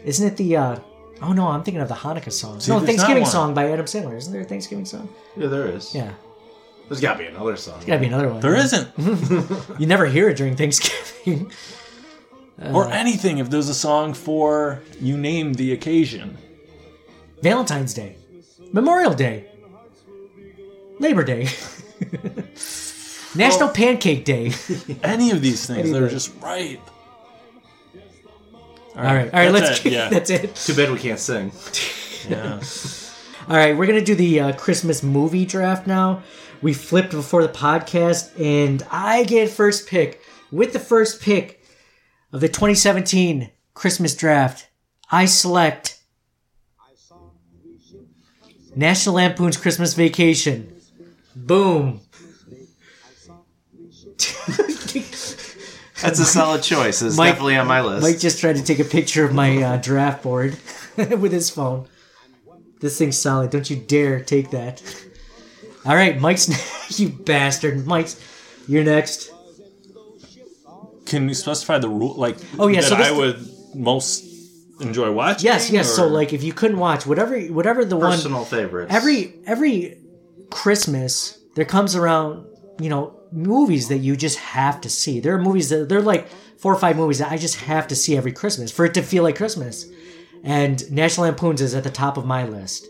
Isn't 0.03 0.27
it 0.27 0.37
the? 0.37 0.55
uh 0.57 0.79
Oh 1.21 1.31
no, 1.31 1.47
I'm 1.47 1.63
thinking 1.63 1.81
of 1.81 1.87
the 1.87 1.95
Hanukkah 1.95 2.31
song. 2.31 2.59
See, 2.59 2.71
no, 2.71 2.79
there's 2.79 2.81
not 2.81 2.85
Thanksgiving 2.87 3.23
one. 3.23 3.31
song 3.31 3.53
by 3.53 3.71
Adam 3.71 3.85
Sandler. 3.85 4.17
Isn't 4.17 4.33
there 4.33 4.41
a 4.41 4.45
Thanksgiving 4.45 4.85
song? 4.85 5.07
Yeah, 5.37 5.47
there 5.47 5.67
is. 5.67 5.95
Yeah, 5.95 6.11
There's 6.89 6.99
got 6.99 7.13
to 7.13 7.19
be 7.19 7.25
another 7.25 7.55
song. 7.55 7.75
There's 7.75 7.85
gotta 7.85 7.99
be 8.01 8.07
another 8.07 8.29
one. 8.29 8.41
There 8.41 8.55
isn't, 8.55 8.89
You 9.79 9.87
never 9.87 10.05
hear 10.07 10.27
it 10.29 10.35
during 10.37 10.55
Thanksgiving. 10.57 11.51
or 12.73 12.91
anything. 12.91 13.37
If 13.37 13.49
there's 13.49 13.69
a 13.69 13.73
song 13.73 14.13
for 14.13 14.81
you 14.99 15.15
name 15.17 15.53
the 15.53 15.71
occasion, 15.73 16.37
Valentine's 17.41 17.93
Day, 17.93 18.17
Memorial 18.75 19.13
Day, 19.13 19.45
Labor 20.99 21.23
Day, 21.23 21.47
National 23.33 23.69
Pancake 23.69 24.25
Day. 24.25 24.51
any 25.03 25.31
of 25.31 25.41
these 25.41 25.65
things 25.65 25.89
that 25.91 26.03
are 26.03 26.09
just 26.09 26.33
right. 26.41 26.81
All 28.97 29.03
right, 29.03 29.33
all 29.33 29.39
right, 29.39 29.51
That's 29.53 29.69
let's. 29.69 29.85
it, 29.85 29.93
yeah. 29.93 30.09
That's 30.11 30.29
it. 30.29 30.55
Too 30.55 30.75
bad 30.75 30.91
we 30.91 30.99
can't 30.99 31.19
sing. 31.19 31.53
Yeah. 32.27 32.59
All 33.47 33.55
right, 33.55 33.77
we're 33.77 33.85
gonna 33.85 34.03
do 34.03 34.15
the 34.15 34.39
uh, 34.39 34.53
Christmas 34.53 35.03
movie 35.03 35.45
draft 35.45 35.85
now. 35.85 36.23
We 36.63 36.73
flipped 36.73 37.11
before 37.11 37.43
the 37.43 37.53
podcast, 37.53 38.37
and 38.43 38.81
I 38.89 39.25
get 39.25 39.51
first 39.51 39.87
pick. 39.87 40.21
With 40.51 40.73
the 40.73 40.79
first 40.79 41.21
pick 41.21 41.63
of 42.33 42.41
the 42.41 42.47
2017 42.49 43.51
Christmas 43.75 44.15
draft, 44.15 44.69
I 45.11 45.25
select 45.25 45.94
National 48.75 49.15
Lampoon's 49.15 49.57
Christmas 49.57 49.93
Vacation. 49.93 50.75
Boom. 51.35 52.01
That's 56.01 56.19
a 56.19 56.25
solid 56.25 56.61
choice. 56.61 57.01
It's 57.01 57.17
Mike- 57.17 57.31
definitely 57.31 57.55
on 57.57 57.67
my 57.67 57.81
list. 57.81 58.03
Mike 58.03 58.19
just 58.19 58.39
tried 58.39 58.57
to 58.57 58.63
take 58.63 58.79
a 58.79 58.83
picture 58.83 59.25
of 59.25 59.33
my 59.33 59.61
uh, 59.61 59.77
draft 59.77 60.23
board 60.23 60.57
with 60.97 61.31
his 61.31 61.49
phone. 61.49 61.87
This 62.79 62.97
thing's 62.97 63.17
solid. 63.17 63.49
Don't 63.49 63.69
you 63.69 63.77
dare 63.77 64.19
take 64.19 64.51
that. 64.51 64.83
All 65.85 65.95
right, 65.95 66.19
Mike's. 66.19 66.49
you 66.99 67.09
bastard. 67.09 67.87
Mike's. 67.87 68.19
You're 68.67 68.83
next. 68.83 69.31
Can 71.05 71.27
you 71.29 71.35
specify 71.35 71.77
the 71.77 71.89
rule? 71.89 72.15
Like, 72.15 72.37
Oh, 72.59 72.67
yeah, 72.67 72.81
that 72.81 72.89
so 72.89 72.95
I 72.95 73.11
would 73.11 73.47
most 73.75 74.23
enjoy 74.79 75.11
watching. 75.11 75.45
Yes, 75.45 75.69
yes. 75.69 75.93
So 75.93 76.07
like, 76.07 76.33
if 76.33 76.43
you 76.43 76.53
couldn't 76.53 76.77
watch 76.77 77.05
whatever, 77.05 77.39
whatever 77.47 77.85
the 77.85 77.97
one 77.97 78.11
Personal 78.11 78.45
favorites. 78.45 78.93
every 78.93 79.35
every 79.45 80.01
Christmas 80.49 81.39
there 81.55 81.65
comes 81.65 81.95
around, 81.95 82.45
you 82.79 82.89
know, 82.89 83.19
movies 83.31 83.89
that 83.89 83.97
you 83.97 84.15
just 84.15 84.39
have 84.39 84.81
to 84.81 84.89
see. 84.89 85.19
There 85.19 85.35
are 85.35 85.41
movies 85.41 85.69
that 85.69 85.89
they're 85.89 86.01
like 86.01 86.27
four 86.57 86.73
or 86.73 86.79
five 86.79 86.95
movies 86.97 87.19
that 87.19 87.31
I 87.31 87.37
just 87.37 87.55
have 87.57 87.87
to 87.87 87.95
see 87.95 88.17
every 88.17 88.31
Christmas 88.31 88.71
for 88.71 88.85
it 88.85 88.93
to 88.95 89.01
feel 89.01 89.23
like 89.23 89.35
Christmas. 89.35 89.85
And 90.43 90.89
National 90.91 91.25
Lampoon's 91.25 91.61
is 91.61 91.73
at 91.73 91.83
the 91.83 91.89
top 91.89 92.17
of 92.17 92.25
my 92.25 92.45
list. 92.45 92.87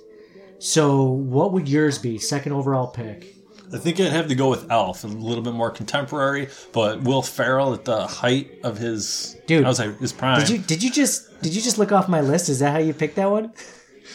So, 0.59 1.03
what 1.03 1.53
would 1.53 1.69
yours 1.69 1.97
be? 1.97 2.17
Second 2.17 2.53
overall 2.53 2.87
pick. 2.87 3.34
I 3.73 3.77
think 3.77 3.99
I'd 3.99 4.11
have 4.11 4.27
to 4.27 4.35
go 4.35 4.49
with 4.49 4.69
Elf, 4.71 5.03
a 5.03 5.07
little 5.07 5.43
bit 5.43 5.53
more 5.53 5.71
contemporary, 5.71 6.49
but 6.71 7.01
Will 7.01 7.21
Ferrell 7.21 7.73
at 7.73 7.85
the 7.85 8.05
height 8.07 8.59
of 8.63 8.77
his 8.77 9.35
Dude, 9.47 9.65
I 9.65 9.67
was 9.67 9.79
like 9.79 9.99
his 9.99 10.13
prime. 10.13 10.39
Did 10.39 10.49
you 10.49 10.57
did 10.59 10.83
you 10.83 10.91
just 10.91 11.41
did 11.41 11.55
you 11.55 11.61
just 11.61 11.77
look 11.77 11.91
off 11.91 12.07
my 12.07 12.21
list? 12.21 12.49
Is 12.49 12.59
that 12.59 12.71
how 12.71 12.79
you 12.79 12.93
picked 12.93 13.15
that 13.15 13.29
one? 13.29 13.53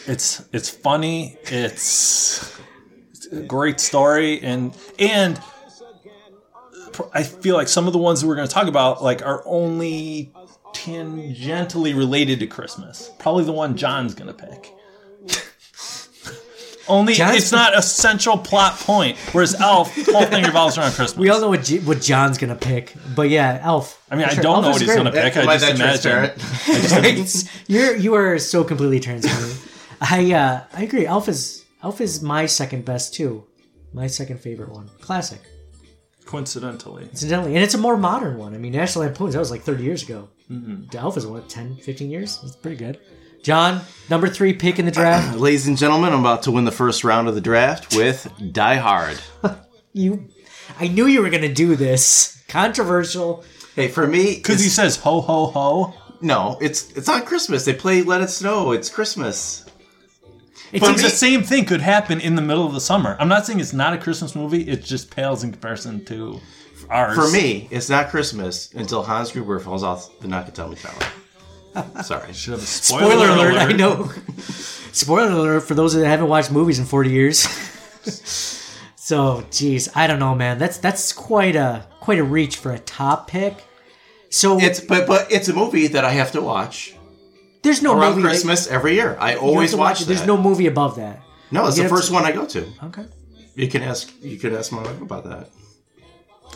it's 0.07 0.43
it's 0.51 0.69
funny. 0.69 1.37
It's, 1.43 2.59
it's 3.11 3.27
a 3.27 3.41
great 3.41 3.79
story, 3.79 4.41
and 4.41 4.75
and 4.99 5.41
I 7.13 7.23
feel 7.23 7.55
like 7.55 7.67
some 7.67 7.87
of 7.87 7.93
the 7.93 7.99
ones 7.99 8.21
that 8.21 8.27
we're 8.27 8.35
going 8.35 8.47
to 8.47 8.53
talk 8.53 8.67
about 8.67 9.03
like 9.03 9.25
are 9.25 9.43
only 9.45 10.33
tangentially 10.73 11.95
related 11.95 12.39
to 12.39 12.47
Christmas. 12.47 13.11
Probably 13.19 13.43
the 13.43 13.51
one 13.51 13.77
John's 13.77 14.13
going 14.13 14.33
to 14.33 14.33
pick. 14.33 14.73
Only 16.87 17.13
John's- 17.13 17.37
it's 17.37 17.51
not 17.51 17.77
a 17.77 17.81
central 17.81 18.37
plot 18.37 18.77
point, 18.79 19.17
whereas 19.31 19.53
Elf, 19.59 19.93
the 19.95 20.11
whole 20.11 20.25
thing 20.25 20.43
revolves 20.43 20.77
around 20.77 20.91
Christmas. 20.93 21.17
We 21.17 21.29
all 21.29 21.39
know 21.39 21.49
what 21.49 21.63
J- 21.63 21.79
what 21.79 22.01
John's 22.01 22.37
gonna 22.37 22.55
pick, 22.55 22.93
but 23.15 23.29
yeah, 23.29 23.59
Elf. 23.61 24.01
I 24.09 24.15
mean, 24.15 24.25
For 24.25 24.31
I 24.31 24.33
sure. 24.35 24.43
don't 24.43 24.55
Elf 24.55 24.63
know 24.65 24.71
what 24.71 24.81
he's 24.81 24.87
great. 24.89 24.95
going 24.95 25.05
to 25.05 25.11
pick. 25.21 25.37
Am 25.37 25.47
I 25.47 25.53
I 25.53 25.57
just 25.57 25.65
that 25.67 25.75
imagine. 25.75 26.39
transparent? 26.91 27.49
You're 27.67 27.95
you 27.95 28.13
are 28.15 28.37
so 28.39 28.63
completely 28.63 28.99
transparent. 28.99 29.57
I 30.01 30.33
uh, 30.33 30.63
I 30.73 30.83
agree. 30.83 31.05
Elf 31.05 31.29
is 31.29 31.63
Elf 31.83 32.01
is 32.01 32.21
my 32.21 32.45
second 32.45 32.83
best 32.85 33.13
too. 33.13 33.45
My 33.93 34.07
second 34.07 34.39
favorite 34.39 34.69
one. 34.71 34.89
Classic. 35.01 35.39
Coincidentally, 36.25 37.03
Incidentally, 37.09 37.55
and 37.55 37.63
it's 37.63 37.73
a 37.73 37.77
more 37.77 37.97
modern 37.97 38.37
one. 38.37 38.53
I 38.53 38.57
mean, 38.57 38.71
National 38.71 39.03
Lampoon's 39.05 39.33
that 39.33 39.39
was 39.39 39.51
like 39.51 39.63
30 39.63 39.83
years 39.83 40.03
ago. 40.03 40.29
Mm-hmm. 40.49 40.95
Elf 40.95 41.17
is 41.17 41.25
what 41.27 41.49
10, 41.49 41.75
15 41.77 42.09
years. 42.09 42.39
It's 42.43 42.55
pretty 42.55 42.77
good. 42.77 42.99
John, 43.43 43.81
number 44.09 44.27
three 44.29 44.53
pick 44.53 44.77
in 44.79 44.85
the 44.85 44.91
draft. 44.91 45.37
Ladies 45.39 45.67
and 45.67 45.77
gentlemen, 45.77 46.13
I'm 46.13 46.19
about 46.19 46.43
to 46.43 46.51
win 46.51 46.65
the 46.65 46.71
first 46.71 47.03
round 47.03 47.27
of 47.27 47.35
the 47.35 47.41
draft 47.41 47.95
with 47.95 48.31
Die 48.51 48.75
Hard. 48.75 49.19
you, 49.93 50.27
I 50.79 50.87
knew 50.87 51.07
you 51.07 51.21
were 51.21 51.29
gonna 51.29 51.53
do 51.53 51.75
this. 51.75 52.43
Controversial. 52.47 53.43
Hey, 53.75 53.87
for 53.87 54.05
me, 54.05 54.35
because 54.35 54.61
he 54.61 54.69
says 54.69 54.97
ho 54.97 55.21
ho 55.21 55.45
ho. 55.47 55.93
no, 56.21 56.57
it's 56.61 56.91
it's 56.91 57.07
on 57.09 57.23
Christmas. 57.25 57.65
They 57.65 57.73
play 57.73 58.03
"Let 58.03 58.21
It 58.21 58.29
Snow." 58.29 58.71
It's 58.73 58.89
Christmas. 58.89 59.65
It's 60.71 60.79
But 60.81 60.91
ex- 60.91 61.01
the 61.01 61.09
same 61.09 61.43
thing 61.43 61.65
could 61.65 61.81
happen 61.81 62.21
in 62.21 62.35
the 62.35 62.41
middle 62.41 62.65
of 62.65 62.73
the 62.73 62.79
summer. 62.81 63.17
I'm 63.19 63.27
not 63.27 63.45
saying 63.45 63.59
it's 63.59 63.73
not 63.73 63.93
a 63.93 63.97
Christmas 63.97 64.35
movie. 64.35 64.67
It 64.69 64.83
just 64.83 65.09
pales 65.11 65.43
in 65.43 65.51
comparison 65.51 66.05
to 66.05 66.39
ours. 66.89 67.15
For 67.15 67.29
me, 67.29 67.67
it's 67.71 67.89
not 67.89 68.09
Christmas 68.09 68.71
until 68.73 69.03
Hans 69.03 69.31
Gruber 69.31 69.59
falls 69.59 69.83
off 69.83 70.17
the 70.21 70.27
Nakatomi 70.29 70.79
Tower. 70.81 71.09
Sorry. 72.03 72.33
should 72.33 72.51
have 72.53 72.63
a 72.63 72.65
Spoiler, 72.65 73.11
spoiler, 73.11 73.49
alert! 73.49 73.53
I 73.57 73.71
know. 73.73 74.11
Spoiler 74.91 75.31
alert 75.31 75.61
for 75.63 75.73
those 75.73 75.93
that 75.93 76.05
haven't 76.05 76.27
watched 76.27 76.51
movies 76.51 76.79
in 76.79 76.85
40 76.85 77.09
years. 77.09 77.39
so, 78.95 79.45
geez, 79.51 79.89
I 79.95 80.07
don't 80.07 80.19
know, 80.19 80.35
man. 80.35 80.57
That's 80.57 80.77
that's 80.77 81.13
quite 81.13 81.55
a 81.55 81.85
quite 82.01 82.19
a 82.19 82.23
reach 82.23 82.57
for 82.57 82.71
a 82.73 82.79
top 82.79 83.27
pick. 83.29 83.63
So 84.29 84.59
It's 84.59 84.79
but 84.79 85.07
but 85.07 85.31
it's 85.31 85.47
a 85.49 85.53
movie 85.53 85.87
that 85.87 86.03
I 86.05 86.11
have 86.11 86.31
to 86.33 86.41
watch 86.41 86.95
there's 87.63 87.81
no 87.83 87.97
around 87.97 88.15
movie 88.15 88.27
Christmas 88.29 88.67
every 88.67 88.95
year. 88.95 89.15
I 89.19 89.35
always 89.35 89.75
watch. 89.75 89.99
that. 89.99 90.05
There's 90.07 90.25
no 90.25 90.35
movie 90.35 90.67
above 90.67 90.95
that. 90.95 91.21
No, 91.51 91.67
it's 91.67 91.77
you 91.77 91.83
the 91.83 91.89
first 91.89 92.07
to- 92.07 92.13
one 92.13 92.23
I 92.25 92.31
go 92.31 92.45
to. 92.45 92.65
Okay, 92.85 93.05
You 93.55 93.67
can 93.67 93.83
ask. 93.83 94.11
You 94.21 94.37
can 94.37 94.55
ask 94.55 94.71
my 94.71 94.81
wife 94.81 94.99
about 95.01 95.25
that. 95.25 95.49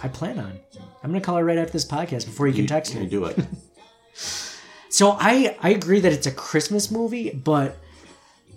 I 0.03 0.07
plan 0.07 0.39
on. 0.39 0.59
I'm 1.03 1.11
gonna 1.11 1.21
call 1.21 1.35
her 1.37 1.43
right 1.45 1.57
after 1.57 1.73
this 1.73 1.85
podcast 1.85 2.25
before 2.25 2.47
you 2.47 2.53
can 2.53 2.65
text 2.67 2.93
You 2.93 3.01
her. 3.01 3.05
do 3.05 3.25
it. 3.25 3.37
So 4.97 5.03
I 5.19 5.57
I 5.67 5.69
agree 5.79 5.99
that 6.05 6.13
it's 6.17 6.27
a 6.27 6.31
Christmas 6.47 6.89
movie, 6.97 7.27
but 7.31 7.69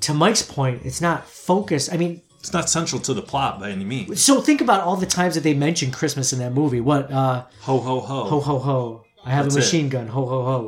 to 0.06 0.14
Mike's 0.14 0.42
point, 0.42 0.82
it's 0.84 1.00
not 1.00 1.26
focused. 1.26 1.92
I 1.92 1.96
mean, 2.02 2.22
It's 2.40 2.52
not 2.52 2.70
central 2.70 3.00
to 3.08 3.12
the 3.14 3.22
plot 3.30 3.58
by 3.60 3.70
any 3.76 3.84
means. 3.84 4.22
so 4.28 4.40
think 4.40 4.60
about 4.60 4.80
all 4.86 4.96
the 5.04 5.10
times 5.18 5.34
that 5.34 5.42
they 5.48 5.54
mention 5.54 5.90
Christmas 5.90 6.32
in 6.32 6.38
that 6.38 6.52
movie. 6.60 6.80
What 6.90 7.10
uh 7.10 7.44
Ho 7.68 7.76
ho 7.88 7.96
ho. 8.00 8.18
ho 8.32 8.40
ho 8.48 8.58
ho. 8.68 8.78
I 9.24 9.30
have 9.36 9.46
That's 9.46 9.56
a 9.56 9.58
it. 9.58 9.62
machine 9.62 9.88
gun. 9.94 10.06
Ho 10.16 10.22
ho 10.34 10.40
ho. 10.50 10.60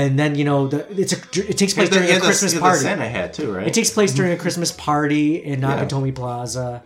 And 0.00 0.18
then 0.18 0.34
you 0.38 0.44
know 0.50 0.60
the 0.72 0.78
it's 1.02 1.12
a 1.12 1.18
it 1.50 1.58
takes 1.58 1.74
place 1.74 1.90
The- 1.90 1.96
during 1.96 2.08
yeah, 2.08 2.16
a 2.16 2.20
the- 2.20 2.28
Christmas 2.30 2.52
yeah, 2.54 2.60
the 2.60 2.66
party. 2.68 2.80
Santa 2.88 3.08
hat 3.16 3.34
too, 3.34 3.48
right? 3.52 3.66
It 3.68 3.74
takes 3.74 3.90
place 3.90 4.12
during 4.14 4.32
a 4.32 4.38
Christmas 4.44 4.72
party 4.72 5.26
in 5.50 5.60
Nakatomi 5.60 6.14
Plaza. 6.14 6.82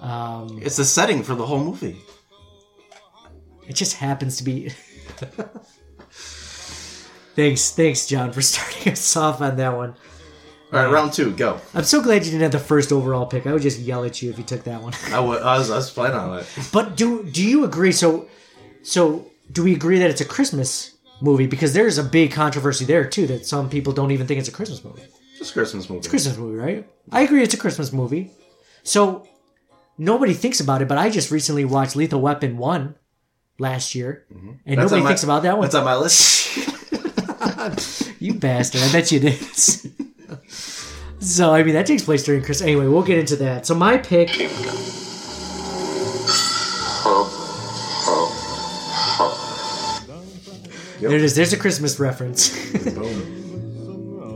Um, 0.00 0.60
it's 0.62 0.76
the 0.76 0.84
setting 0.84 1.24
for 1.24 1.34
the 1.34 1.46
whole 1.50 1.62
movie. 1.70 1.96
it 3.70 3.74
just 3.82 3.94
happens 4.06 4.36
to 4.38 4.44
be. 4.44 4.70
thanks, 7.36 7.70
thanks, 7.70 8.06
John, 8.06 8.32
for 8.32 8.42
starting 8.52 8.92
us 8.92 9.16
off 9.16 9.40
on 9.40 9.56
that 9.58 9.76
one. 9.76 9.94
All 10.72 10.80
right, 10.82 10.90
round 10.90 11.12
two, 11.12 11.30
go. 11.30 11.60
I'm 11.74 11.84
so 11.84 12.02
glad 12.02 12.24
you 12.24 12.32
didn't 12.32 12.42
have 12.42 12.50
the 12.52 12.58
first 12.58 12.90
overall 12.90 13.24
pick. 13.26 13.46
I 13.46 13.52
would 13.52 13.62
just 13.62 13.78
yell 13.78 14.04
at 14.04 14.20
you 14.20 14.30
if 14.30 14.38
you 14.38 14.42
took 14.44 14.64
that 14.64 14.82
one. 14.82 14.94
I 15.12 15.20
wa- 15.20 15.36
I 15.36 15.58
was, 15.58 15.70
I 15.70 15.76
was 15.76 15.90
planning 15.90 16.16
on 16.18 16.38
it. 16.40 16.46
But 16.72 16.96
do 16.96 17.22
do 17.22 17.42
you 17.46 17.64
agree? 17.64 17.92
So, 17.92 18.28
so 18.82 19.26
do 19.52 19.62
we 19.62 19.74
agree 19.74 20.00
that 20.00 20.10
it's 20.10 20.20
a 20.20 20.24
Christmas 20.24 20.96
movie? 21.20 21.46
Because 21.46 21.72
there's 21.72 21.98
a 21.98 22.02
big 22.02 22.32
controversy 22.32 22.84
there 22.84 23.08
too. 23.08 23.28
That 23.28 23.46
some 23.46 23.70
people 23.70 23.92
don't 23.92 24.10
even 24.10 24.26
think 24.26 24.40
it's 24.40 24.48
a 24.48 24.52
Christmas 24.52 24.82
movie. 24.82 25.02
It's 25.38 25.50
a 25.50 25.52
Christmas 25.52 25.88
movie. 25.88 25.98
It's 25.98 26.08
a 26.08 26.10
Christmas 26.10 26.36
movie, 26.36 26.56
right? 26.56 26.88
I 27.12 27.20
agree 27.20 27.42
it's 27.44 27.54
a 27.54 27.58
Christmas 27.58 27.92
movie. 27.92 28.32
So 28.82 29.28
nobody 29.96 30.34
thinks 30.34 30.58
about 30.60 30.82
it, 30.82 30.88
but 30.88 30.98
I 30.98 31.10
just 31.10 31.30
recently 31.30 31.64
watched 31.64 31.94
Lethal 31.94 32.20
Weapon 32.20 32.56
1 32.56 32.94
last 33.60 33.94
year. 33.94 34.24
And 34.30 34.38
Mm-hmm. 34.38 34.50
That's 34.74 34.78
nobody 34.90 35.02
my- 35.02 35.08
thinks 35.10 35.22
about 35.22 35.42
that 35.44 35.56
one. 35.58 35.62
That's 35.66 35.74
on 35.76 35.84
my 35.84 35.96
list. 35.96 36.58
You 38.18 38.32
bastard. 38.34 38.80
I 38.82 38.92
bet 38.92 39.12
you 39.12 39.20
did. 39.20 39.38
so, 41.20 41.52
I 41.52 41.62
mean, 41.62 41.74
that 41.74 41.84
takes 41.86 42.02
place 42.02 42.22
during 42.24 42.42
Christmas. 42.42 42.62
Anyway, 42.66 42.86
we'll 42.86 43.02
get 43.02 43.18
into 43.18 43.36
that. 43.36 43.66
So, 43.66 43.74
my 43.74 43.98
pick. 43.98 44.30
There 51.00 51.10
it 51.14 51.22
is. 51.22 51.34
There's 51.34 51.52
a 51.52 51.58
Christmas 51.58 52.00
reference. 52.00 52.56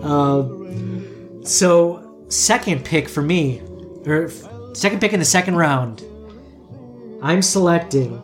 um, 0.05 1.41
so, 1.45 2.25
second 2.29 2.85
pick 2.85 3.09
for 3.09 3.23
me, 3.23 3.61
or 4.05 4.27
f- 4.27 4.45
second 4.77 5.01
pick 5.01 5.15
in 5.15 5.21
the 5.21 5.25
second 5.25 5.57
round, 5.57 6.05
I'm 7.23 7.41
selecting. 7.41 8.23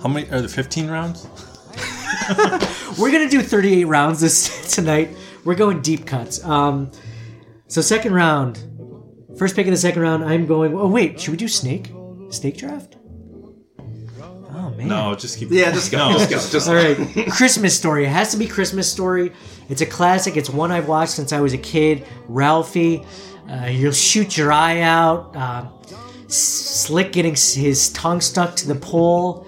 How 0.00 0.08
many 0.08 0.28
are 0.28 0.38
there? 0.40 0.48
15 0.48 0.88
rounds? 0.88 1.26
We're 2.98 3.10
gonna 3.10 3.28
do 3.28 3.42
38 3.42 3.84
rounds 3.84 4.20
this 4.20 4.72
tonight. 4.74 5.10
We're 5.44 5.54
going 5.54 5.80
deep 5.82 6.06
cuts. 6.06 6.42
Um, 6.44 6.90
so 7.66 7.80
second 7.80 8.14
round, 8.14 8.58
first 9.38 9.56
pick 9.56 9.66
in 9.66 9.72
the 9.72 9.78
second 9.78 10.02
round. 10.02 10.24
I'm 10.24 10.46
going. 10.46 10.74
Oh 10.74 10.88
wait, 10.88 11.20
should 11.20 11.32
we 11.32 11.36
do 11.36 11.48
snake? 11.48 11.92
Snake 12.30 12.56
draft? 12.56 12.96
Oh 13.80 14.70
man. 14.76 14.88
No, 14.88 15.14
just 15.14 15.38
keep. 15.38 15.50
yeah, 15.50 15.72
just 15.72 15.90
go. 15.90 16.10
No. 16.10 16.18
Just 16.18 16.30
go. 16.30 16.36
Just 16.38 16.68
All 16.68 16.74
right, 16.74 16.96
Christmas 17.30 17.76
Story. 17.76 18.04
It 18.04 18.10
has 18.10 18.30
to 18.30 18.36
be 18.36 18.46
Christmas 18.46 18.90
Story. 18.90 19.32
It's 19.68 19.80
a 19.80 19.86
classic. 19.86 20.36
It's 20.36 20.48
one 20.50 20.70
I've 20.70 20.88
watched 20.88 21.12
since 21.12 21.32
I 21.32 21.40
was 21.40 21.52
a 21.52 21.58
kid. 21.58 22.06
Ralphie, 22.28 23.04
uh, 23.50 23.66
you'll 23.66 23.92
shoot 23.92 24.36
your 24.36 24.52
eye 24.52 24.80
out. 24.80 25.34
Uh, 25.34 25.66
Slick 26.28 27.12
getting 27.12 27.34
his 27.34 27.90
tongue 27.92 28.20
stuck 28.20 28.56
to 28.56 28.68
the 28.68 28.74
pole. 28.74 29.46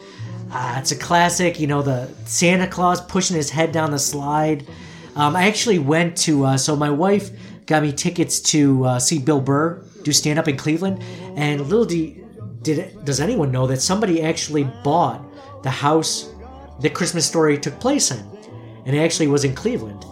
Uh, 0.56 0.76
it's 0.78 0.90
a 0.90 0.96
classic. 0.96 1.60
You 1.60 1.66
know 1.66 1.82
the 1.82 2.08
Santa 2.24 2.66
Claus 2.66 3.02
pushing 3.02 3.36
his 3.36 3.50
head 3.50 3.72
down 3.72 3.90
the 3.90 3.98
slide. 3.98 4.66
Um, 5.14 5.36
I 5.36 5.48
actually 5.48 5.78
went 5.78 6.16
to. 6.18 6.46
Uh, 6.46 6.56
so 6.56 6.74
my 6.74 6.88
wife 6.88 7.30
got 7.66 7.82
me 7.82 7.92
tickets 7.92 8.40
to 8.40 8.82
uh, 8.86 8.98
see 8.98 9.18
Bill 9.18 9.42
Burr 9.42 9.84
do 10.02 10.12
stand 10.12 10.38
up 10.38 10.48
in 10.48 10.56
Cleveland. 10.56 11.02
And 11.36 11.60
little 11.60 11.84
D, 11.84 12.24
did 12.62 13.04
does 13.04 13.20
anyone 13.20 13.52
know 13.52 13.66
that 13.66 13.82
somebody 13.82 14.22
actually 14.22 14.64
bought 14.82 15.22
the 15.62 15.68
house 15.68 16.30
that 16.80 16.94
Christmas 16.94 17.26
Story 17.26 17.58
took 17.58 17.78
place 17.78 18.10
in, 18.10 18.24
and 18.86 18.96
it 18.96 19.00
actually 19.00 19.26
was 19.26 19.44
in 19.44 19.54
Cleveland, 19.54 20.06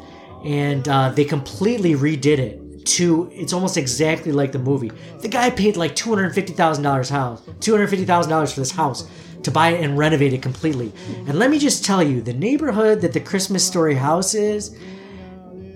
and 0.45 0.87
uh, 0.89 1.09
they 1.09 1.25
completely 1.25 1.95
redid 1.95 2.37
it 2.37 2.85
to 2.85 3.31
it's 3.33 3.55
almost 3.55 3.79
exactly 3.79 4.31
like 4.31 4.53
the 4.53 4.59
movie. 4.59 4.93
The 5.23 5.29
guy 5.29 5.49
paid 5.49 5.79
like 5.79 5.97
two 5.97 6.11
hundred 6.11 6.35
fifty 6.35 6.53
thousand 6.53 6.85
dollars 6.85 7.09
house, 7.09 7.41
two 7.61 7.73
hundred 7.73 7.89
fifty 7.89 8.05
thousand 8.05 8.29
dollars 8.29 8.53
for 8.53 8.61
this 8.61 8.73
house 8.73 9.09
to 9.45 9.51
buy 9.51 9.71
it 9.71 9.85
and 9.85 9.97
renovate 9.97 10.33
it 10.33 10.43
completely. 10.43 10.93
And 11.27 11.39
let 11.39 11.51
me 11.51 11.59
just 11.59 11.85
tell 11.85 12.03
you, 12.03 12.21
the 12.21 12.33
neighborhood 12.33 13.01
that 13.03 13.13
the 13.13 13.21
Christmas 13.21 13.67
Story 13.67 13.95
house 13.95 14.35
is 14.35 14.77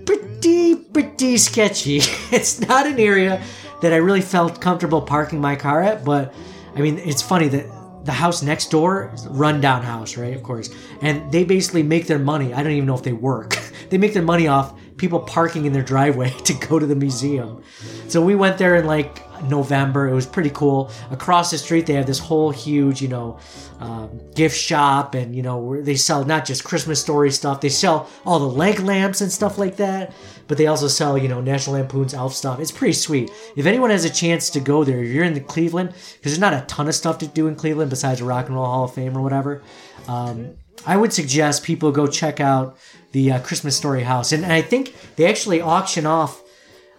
pretty 0.05 0.75
pretty 0.75 1.37
sketchy. 1.37 1.97
it's 2.31 2.59
not 2.59 2.85
an 2.85 2.99
area 2.99 3.41
that 3.81 3.93
I 3.93 3.97
really 3.97 4.21
felt 4.21 4.59
comfortable 4.59 5.01
parking 5.01 5.39
my 5.39 5.55
car 5.55 5.81
at, 5.81 6.03
but 6.03 6.33
I 6.75 6.81
mean, 6.81 6.97
it's 6.99 7.21
funny 7.21 7.47
that 7.49 7.65
the 8.05 8.11
house 8.11 8.41
next 8.41 8.71
door 8.71 9.11
is 9.13 9.25
a 9.25 9.29
rundown 9.29 9.83
house, 9.83 10.17
right? 10.17 10.33
Of 10.33 10.43
course. 10.43 10.69
And 11.01 11.31
they 11.31 11.43
basically 11.43 11.83
make 11.83 12.07
their 12.07 12.19
money. 12.19 12.53
I 12.53 12.63
don't 12.63 12.71
even 12.71 12.87
know 12.87 12.95
if 12.95 13.03
they 13.03 13.13
work. 13.13 13.57
they 13.89 13.97
make 13.97 14.13
their 14.13 14.23
money 14.23 14.47
off 14.47 14.73
people 14.99 15.19
parking 15.19 15.65
in 15.65 15.73
their 15.73 15.83
driveway 15.83 16.29
to 16.43 16.53
go 16.53 16.77
to 16.77 16.85
the 16.85 16.95
museum. 16.95 17.63
So 18.07 18.21
we 18.21 18.35
went 18.35 18.57
there 18.57 18.75
in 18.75 18.85
like 18.85 19.25
November. 19.43 20.07
It 20.07 20.13
was 20.13 20.25
pretty 20.25 20.49
cool. 20.49 20.91
Across 21.11 21.51
the 21.51 21.57
street, 21.57 21.85
they 21.85 21.93
have 21.93 22.05
this 22.05 22.19
whole 22.19 22.51
huge, 22.51 23.01
you 23.01 23.07
know, 23.07 23.39
um, 23.79 24.19
gift 24.35 24.57
shop, 24.57 25.15
and 25.15 25.33
you 25.35 25.41
know, 25.41 25.81
they 25.81 25.95
sell 25.95 26.25
not 26.25 26.45
just 26.45 26.63
Christmas 26.63 27.01
story 27.01 27.31
stuff. 27.31 27.61
They 27.61 27.69
sell 27.69 28.09
all 28.25 28.39
the 28.39 28.45
leg 28.45 28.79
lamps 28.79 29.21
and 29.21 29.31
stuff 29.31 29.57
like 29.57 29.77
that. 29.77 30.13
But 30.47 30.57
they 30.57 30.65
also 30.65 30.87
sell, 30.87 31.15
you 31.15 31.27
know, 31.27 31.41
National 31.41 31.75
Lampoon's 31.75 32.13
Elf 32.13 32.33
stuff. 32.33 32.59
It's 32.59 32.71
pretty 32.71 32.93
sweet. 32.93 33.29
If 33.55 33.67
anyone 33.67 33.91
has 33.91 34.03
a 34.03 34.09
chance 34.09 34.49
to 34.51 34.59
go 34.59 34.83
there, 34.83 35.03
if 35.03 35.11
you're 35.11 35.23
in 35.23 35.35
the 35.35 35.41
Cleveland, 35.41 35.89
because 35.89 36.31
there's 36.31 36.39
not 36.39 36.53
a 36.53 36.65
ton 36.65 36.87
of 36.87 36.95
stuff 36.95 37.19
to 37.19 37.27
do 37.27 37.47
in 37.47 37.55
Cleveland 37.55 37.91
besides 37.91 38.19
Rock 38.21 38.47
and 38.47 38.55
Roll 38.55 38.65
Hall 38.65 38.85
of 38.85 38.93
Fame 38.93 39.15
or 39.15 39.21
whatever. 39.21 39.61
Um, 40.07 40.55
I 40.85 40.97
would 40.97 41.13
suggest 41.13 41.63
people 41.63 41.91
go 41.91 42.07
check 42.07 42.39
out 42.39 42.77
the 43.11 43.31
uh, 43.33 43.39
Christmas 43.41 43.75
Story 43.75 44.03
House, 44.03 44.31
and 44.31 44.45
I 44.45 44.61
think 44.61 44.93
they 45.15 45.25
actually 45.25 45.61
auction 45.61 46.05
off 46.05 46.41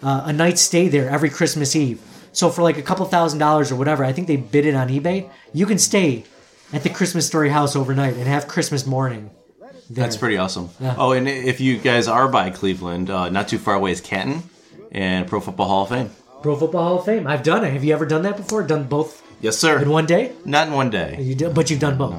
uh, 0.03 0.23
a 0.27 0.33
night 0.33 0.59
stay 0.59 0.89
there 0.89 1.09
every 1.11 1.31
Christmas 1.31 1.77
Eve. 1.77 2.01
So 2.33 2.49
for 2.51 2.63
like 2.63 2.79
a 2.79 2.83
couple 2.83 3.05
thousand 3.07 3.39
dollars 3.39 3.71
or 3.73 3.77
whatever, 3.77 4.05
I 4.05 4.13
think 4.13 4.27
they 4.29 4.37
bid 4.37 4.67
it 4.67 4.75
on 4.75 4.89
eBay. 4.89 5.29
You 5.53 5.67
can 5.67 5.79
stay 5.79 6.25
at 6.73 6.83
the 6.83 6.91
Christmas 6.91 7.27
Story 7.27 7.49
House 7.49 7.75
overnight 7.77 8.15
and 8.15 8.25
have 8.27 8.47
Christmas 8.49 8.87
morning. 8.87 9.31
There. 9.61 10.05
That's 10.05 10.17
pretty 10.17 10.37
awesome. 10.37 10.71
Oh, 10.81 11.11
and 11.13 11.29
if 11.29 11.61
you 11.61 11.77
guys 11.77 12.07
are 12.07 12.29
by 12.29 12.51
Cleveland, 12.51 13.11
uh, 13.11 13.29
not 13.29 13.49
too 13.49 13.59
far 13.59 13.75
away 13.75 13.91
is 13.91 14.01
Canton 14.01 14.45
and 14.93 15.27
Pro 15.27 15.41
Football 15.41 15.67
Hall 15.67 15.83
of 15.83 15.89
Fame. 15.89 16.11
Pro 16.43 16.55
Football 16.57 16.85
Hall 16.85 16.99
of 17.01 17.05
Fame. 17.05 17.27
I've 17.27 17.43
done 17.43 17.65
it. 17.65 17.73
Have 17.73 17.83
you 17.83 17.93
ever 17.93 18.07
done 18.07 18.23
that 18.23 18.37
before? 18.37 18.63
Done 18.63 18.85
both 18.85 19.21
Yes, 19.41 19.59
sir. 19.59 19.81
in 19.83 19.91
one 19.91 20.07
day? 20.07 20.33
Not 20.45 20.69
in 20.69 20.75
one 20.75 20.91
day. 20.91 21.17
You 21.21 21.35
did, 21.35 21.55
but 21.55 21.71
you've 21.71 21.81
done 21.81 21.99
both. 21.99 22.15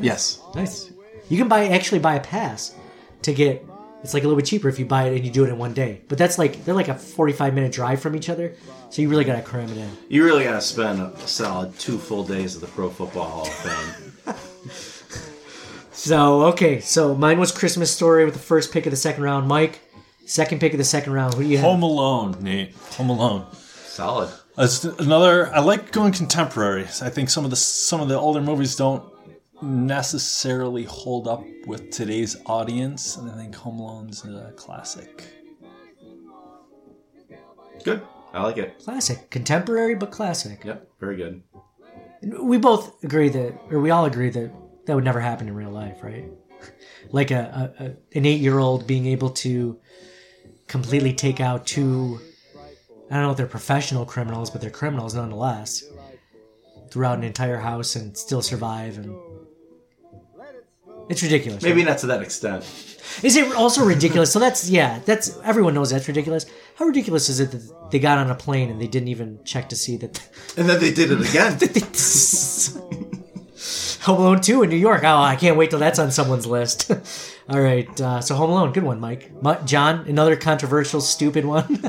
Yes. 0.00 0.40
Nice. 0.56 0.90
You 1.28 1.38
can 1.38 1.48
buy 1.48 1.68
actually 1.68 2.00
buy 2.00 2.16
a 2.16 2.20
pass 2.20 2.74
to 3.24 3.34
get. 3.34 3.64
It's 4.02 4.12
like 4.12 4.22
a 4.22 4.26
little 4.26 4.36
bit 4.36 4.44
cheaper 4.46 4.68
if 4.68 4.78
you 4.78 4.84
buy 4.84 5.04
it 5.04 5.16
and 5.16 5.24
you 5.24 5.30
do 5.30 5.44
it 5.44 5.48
in 5.48 5.56
one 5.56 5.72
day. 5.72 6.02
But 6.08 6.18
that's 6.18 6.38
like 6.38 6.64
they're 6.64 6.74
like 6.74 6.88
a 6.88 6.94
forty-five 6.94 7.54
minute 7.54 7.72
drive 7.72 8.00
from 8.02 8.14
each 8.14 8.28
other, 8.28 8.54
so 8.90 9.00
you 9.00 9.08
really 9.08 9.24
gotta 9.24 9.40
cram 9.42 9.70
it 9.70 9.78
in. 9.78 9.90
You 10.08 10.24
really 10.24 10.44
got 10.44 10.52
to 10.54 10.60
spend 10.60 11.00
a 11.00 11.16
solid 11.26 11.78
two 11.78 11.96
full 11.98 12.22
days 12.24 12.54
at 12.54 12.60
the 12.60 12.68
Pro 12.68 12.90
Football 12.90 13.24
Hall 13.30 13.46
of 13.46 13.54
Fame. 13.54 14.34
So 15.92 16.42
okay, 16.46 16.80
so 16.80 17.14
mine 17.14 17.38
was 17.38 17.52
Christmas 17.52 17.90
Story 17.90 18.24
with 18.24 18.34
the 18.34 18.40
first 18.40 18.72
pick 18.72 18.84
of 18.84 18.90
the 18.90 18.96
second 18.96 19.22
round. 19.22 19.46
Mike, 19.48 19.80
second 20.26 20.58
pick 20.60 20.72
of 20.74 20.78
the 20.78 20.84
second 20.84 21.12
round. 21.12 21.34
Who 21.34 21.44
do 21.44 21.48
you 21.48 21.56
have? 21.58 21.64
Home 21.64 21.82
Alone, 21.82 22.36
Nate. 22.40 22.74
Home 22.96 23.10
Alone. 23.10 23.46
solid. 23.86 24.28
That's 24.56 24.84
another. 24.84 25.54
I 25.54 25.60
like 25.60 25.92
going 25.92 26.12
contemporary. 26.12 26.82
I 26.82 27.10
think 27.10 27.30
some 27.30 27.44
of 27.44 27.50
the 27.50 27.56
some 27.56 28.00
of 28.00 28.08
the 28.08 28.18
older 28.18 28.40
movies 28.40 28.76
don't 28.76 29.04
necessarily 29.64 30.84
hold 30.84 31.26
up 31.26 31.44
with 31.66 31.90
today's 31.90 32.36
audience, 32.46 33.16
and 33.16 33.30
I 33.30 33.34
think 33.34 33.54
Home 33.56 33.80
Alone's 33.80 34.24
a 34.24 34.52
classic. 34.56 35.24
Good. 37.82 38.02
I 38.32 38.42
like 38.42 38.58
it. 38.58 38.78
Classic, 38.80 39.30
contemporary 39.30 39.94
but 39.94 40.10
classic. 40.10 40.64
Yep. 40.64 40.88
Very 41.00 41.16
good. 41.16 41.42
We 42.40 42.58
both 42.58 43.02
agree 43.04 43.28
that, 43.28 43.58
or 43.70 43.80
we 43.80 43.90
all 43.90 44.06
agree 44.06 44.30
that 44.30 44.50
that 44.86 44.94
would 44.94 45.04
never 45.04 45.20
happen 45.20 45.48
in 45.48 45.54
real 45.54 45.70
life, 45.70 46.02
right? 46.02 46.24
like 47.10 47.30
a, 47.30 47.72
a, 47.78 47.84
a 47.84 47.86
an 48.18 48.26
eight 48.26 48.40
year 48.40 48.58
old 48.58 48.86
being 48.86 49.06
able 49.06 49.30
to 49.30 49.78
completely 50.66 51.12
take 51.12 51.40
out 51.40 51.66
two. 51.66 52.20
I 53.10 53.14
don't 53.14 53.24
know 53.24 53.30
if 53.30 53.36
they're 53.36 53.46
professional 53.46 54.04
criminals, 54.04 54.50
but 54.50 54.60
they're 54.60 54.70
criminals 54.70 55.14
nonetheless. 55.14 55.84
Throughout 56.90 57.18
an 57.18 57.24
entire 57.24 57.58
house 57.58 57.96
and 57.96 58.16
still 58.16 58.42
survive, 58.42 58.98
and 58.98 59.16
it's 61.08 61.22
ridiculous. 61.22 61.62
right? 61.62 61.70
Maybe 61.74 61.84
not 61.84 61.98
to 61.98 62.06
that 62.08 62.22
extent. 62.22 62.64
Is 63.22 63.36
it 63.36 63.54
also 63.54 63.84
ridiculous? 63.84 64.32
So 64.32 64.38
that's 64.38 64.68
yeah, 64.68 64.98
that's 65.04 65.38
everyone 65.44 65.74
knows 65.74 65.90
that's 65.90 66.08
ridiculous. 66.08 66.46
How 66.76 66.86
ridiculous 66.86 67.28
is 67.28 67.38
it 67.40 67.50
that 67.52 67.90
they 67.90 67.98
got 67.98 68.18
on 68.18 68.30
a 68.30 68.34
plane 68.34 68.70
and 68.70 68.80
they 68.80 68.86
didn't 68.88 69.08
even 69.08 69.38
check 69.44 69.68
to 69.68 69.76
see 69.76 69.96
that 69.98 70.20
And 70.56 70.68
then 70.68 70.80
they 70.80 70.92
did 70.92 71.10
it 71.12 71.20
again. 71.28 71.58
Home 74.04 74.18
Alone 74.20 74.40
2 74.42 74.62
in 74.64 74.68
New 74.70 74.76
York. 74.76 75.02
Oh, 75.04 75.16
I 75.22 75.36
can't 75.36 75.56
wait 75.56 75.70
till 75.70 75.78
that's 75.78 75.98
on 75.98 76.10
someone's 76.10 76.46
list. 76.46 76.90
All 77.48 77.60
right, 77.60 77.88
uh, 78.00 78.20
so 78.20 78.34
Home 78.34 78.50
Alone, 78.50 78.72
good 78.72 78.82
one, 78.82 79.00
Mike. 79.00 79.30
Mi- 79.42 79.56
John, 79.64 80.06
another 80.06 80.36
controversial, 80.36 81.00
stupid 81.00 81.44
one. 81.46 81.80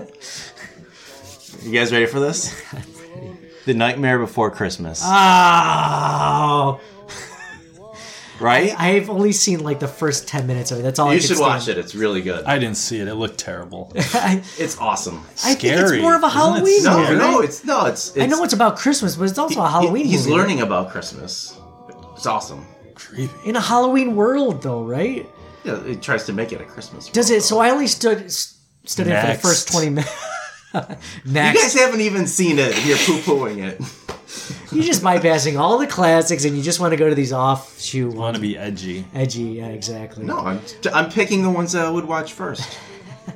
you 1.64 1.72
guys 1.72 1.92
ready 1.92 2.06
for 2.06 2.20
this? 2.22 2.54
The 3.66 3.74
Nightmare 3.74 4.20
Before 4.20 4.50
Christmas. 4.52 5.02
oh, 5.04 6.80
right? 8.40 8.74
I've 8.80 9.10
only 9.10 9.32
seen 9.32 9.60
like 9.62 9.80
the 9.80 9.88
first 9.88 10.28
ten 10.28 10.48
minutes 10.48 10.72
of 10.72 10.80
it. 10.80 10.82
That's 10.84 11.00
all 11.00 11.14
you 11.14 11.20
could 11.20 11.28
should 11.28 11.38
stand. 11.38 11.50
watch 11.50 11.68
it. 11.68 11.78
It's 11.78 11.96
really 11.96 12.22
good. 12.22 12.46
I 12.46 12.58
didn't 12.60 12.78
see 12.78 13.00
it. 13.00 13.08
It 13.08 13.16
looked 13.16 13.38
terrible. 13.40 13.92
It's 14.58 14.78
awesome. 14.78 15.18
I 15.44 15.54
think 15.56 15.64
it's 15.64 16.02
more 16.02 16.16
of 16.16 16.24
a 16.24 16.30
Halloween 16.30 16.82
scary? 16.82 17.02
movie. 17.02 17.16
No, 17.16 17.32
no, 17.32 17.40
right? 17.40 17.46
it's 17.50 17.64
no, 17.66 17.86
it's. 17.86 18.10
it's 18.16 18.20
I 18.20 18.26
know 18.28 18.44
it's 18.44 18.54
about 18.54 18.78
Christmas, 18.78 19.16
but 19.16 19.30
it's 19.30 19.38
also 19.38 19.62
a 19.62 19.68
Halloween 19.68 20.06
He's 20.06 20.26
movie. 20.28 20.38
learning 20.40 20.62
about 20.62 20.90
Christmas. 20.92 21.58
It's 22.16 22.26
awesome. 22.26 22.66
Creepy. 22.96 23.30
in 23.50 23.56
a 23.58 23.62
Halloween 23.62 24.16
world, 24.16 24.64
though, 24.64 24.84
right? 24.84 25.28
Yeah, 25.66 25.84
it 25.86 26.02
tries 26.02 26.24
to 26.26 26.34
make 26.34 26.54
it 26.54 26.62
a 26.62 26.66
Christmas. 26.66 27.10
Does 27.10 27.30
world, 27.30 27.40
it? 27.40 27.42
So 27.44 27.60
I 27.60 27.70
only 27.72 27.88
stood 27.88 28.32
stood 28.32 29.08
in 29.08 29.20
for 29.22 29.28
the 29.28 29.34
first 29.40 29.68
twenty 29.72 29.90
minutes. 29.90 30.12
You 31.26 31.34
guys 31.34 31.74
haven't 31.74 32.02
even 32.02 32.28
seen 32.28 32.60
it. 32.60 32.76
and 32.76 32.86
You're 32.86 32.98
poo 32.98 33.20
pooing 33.20 33.64
it. 33.66 33.80
you're 34.76 34.84
just 34.86 35.02
bypassing 35.02 35.60
all 35.60 35.78
the 35.78 35.88
classics, 35.88 36.46
and 36.46 36.56
you 36.58 36.62
just 36.64 36.80
want 36.80 36.92
to 36.92 36.98
go 36.98 37.10
to 37.10 37.16
these 37.16 37.34
offshoot 37.34 38.14
You 38.14 38.20
Want 38.20 38.36
to 38.36 38.42
be 38.42 38.58
edgy? 38.58 39.06
Edgy, 39.14 39.44
yeah, 39.44 39.68
exactly. 39.68 40.26
No, 40.26 40.40
I'm, 40.40 40.60
I'm 40.94 41.10
picking 41.10 41.42
the 41.44 41.50
ones 41.50 41.72
that 41.74 41.86
I 41.86 41.90
would 41.90 42.06
watch 42.06 42.34
first. 42.34 42.78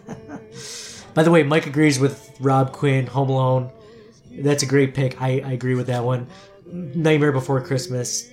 By 1.13 1.23
the 1.23 1.31
way, 1.31 1.43
Mike 1.43 1.65
agrees 1.67 1.99
with 1.99 2.35
Rob 2.39 2.71
Quinn, 2.71 3.07
Home 3.07 3.29
Alone. 3.29 3.71
That's 4.31 4.63
a 4.63 4.65
great 4.65 4.93
pick. 4.93 5.21
I, 5.21 5.39
I 5.45 5.51
agree 5.53 5.75
with 5.75 5.87
that 5.87 6.03
one. 6.03 6.27
Nightmare 6.65 7.31
Before 7.31 7.59
Christmas. 7.61 8.29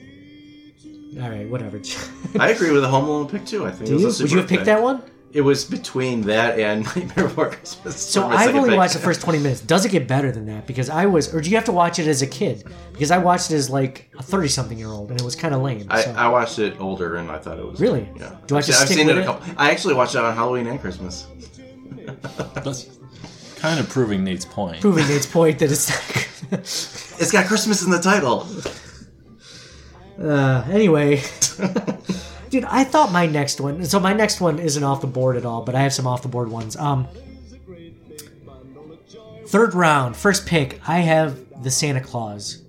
All 1.21 1.31
right, 1.31 1.49
whatever. 1.49 1.81
I 2.39 2.51
agree 2.51 2.71
with 2.71 2.83
the 2.83 2.89
Home 2.89 3.07
Alone 3.07 3.29
pick 3.29 3.47
too. 3.47 3.65
I 3.67 3.71
think 3.71 3.87
Do 3.89 3.97
it 3.97 4.01
you? 4.01 4.07
was 4.07 4.21
a 4.21 4.25
Would 4.25 4.31
you 4.33 4.39
have 4.39 4.45
super 4.45 4.49
picked 4.57 4.67
pick. 4.67 4.67
that 4.67 4.83
one? 4.83 5.03
It 5.33 5.43
was 5.43 5.65
between 5.65 6.23
that 6.23 6.59
and 6.59 6.85
Nightmare 6.97 7.27
Before 7.27 7.51
Christmas. 7.51 8.01
So 8.01 8.27
I've 8.29 8.55
only 8.55 8.75
watched 8.77 8.95
the 8.95 9.01
first 9.01 9.21
20 9.21 9.39
minutes. 9.41 9.61
Does 9.61 9.85
it 9.85 9.91
get 9.91 10.09
better 10.09 10.33
than 10.33 10.47
that? 10.47 10.67
Because 10.67 10.89
I 10.89 11.07
was, 11.07 11.35
or 11.35 11.41
do 11.43 11.51
you 11.51 11.57
have 11.57 11.67
to 11.67 11.73
watch 11.73 11.99
it 11.99 12.07
as 12.07 12.23
a 12.23 12.27
kid? 12.27 12.65
Because 12.93 13.11
I 13.11 13.19
watched 13.19 13.51
it 13.51 13.57
as 13.57 13.69
like 13.69 14.09
a 14.19 14.23
30 14.23 14.49
something 14.49 14.79
year 14.79 14.89
old 14.89 15.11
and 15.11 15.21
it 15.21 15.25
was 15.25 15.37
kind 15.37 15.55
of 15.55 15.61
lame. 15.63 15.87
I, 15.91 16.01
so. 16.03 16.13
I 16.13 16.29
watched 16.29 16.59
it 16.59 16.81
older 16.81 17.17
and 17.17 17.31
I 17.31 17.39
thought 17.39 17.59
it 17.59 17.67
was 17.67 17.81
Really? 17.81 18.09
Yeah. 18.17 18.37
Do 18.47 18.55
I 18.55 18.59
have 18.59 18.67
to 18.67 18.73
I've 18.73 18.79
stick 18.87 18.97
seen 18.99 19.07
with 19.09 19.17
it 19.17 19.21
a 19.21 19.23
it? 19.23 19.27
couple. 19.27 19.55
I 19.59 19.71
actually 19.71 19.95
watched 19.95 20.15
it 20.15 20.21
on 20.23 20.35
Halloween 20.35 20.69
and 20.69 20.81
Christmas. 20.81 21.27
That's 22.55 22.89
kind 23.57 23.79
of 23.81 23.89
proving 23.91 24.25
Nate's 24.25 24.45
point. 24.47 24.81
proving 24.81 25.07
Nate's 25.09 25.27
point 25.33 25.59
that 25.59 25.71
it's 25.71 25.91
not 26.51 26.61
It's 26.61 27.33
got 27.33 27.47
Christmas 27.47 27.83
in 27.83 27.91
the 27.91 28.01
title. 28.01 28.47
Uh, 30.19 30.65
anyway, 30.71 31.17
dude, 32.51 32.65
I 32.65 32.85
thought 32.85 33.13
my 33.13 33.27
next 33.27 33.61
one. 33.61 33.85
So 33.85 34.01
my 34.01 34.13
next 34.13 34.41
one 34.41 34.59
isn't 34.59 34.83
off 34.83 35.01
the 35.01 35.07
board 35.07 35.37
at 35.37 35.45
all, 35.45 35.63
but 35.63 35.75
I 35.75 35.81
have 35.81 35.93
some 35.93 36.07
off 36.07 36.23
the 36.23 36.29
board 36.29 36.51
ones. 36.51 36.77
Um, 36.77 37.09
third 39.47 39.75
round, 39.75 40.17
first 40.17 40.47
pick. 40.47 40.81
I 40.89 40.99
have 41.01 41.63
the 41.63 41.71
Santa 41.71 42.01
Claus. 42.01 42.63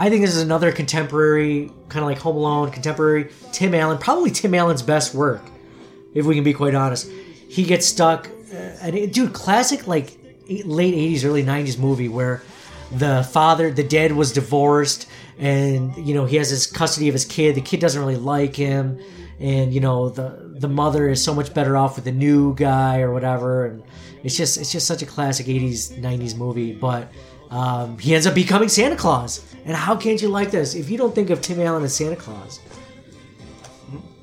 I 0.00 0.10
think 0.10 0.22
this 0.24 0.36
is 0.36 0.42
another 0.42 0.70
contemporary, 0.70 1.72
kind 1.88 2.04
of 2.04 2.08
like 2.08 2.18
Home 2.18 2.36
Alone, 2.36 2.70
contemporary 2.70 3.30
Tim 3.52 3.74
Allen. 3.74 3.98
Probably 3.98 4.30
Tim 4.30 4.54
Allen's 4.54 4.82
best 4.82 5.12
work, 5.12 5.42
if 6.14 6.24
we 6.24 6.36
can 6.36 6.44
be 6.44 6.52
quite 6.52 6.74
honest. 6.74 7.10
He 7.48 7.64
gets 7.64 7.86
stuck, 7.86 8.28
uh, 8.52 8.56
and 8.82 8.94
it, 8.94 9.12
dude, 9.12 9.32
classic 9.32 9.88
like 9.88 10.16
late 10.48 10.94
'80s, 10.94 11.24
early 11.24 11.42
'90s 11.42 11.78
movie 11.78 12.08
where 12.08 12.42
the 12.92 13.28
father, 13.32 13.70
the 13.72 13.82
dad 13.82 14.12
was 14.12 14.32
divorced, 14.32 15.08
and 15.38 15.96
you 15.96 16.14
know 16.14 16.24
he 16.24 16.36
has 16.36 16.50
his 16.50 16.66
custody 16.66 17.08
of 17.08 17.14
his 17.14 17.24
kid. 17.24 17.54
The 17.54 17.60
kid 17.60 17.80
doesn't 17.80 18.00
really 18.00 18.16
like 18.16 18.56
him, 18.56 19.00
and 19.38 19.72
you 19.72 19.80
know 19.80 20.08
the 20.08 20.54
the 20.58 20.68
mother 20.68 21.08
is 21.08 21.22
so 21.22 21.34
much 21.34 21.54
better 21.54 21.76
off 21.76 21.96
with 21.96 22.04
the 22.04 22.12
new 22.12 22.54
guy 22.54 23.00
or 23.00 23.12
whatever, 23.12 23.66
and 23.66 23.82
it's 24.24 24.36
just 24.36 24.58
it's 24.58 24.72
just 24.72 24.86
such 24.86 25.02
a 25.02 25.06
classic 25.06 25.46
'80s 25.46 25.98
'90s 26.00 26.36
movie. 26.36 26.72
But 26.72 27.10
um, 27.50 27.98
he 27.98 28.14
ends 28.14 28.26
up 28.26 28.34
becoming 28.34 28.68
Santa 28.68 28.96
Claus, 28.96 29.54
and 29.64 29.76
how 29.76 29.96
can't 29.96 30.20
you 30.20 30.28
like 30.28 30.50
this? 30.50 30.74
If 30.74 30.90
you 30.90 30.98
don't 30.98 31.14
think 31.14 31.30
of 31.30 31.40
Tim 31.40 31.60
Allen 31.60 31.84
as 31.84 31.94
Santa 31.94 32.16
Claus, 32.16 32.60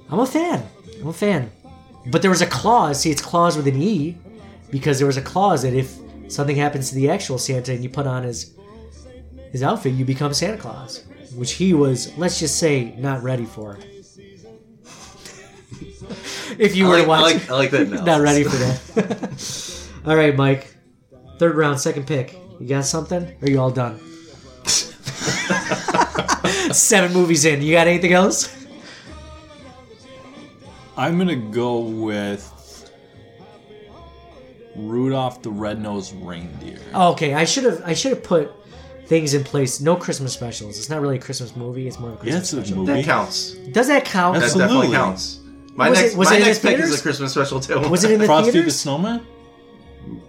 I'm 0.10 0.20
a 0.20 0.26
fan. 0.26 0.68
I'm 1.00 1.08
a 1.08 1.14
fan. 1.14 1.52
But 2.08 2.22
there 2.22 2.30
was 2.30 2.42
a 2.42 2.46
clause. 2.46 3.02
See, 3.02 3.10
it's 3.10 3.22
clause 3.22 3.58
with 3.58 3.68
an 3.68 3.82
e, 3.82 4.18
because 4.70 5.00
there 5.00 5.08
was 5.08 5.18
a 5.18 5.22
clause 5.22 5.64
that 5.64 5.74
if 5.74 5.98
something 6.28 6.56
happens 6.56 6.90
to 6.90 6.96
the 6.96 7.10
actual 7.10 7.38
Santa 7.38 7.72
and 7.72 7.84
you 7.84 7.90
put 7.90 8.06
on 8.06 8.24
his 8.24 8.55
his 9.56 9.64
outfit, 9.64 9.94
you 9.94 10.04
become 10.04 10.34
Santa 10.34 10.58
Claus, 10.58 11.06
which 11.34 11.54
he 11.54 11.74
was, 11.74 12.12
let's 12.18 12.40
just 12.40 12.60
say, 12.60 12.94
not 12.98 13.24
ready 13.24 13.46
for. 13.46 13.78
if 16.60 16.76
you 16.76 16.88
I 16.88 16.90
were 16.90 16.96
like, 16.96 17.04
to 17.04 17.08
watch, 17.08 17.20
I 17.20 17.24
like, 17.24 17.50
I 17.50 17.54
like 17.54 17.72
that. 17.72 18.04
not 18.06 18.20
ready 18.20 18.44
for 18.44 18.58
that. 18.58 19.90
all 20.06 20.18
right, 20.18 20.36
Mike. 20.36 20.76
Third 21.40 21.56
round, 21.56 21.80
second 21.80 22.06
pick. 22.06 22.38
You 22.60 22.68
got 22.68 22.84
something? 22.84 23.24
Or 23.24 23.38
are 23.44 23.50
you 23.50 23.62
all 23.62 23.72
done? 23.72 23.98
Seven 26.74 27.14
movies 27.14 27.46
in. 27.46 27.62
You 27.62 27.72
got 27.72 27.88
anything 27.88 28.12
else? 28.12 28.54
I'm 30.98 31.18
gonna 31.18 31.38
go 31.38 31.80
with 31.80 32.92
Rudolph 34.76 35.42
the 35.42 35.50
Red-Nosed 35.50 36.14
Reindeer. 36.16 36.82
Okay, 36.94 37.34
I 37.34 37.46
should 37.46 37.64
have 37.64 37.82
I 37.86 37.94
should 37.94 38.12
have 38.12 38.24
put 38.24 38.52
things 39.08 39.34
in 39.34 39.44
place. 39.44 39.80
No 39.82 39.96
Christmas 39.96 40.34
specials. 40.34 40.78
It's 40.78 40.90
not 40.90 41.02
really 41.02 41.18
a 41.18 41.22
Christmas 41.22 41.56
movie. 41.56 41.88
It's 41.88 42.00
more 42.00 42.12
of 42.12 42.16
a 42.22 42.26
Yeah, 42.26 42.32
Christmas 42.34 42.42
it's 42.42 42.54
a 42.54 42.56
special. 42.66 42.78
movie. 42.86 42.94
That 43.02 43.06
counts. 43.06 43.52
Does 43.72 43.88
that 43.88 44.06
count? 44.06 44.36
That 44.36 44.44
Absolutely. 44.44 44.74
definitely 44.76 44.96
counts. 44.98 45.40
My 45.76 45.90
Was 45.90 46.00
it- 46.00 46.02
next, 46.04 46.16
was 46.16 46.30
my 46.30 46.36
it 46.36 46.40
in 46.40 46.46
next 46.48 46.60
the 46.60 46.68
pick 46.70 46.78
is 46.80 46.82
theaters? 46.86 47.00
a 47.00 47.04
Christmas 47.04 47.32
special 47.34 47.60
too. 47.60 47.80
Was 47.90 48.04
it 48.04 48.12
in 48.12 48.20
the 48.20 48.26
Frosty 48.26 48.52
the 48.52 48.58
theaters? 48.60 48.76
Snowman. 48.80 49.22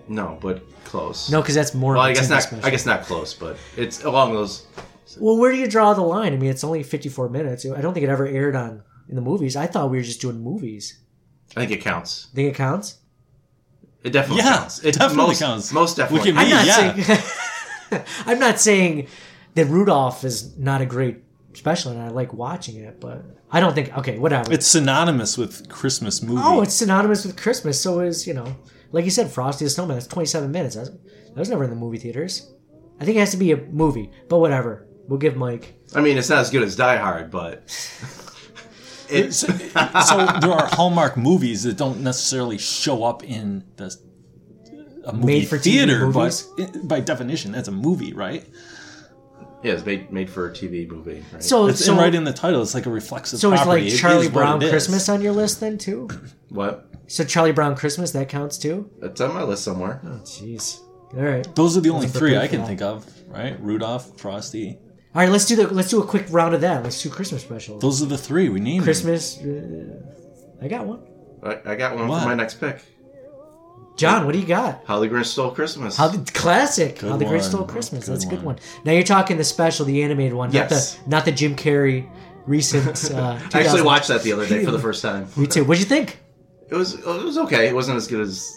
no, 0.09 0.39
but 0.41 0.63
close. 0.85 1.31
No, 1.31 1.41
because 1.41 1.55
that's 1.55 1.75
more. 1.75 1.95
Well, 1.95 2.03
of 2.03 2.07
a 2.07 2.11
I 2.11 2.13
guess 2.13 2.19
Christmas 2.29 2.37
not. 2.37 2.43
special. 2.49 2.67
I 2.67 2.71
guess 2.71 2.87
not 2.87 3.03
close, 3.05 3.35
but 3.35 3.57
it's 3.77 4.05
along 4.05 4.35
those. 4.35 4.67
Well, 5.21 5.37
where 5.39 5.53
do 5.53 5.59
you 5.59 5.67
draw 5.69 5.95
the 5.95 6.03
line? 6.03 6.33
I 6.33 6.37
mean, 6.37 6.51
it's 6.51 6.65
only 6.65 6.83
54 6.83 7.29
minutes. 7.29 7.65
I 7.65 7.81
don't 7.81 7.95
think 7.95 8.05
it 8.05 8.11
ever 8.11 8.27
aired 8.27 8.57
on 8.57 8.83
in 9.09 9.15
the 9.15 9.23
movies. 9.23 9.55
I 9.57 9.67
thought 9.67 9.91
we 9.91 9.97
were 9.99 10.03
just 10.03 10.21
doing 10.21 10.43
movies. 10.43 10.99
I 11.57 11.61
think 11.61 11.71
it 11.73 11.81
counts. 11.81 12.27
Think 12.35 12.51
it 12.51 12.57
counts? 12.57 12.97
It 14.03 14.11
definitely 14.11 14.43
Yeah, 14.45 14.57
counts. 14.59 14.81
It 14.85 14.93
definitely 14.95 15.27
most, 15.29 15.39
counts. 15.41 15.73
Most 15.73 15.97
definitely. 15.97 16.33
Look 16.33 16.41
at 16.41 16.45
I'm 16.45 16.51
not 16.51 16.67
yeah. 16.67 17.05
saying. 17.05 17.19
I'm 18.27 18.39
not 18.39 18.61
saying 18.61 19.09
that 19.55 19.67
Rudolph 19.67 20.25
is 20.25 20.57
not 20.57 20.81
a 20.81 20.87
great 20.87 21.19
special, 21.55 21.93
and 21.93 22.01
I 22.01 22.09
like 22.09 22.33
watching 22.33 22.77
it, 22.77 23.01
but 23.01 23.25
I 23.51 23.61
don't 23.61 23.75
think. 23.75 23.97
Okay, 23.99 24.19
whatever. 24.19 24.53
It's 24.53 24.67
synonymous 24.67 25.39
with 25.39 25.69
Christmas 25.69 26.23
movie. 26.23 26.43
oh, 26.45 26.63
it's 26.63 26.75
synonymous 26.75 27.25
with 27.25 27.37
Christmas. 27.37 27.81
So 27.81 28.01
is 28.01 28.27
you 28.27 28.35
know, 28.35 28.57
like 28.93 29.05
you 29.05 29.11
said, 29.11 29.31
Frosty 29.31 29.65
the 29.65 29.71
Snowman. 29.71 29.97
That's 29.97 30.07
27 30.07 30.51
minutes. 30.51 30.77
That's, 30.77 30.91
that 30.91 31.37
was 31.37 31.51
never 31.51 31.65
in 31.65 31.71
the 31.71 31.77
movie 31.77 31.99
theaters. 31.99 32.53
I 33.01 33.05
think 33.05 33.17
it 33.17 33.21
has 33.21 33.31
to 33.33 33.37
be 33.37 33.53
a 33.53 33.57
movie, 33.57 34.11
but 34.29 34.39
whatever. 34.39 34.87
We'll 35.09 35.19
give 35.19 35.37
Mike. 35.37 35.75
I 35.95 36.01
mean, 36.01 36.19
it's 36.19 36.29
not 36.29 36.39
as 36.39 36.51
good 36.51 36.63
as 36.63 36.75
Die 36.75 36.97
Hard, 36.97 37.31
but 37.31 37.59
it's 39.09 39.37
so, 39.37 39.47
so 39.49 40.27
there 40.41 40.51
are 40.51 40.67
Hallmark 40.67 41.17
movies 41.17 41.63
that 41.63 41.77
don't 41.77 42.01
necessarily 42.01 42.59
show 42.59 43.05
up 43.05 43.23
in 43.23 43.65
the 43.77 43.97
a 45.07 45.13
movie 45.13 45.27
Made-for-TV 45.27 45.63
theater, 45.63 46.07
movies? 46.09 46.49
but 46.59 46.87
by 46.89 47.01
definition, 47.01 47.53
that's 47.53 47.69
a 47.69 47.73
movie, 47.73 48.13
right? 48.13 48.45
yeah, 49.63 49.73
it's 49.73 49.85
made 49.87 50.13
made 50.13 50.29
for 50.31 50.49
a 50.49 50.53
TV 50.53 50.89
movie. 50.89 51.25
Right? 51.33 51.43
So, 51.43 51.67
It's 51.67 51.85
so, 51.85 51.97
right 51.97 52.15
in 52.15 52.25
the 52.25 52.33
title. 52.33 52.63
It's 52.63 52.75
like 52.75 52.87
a 52.87 52.91
reflexive. 52.91 53.41
so 53.41 53.53
it's 53.53 53.63
property. 53.63 53.91
like 53.91 53.99
Charlie 53.99 54.27
is 54.27 54.33
what 54.33 54.35
Brown. 54.35 54.61
Christmas 54.61 55.09
on 55.09 55.21
your 55.23 55.33
list 55.33 55.61
then 55.61 55.79
too. 55.79 56.09
what? 56.51 56.89
So 57.09 57.25
Charlie 57.25 57.53
Brown 57.53 57.75
Christmas 57.77 58.13
that 58.13 58.29
counts 58.29 58.59
too. 58.59 58.91
It's 59.03 59.21
on 59.21 59.33
my 59.35 59.43
list 59.43 59.65
somewhere. 59.65 60.01
Oh, 60.05 60.21
jeez. 60.25 60.81
All 61.17 61.23
right. 61.23 61.47
Those 61.57 61.77
are 61.77 61.81
the 61.81 61.91
only 61.91 62.07
Wasn't 62.07 62.19
three 62.19 62.31
prepared 62.33 62.45
I 62.45 62.49
can 62.49 62.61
that. 62.61 62.67
think 62.67 62.83
of, 62.83 63.07
right? 63.29 63.59
Rudolph, 63.61 64.19
Frosty. 64.21 64.79
All 65.15 65.23
right. 65.23 65.31
Let's 65.31 65.47
do 65.47 65.57
the. 65.57 65.69
Let's 65.73 65.89
do 65.91 66.03
a 66.03 66.07
quick 66.07 66.27
round 66.31 66.55
of 66.55 66.61
that. 66.61 66.83
Let's 66.85 67.03
do 67.03 67.09
Christmas 67.11 67.43
specials. 67.43 67.81
Those 67.81 68.03
are 68.03 68.07
the 68.07 68.19
three 68.19 68.49
we 68.49 68.61
need. 68.61 68.83
Christmas. 68.83 69.39
Uh, 69.39 70.03
I 70.61 70.69
got 70.69 70.87
one. 70.87 71.01
I, 71.43 71.73
I 71.73 71.75
got 71.77 71.97
one 71.97 72.09
What? 72.09 72.23
for 72.23 72.29
my 72.29 72.35
next 72.35 72.55
pick. 72.61 72.83
John, 73.97 74.27
what 74.27 74.33
do 74.33 74.39
you 74.39 74.47
got? 74.47 74.83
How 74.87 74.99
the 75.01 75.09
Grinch 75.09 75.25
Stole 75.27 75.51
Christmas. 75.53 75.97
How 75.97 76.09
the 76.09 76.31
classic? 76.33 77.01
How 77.01 77.17
the 77.17 77.25
Grinch. 77.25 77.43
Stole 77.43 77.65
Christmas. 77.65 78.05
Good 78.05 78.13
That's 78.13 78.25
a 78.25 78.29
good 78.29 78.39
one. 78.43 78.57
one. 78.57 78.59
Now 78.85 78.93
you're 78.93 79.03
talking 79.03 79.39
the 79.39 79.45
special, 79.45 79.87
the 79.87 80.03
animated 80.03 80.35
one, 80.35 80.53
Yes. 80.53 80.71
not 80.99 81.05
the 81.05 81.11
not 81.11 81.25
the 81.25 81.33
Jim 81.33 81.57
Carrey 81.57 82.07
recent. 82.47 83.11
Uh, 83.17 83.41
I 83.55 83.61
actually 83.61 83.83
watched 83.83 84.09
that 84.09 84.23
the 84.23 84.33
other 84.35 84.47
day 84.47 84.65
for 84.65 84.71
the 84.71 84.79
first 84.79 85.01
time. 85.03 85.29
Me 85.37 85.47
too. 85.47 85.65
What'd 85.65 85.81
you 85.83 85.89
think? 85.89 86.19
It 86.69 86.75
was 86.75 86.95
it 86.95 87.05
was 87.07 87.39
okay. 87.39 87.69
It 87.69 87.75
wasn't 87.75 87.97
as 87.97 88.07
good 88.07 88.21
as 88.21 88.55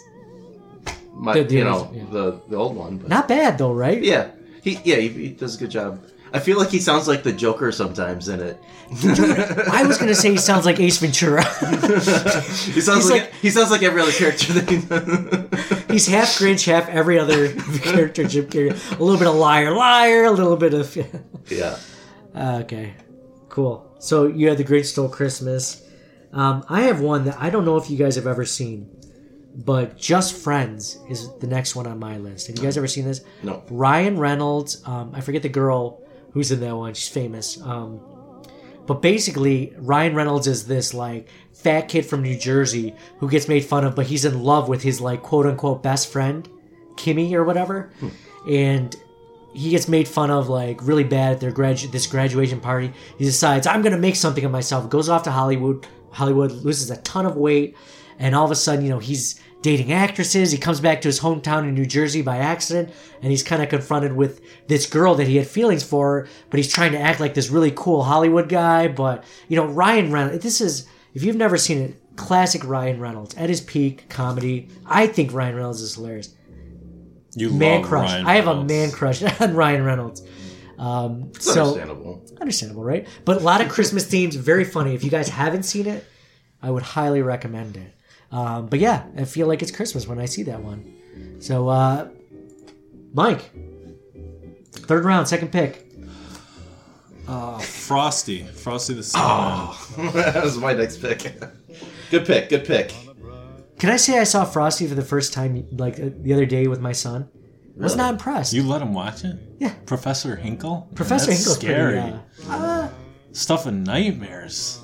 my 1.14 1.32
The- 1.34 1.44
the 1.44 1.54
you 1.54 1.64
know 1.64 1.90
yeah. 1.94 2.04
the 2.10 2.40
the 2.48 2.56
old 2.56 2.76
one. 2.76 2.98
But 2.98 3.08
Not 3.08 3.26
bad 3.28 3.56
though, 3.56 3.72
right? 3.72 4.02
yeah, 4.02 4.30
he 4.62 4.78
yeah 4.84 4.96
he, 4.96 5.08
he 5.08 5.28
does 5.30 5.56
a 5.56 5.58
good 5.58 5.70
job. 5.70 6.04
I 6.32 6.38
feel 6.38 6.58
like 6.58 6.68
he 6.70 6.78
sounds 6.78 7.08
like 7.08 7.22
the 7.22 7.32
Joker 7.32 7.72
sometimes 7.72 8.28
in 8.28 8.40
it. 8.40 8.62
I 9.72 9.84
was 9.86 9.98
gonna 9.98 10.14
say 10.14 10.30
he 10.30 10.36
sounds 10.36 10.64
like 10.66 10.78
Ace 10.80 10.98
Ventura. 10.98 11.44
He 12.70 12.80
sounds 12.80 13.04
He's 13.04 13.10
like, 13.10 13.22
like- 13.22 13.32
he 13.34 13.50
sounds 13.50 13.70
like 13.70 13.82
every 13.82 14.00
other 14.02 14.12
character. 14.12 14.52
That 14.52 14.68
he, 15.88 15.92
He's 15.92 16.06
half 16.06 16.28
Grinch, 16.38 16.66
half 16.66 16.88
every 16.88 17.18
other 17.18 17.52
character. 17.80 18.24
Jim 18.24 18.46
Carrey. 18.46 18.70
A 18.98 19.02
little 19.02 19.18
bit 19.18 19.26
of 19.28 19.34
liar, 19.34 19.72
liar. 19.72 20.24
A 20.24 20.30
little 20.30 20.56
bit 20.56 20.72
of. 20.74 20.96
yeah, 21.48 21.76
okay, 22.36 22.94
cool. 23.48 23.96
So 23.98 24.26
you 24.26 24.48
had 24.48 24.58
the 24.58 24.64
Grinch 24.64 24.86
Stole 24.86 25.08
Christmas. 25.08 25.82
Um, 26.32 26.64
I 26.68 26.82
have 26.82 27.00
one 27.00 27.24
that 27.24 27.36
I 27.40 27.50
don't 27.50 27.64
know 27.64 27.76
if 27.76 27.90
you 27.90 27.96
guys 27.98 28.14
have 28.16 28.26
ever 28.26 28.44
seen, 28.44 28.88
but 29.54 29.96
Just 29.98 30.36
Friends 30.36 30.98
is 31.08 31.28
the 31.38 31.46
next 31.48 31.74
one 31.74 31.86
on 31.88 31.98
my 31.98 32.18
list. 32.18 32.46
Have 32.46 32.56
you 32.56 32.62
guys 32.62 32.76
ever 32.76 32.86
seen 32.88 33.04
this? 33.04 33.22
no, 33.42 33.62
Ryan 33.70 34.16
Reynolds. 34.18 34.82
Um, 34.86 35.12
I 35.14 35.20
forget 35.22 35.42
the 35.42 35.48
girl 35.48 36.02
who's 36.32 36.52
in 36.52 36.60
that 36.60 36.76
one. 36.76 36.94
She's 36.94 37.08
famous. 37.08 37.60
Um, 37.60 38.00
but 38.86 39.02
basically, 39.02 39.72
Ryan 39.78 40.14
Reynolds 40.14 40.46
is 40.46 40.66
this 40.66 40.92
like 40.94 41.28
fat 41.52 41.82
kid 41.82 42.06
from 42.06 42.22
New 42.22 42.36
Jersey 42.36 42.94
who 43.18 43.30
gets 43.30 43.46
made 43.46 43.64
fun 43.64 43.84
of, 43.84 43.94
but 43.94 44.06
he's 44.06 44.24
in 44.24 44.42
love 44.42 44.68
with 44.68 44.82
his 44.82 45.00
like 45.00 45.22
quote 45.22 45.46
unquote 45.46 45.82
best 45.82 46.10
friend, 46.10 46.48
Kimmy 46.96 47.32
or 47.32 47.44
whatever, 47.44 47.92
and 48.48 48.94
he 49.52 49.70
gets 49.70 49.88
made 49.88 50.08
fun 50.08 50.30
of 50.30 50.48
like 50.48 50.82
really 50.82 51.04
bad 51.04 51.34
at 51.34 51.40
their 51.40 51.52
gradu- 51.52 51.90
this 51.90 52.06
graduation 52.06 52.60
party. 52.60 52.92
He 53.18 53.24
decides 53.24 53.66
I'm 53.66 53.82
gonna 53.82 53.98
make 53.98 54.16
something 54.16 54.44
of 54.44 54.50
myself. 54.50 54.88
Goes 54.90 55.08
off 55.08 55.22
to 55.24 55.30
Hollywood. 55.30 55.86
Hollywood 56.10 56.50
loses 56.50 56.90
a 56.90 56.96
ton 56.98 57.26
of 57.26 57.36
weight, 57.36 57.76
and 58.18 58.34
all 58.34 58.44
of 58.44 58.50
a 58.50 58.56
sudden, 58.56 58.84
you 58.84 58.90
know, 58.90 58.98
he's 58.98 59.40
dating 59.62 59.92
actresses. 59.92 60.50
He 60.50 60.58
comes 60.58 60.80
back 60.80 61.00
to 61.02 61.08
his 61.08 61.20
hometown 61.20 61.64
in 61.64 61.74
New 61.74 61.86
Jersey 61.86 62.22
by 62.22 62.38
accident, 62.38 62.90
and 63.22 63.30
he's 63.30 63.42
kind 63.42 63.62
of 63.62 63.68
confronted 63.68 64.14
with 64.14 64.40
this 64.68 64.86
girl 64.86 65.14
that 65.16 65.28
he 65.28 65.36
had 65.36 65.46
feelings 65.46 65.82
for, 65.82 66.28
but 66.48 66.58
he's 66.58 66.72
trying 66.72 66.92
to 66.92 66.98
act 66.98 67.20
like 67.20 67.34
this 67.34 67.50
really 67.50 67.72
cool 67.74 68.02
Hollywood 68.02 68.48
guy. 68.48 68.88
But 68.88 69.24
you 69.48 69.56
know, 69.56 69.66
Ryan 69.66 70.12
Reynolds. 70.12 70.42
This 70.42 70.60
is 70.60 70.86
if 71.14 71.22
you've 71.22 71.36
never 71.36 71.56
seen 71.56 71.78
it, 71.78 72.16
classic 72.16 72.64
Ryan 72.64 73.00
Reynolds 73.00 73.34
at 73.36 73.48
his 73.48 73.60
peak 73.60 74.08
comedy. 74.08 74.68
I 74.86 75.06
think 75.06 75.32
Ryan 75.32 75.56
Reynolds 75.56 75.80
is 75.80 75.94
hilarious 75.94 76.34
You 77.34 77.50
man 77.50 77.80
love 77.80 77.88
crush. 77.88 78.10
Ryan 78.12 78.26
I 78.26 78.34
have 78.34 78.46
a 78.46 78.64
man 78.64 78.90
crush 78.90 79.22
on 79.40 79.54
Ryan 79.54 79.84
Reynolds. 79.84 80.22
Um, 80.78 81.32
so 81.38 81.60
understandable. 81.62 82.24
understandable, 82.40 82.82
right? 82.84 83.06
But 83.26 83.36
a 83.36 83.40
lot 83.40 83.60
of 83.60 83.68
Christmas 83.68 84.06
themes, 84.06 84.34
very 84.34 84.64
funny. 84.64 84.94
If 84.94 85.04
you 85.04 85.10
guys 85.10 85.28
haven't 85.28 85.64
seen 85.64 85.86
it, 85.86 86.06
I 86.62 86.70
would 86.70 86.82
highly 86.82 87.20
recommend 87.20 87.76
it. 87.76 87.94
Um, 88.32 88.66
but 88.66 88.78
yeah, 88.78 89.06
I 89.16 89.24
feel 89.24 89.46
like 89.48 89.62
it's 89.62 89.70
Christmas 89.72 90.06
when 90.06 90.18
I 90.18 90.26
see 90.26 90.42
that 90.44 90.62
one. 90.62 91.38
So, 91.40 91.68
uh, 91.68 92.08
Mike, 93.12 93.50
third 94.72 95.04
round, 95.04 95.26
second 95.28 95.50
pick. 95.52 95.86
Frosty, 97.60 98.42
Frosty 98.44 98.94
the 98.94 99.02
Snowman. 99.02 100.12
that 100.14 100.42
was 100.42 100.58
my 100.58 100.72
next 100.72 100.98
pick. 101.00 101.18
good 102.10 102.26
pick. 102.26 102.48
Good 102.48 102.64
pick. 102.64 102.92
Can 103.78 103.90
I 103.90 103.96
say 103.96 104.18
I 104.18 104.24
saw 104.24 104.44
Frosty 104.44 104.86
for 104.86 104.94
the 104.94 105.02
first 105.04 105.32
time 105.32 105.66
like 105.72 105.98
uh, 106.00 106.10
the 106.20 106.32
other 106.32 106.46
day 106.46 106.66
with 106.66 106.80
my 106.80 106.92
son? 106.92 107.28
I 107.78 107.82
Was 107.82 107.96
not 107.96 108.12
impressed. 108.14 108.52
You 108.52 108.62
let 108.64 108.82
him 108.82 108.92
watch 108.92 109.24
it? 109.24 109.36
Yeah. 109.58 109.72
Professor 109.86 110.36
Hinkle. 110.36 110.80
Man, 110.86 110.94
Professor 110.94 111.26
that's 111.28 111.38
Hinkle's 111.38 111.58
scary. 111.58 112.00
pretty. 112.00 112.16
Uh, 112.48 112.52
uh, 112.56 112.90
Stuff 113.32 113.66
of 113.66 113.74
nightmares. 113.74 114.80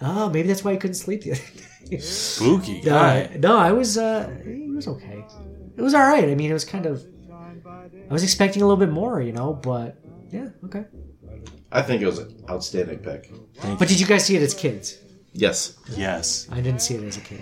oh, 0.00 0.30
maybe 0.30 0.48
that's 0.48 0.64
why 0.64 0.72
he 0.72 0.78
couldn't 0.78 0.94
sleep 0.94 1.22
the 1.22 1.32
other 1.32 1.40
day. 1.56 1.64
Spooky 2.00 2.80
No, 2.82 2.90
guy. 2.90 3.30
I- 3.32 3.36
no, 3.38 3.56
I 3.56 3.72
was. 3.72 3.96
Uh, 3.98 4.28
it 4.44 4.74
was 4.74 4.86
okay. 4.88 5.24
It 5.76 5.82
was 5.82 5.94
all 5.94 6.02
right. 6.02 6.24
I 6.24 6.34
mean, 6.34 6.50
it 6.50 6.54
was 6.54 6.64
kind 6.64 6.86
of. 6.86 7.04
I 7.66 8.12
was 8.12 8.22
expecting 8.22 8.62
a 8.62 8.66
little 8.66 8.78
bit 8.78 8.90
more, 8.90 9.20
you 9.20 9.32
know, 9.32 9.52
but 9.54 9.96
yeah, 10.30 10.48
okay. 10.64 10.84
I 11.70 11.82
think 11.82 12.00
it 12.02 12.06
was 12.06 12.18
an 12.18 12.42
outstanding 12.48 12.98
pick. 12.98 13.30
Thank 13.56 13.78
But 13.78 13.88
did 13.88 14.00
you 14.00 14.06
guys 14.06 14.24
see 14.24 14.34
it 14.36 14.42
as 14.42 14.54
kids? 14.54 14.98
Yes. 15.34 15.76
Yes. 15.94 16.48
I 16.50 16.60
didn't 16.62 16.80
see 16.80 16.94
it 16.94 17.04
as 17.04 17.18
a 17.18 17.20
kid. 17.20 17.40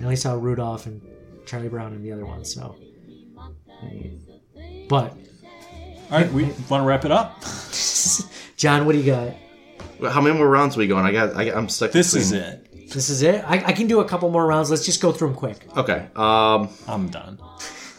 I 0.00 0.02
only 0.02 0.16
saw 0.16 0.32
Rudolph 0.34 0.86
and 0.86 1.02
Charlie 1.46 1.68
Brown 1.68 1.92
and 1.92 2.02
the 2.04 2.12
other 2.12 2.24
one. 2.24 2.44
So, 2.44 2.76
but 4.88 5.12
All 6.10 6.18
right, 6.18 6.32
we 6.32 6.44
want 6.70 6.82
to 6.82 6.86
wrap 6.86 7.04
it 7.04 7.10
up. 7.12 7.42
John, 8.56 8.86
what 8.86 8.92
do 8.92 8.98
you 8.98 9.06
got? 9.06 9.34
How 10.12 10.20
many 10.20 10.36
more 10.36 10.48
rounds 10.48 10.76
are 10.76 10.80
we 10.80 10.86
going? 10.86 11.04
I 11.04 11.12
got. 11.12 11.36
I 11.36 11.44
got 11.46 11.56
I'm 11.56 11.68
stuck. 11.68 11.92
This 11.92 12.12
between- 12.14 12.22
is 12.40 12.48
it. 12.48 12.67
This 12.92 13.10
is 13.10 13.22
it. 13.22 13.44
I, 13.46 13.56
I 13.66 13.72
can 13.72 13.86
do 13.86 14.00
a 14.00 14.04
couple 14.04 14.30
more 14.30 14.46
rounds. 14.46 14.70
Let's 14.70 14.84
just 14.86 15.00
go 15.02 15.12
through 15.12 15.28
them 15.28 15.36
quick. 15.36 15.66
Okay. 15.76 16.08
Um, 16.16 16.68
I'm 16.86 17.08
done. 17.08 17.38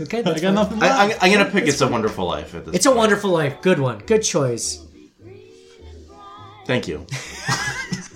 Okay, 0.02 0.20
I 0.20 0.22
that's 0.22 0.40
got 0.40 0.48
fine. 0.48 0.56
nothing 0.56 0.82
I, 0.82 1.08
left. 1.08 1.22
I, 1.22 1.26
I'm 1.28 1.34
gonna 1.38 1.52
pick 1.52 1.68
"It's 1.68 1.82
a 1.82 1.88
Wonderful 1.90 2.26
Life" 2.26 2.56
at 2.56 2.64
this. 2.64 2.74
It's 2.74 2.86
a 2.86 2.92
Wonderful 2.96 3.32
Life. 3.32 3.62
Good 3.62 3.80
one. 3.80 4.00
Good 4.00 4.24
choice. 4.24 4.82
Thank 6.66 6.88
you. 6.88 7.06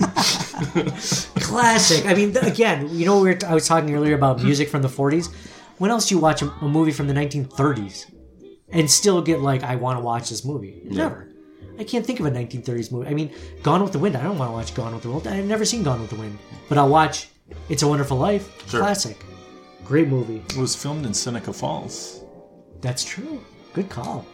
Classic. 1.42 2.06
I 2.06 2.14
mean, 2.14 2.32
th- 2.34 2.46
again, 2.46 2.88
you 2.90 3.06
know, 3.06 3.20
we 3.22 3.30
were 3.30 3.36
t- 3.36 3.46
I 3.46 3.54
was 3.54 3.68
talking 3.68 3.94
earlier 3.94 4.16
about 4.16 4.42
music 4.42 4.70
from 4.70 4.82
the 4.82 4.88
40s. 4.88 5.30
When 5.78 5.92
else 5.92 6.08
do 6.08 6.16
you 6.16 6.22
watch 6.22 6.42
a, 6.42 6.50
a 6.62 6.70
movie 6.70 6.92
from 6.92 7.08
the 7.08 7.14
1930s 7.14 8.06
and 8.70 8.90
still 8.90 9.22
get 9.22 9.42
like, 9.42 9.64
I 9.64 9.76
want 9.76 10.00
to 10.00 10.04
watch 10.04 10.30
this 10.30 10.46
movie? 10.46 10.82
Never. 10.86 11.28
I 11.80 11.84
can't 11.84 12.06
think 12.06 12.20
of 12.20 12.26
a 12.26 12.32
1930s 12.32 12.92
movie. 12.92 13.08
I 13.08 13.14
mean, 13.14 13.32
Gone 13.64 13.82
with 13.84 13.92
the 13.94 14.00
Wind. 14.00 14.16
I 14.16 14.24
don't 14.24 14.38
want 14.38 14.50
to 14.50 14.54
watch 14.54 14.74
Gone 14.76 14.94
with 14.94 15.04
the 15.04 15.10
Wind. 15.12 15.28
I've 15.28 15.46
never 15.46 15.66
seen 15.66 15.84
Gone 15.84 16.02
with 16.02 16.10
the 16.12 16.16
Wind, 16.18 16.38
but 16.70 16.78
I'll 16.78 16.90
watch 16.90 17.30
It's 17.70 17.84
a 17.84 17.88
Wonderful 17.88 18.18
Life. 18.18 18.68
Sure. 18.70 18.80
Classic. 18.82 19.18
Great 19.84 20.08
movie. 20.08 20.44
It 20.50 20.58
was 20.58 20.76
filmed 20.76 21.06
in 21.06 21.14
Seneca 21.14 21.52
Falls. 21.52 22.24
That's 22.82 23.04
true. 23.04 23.44
Good 23.74 23.90
call. 23.90 24.26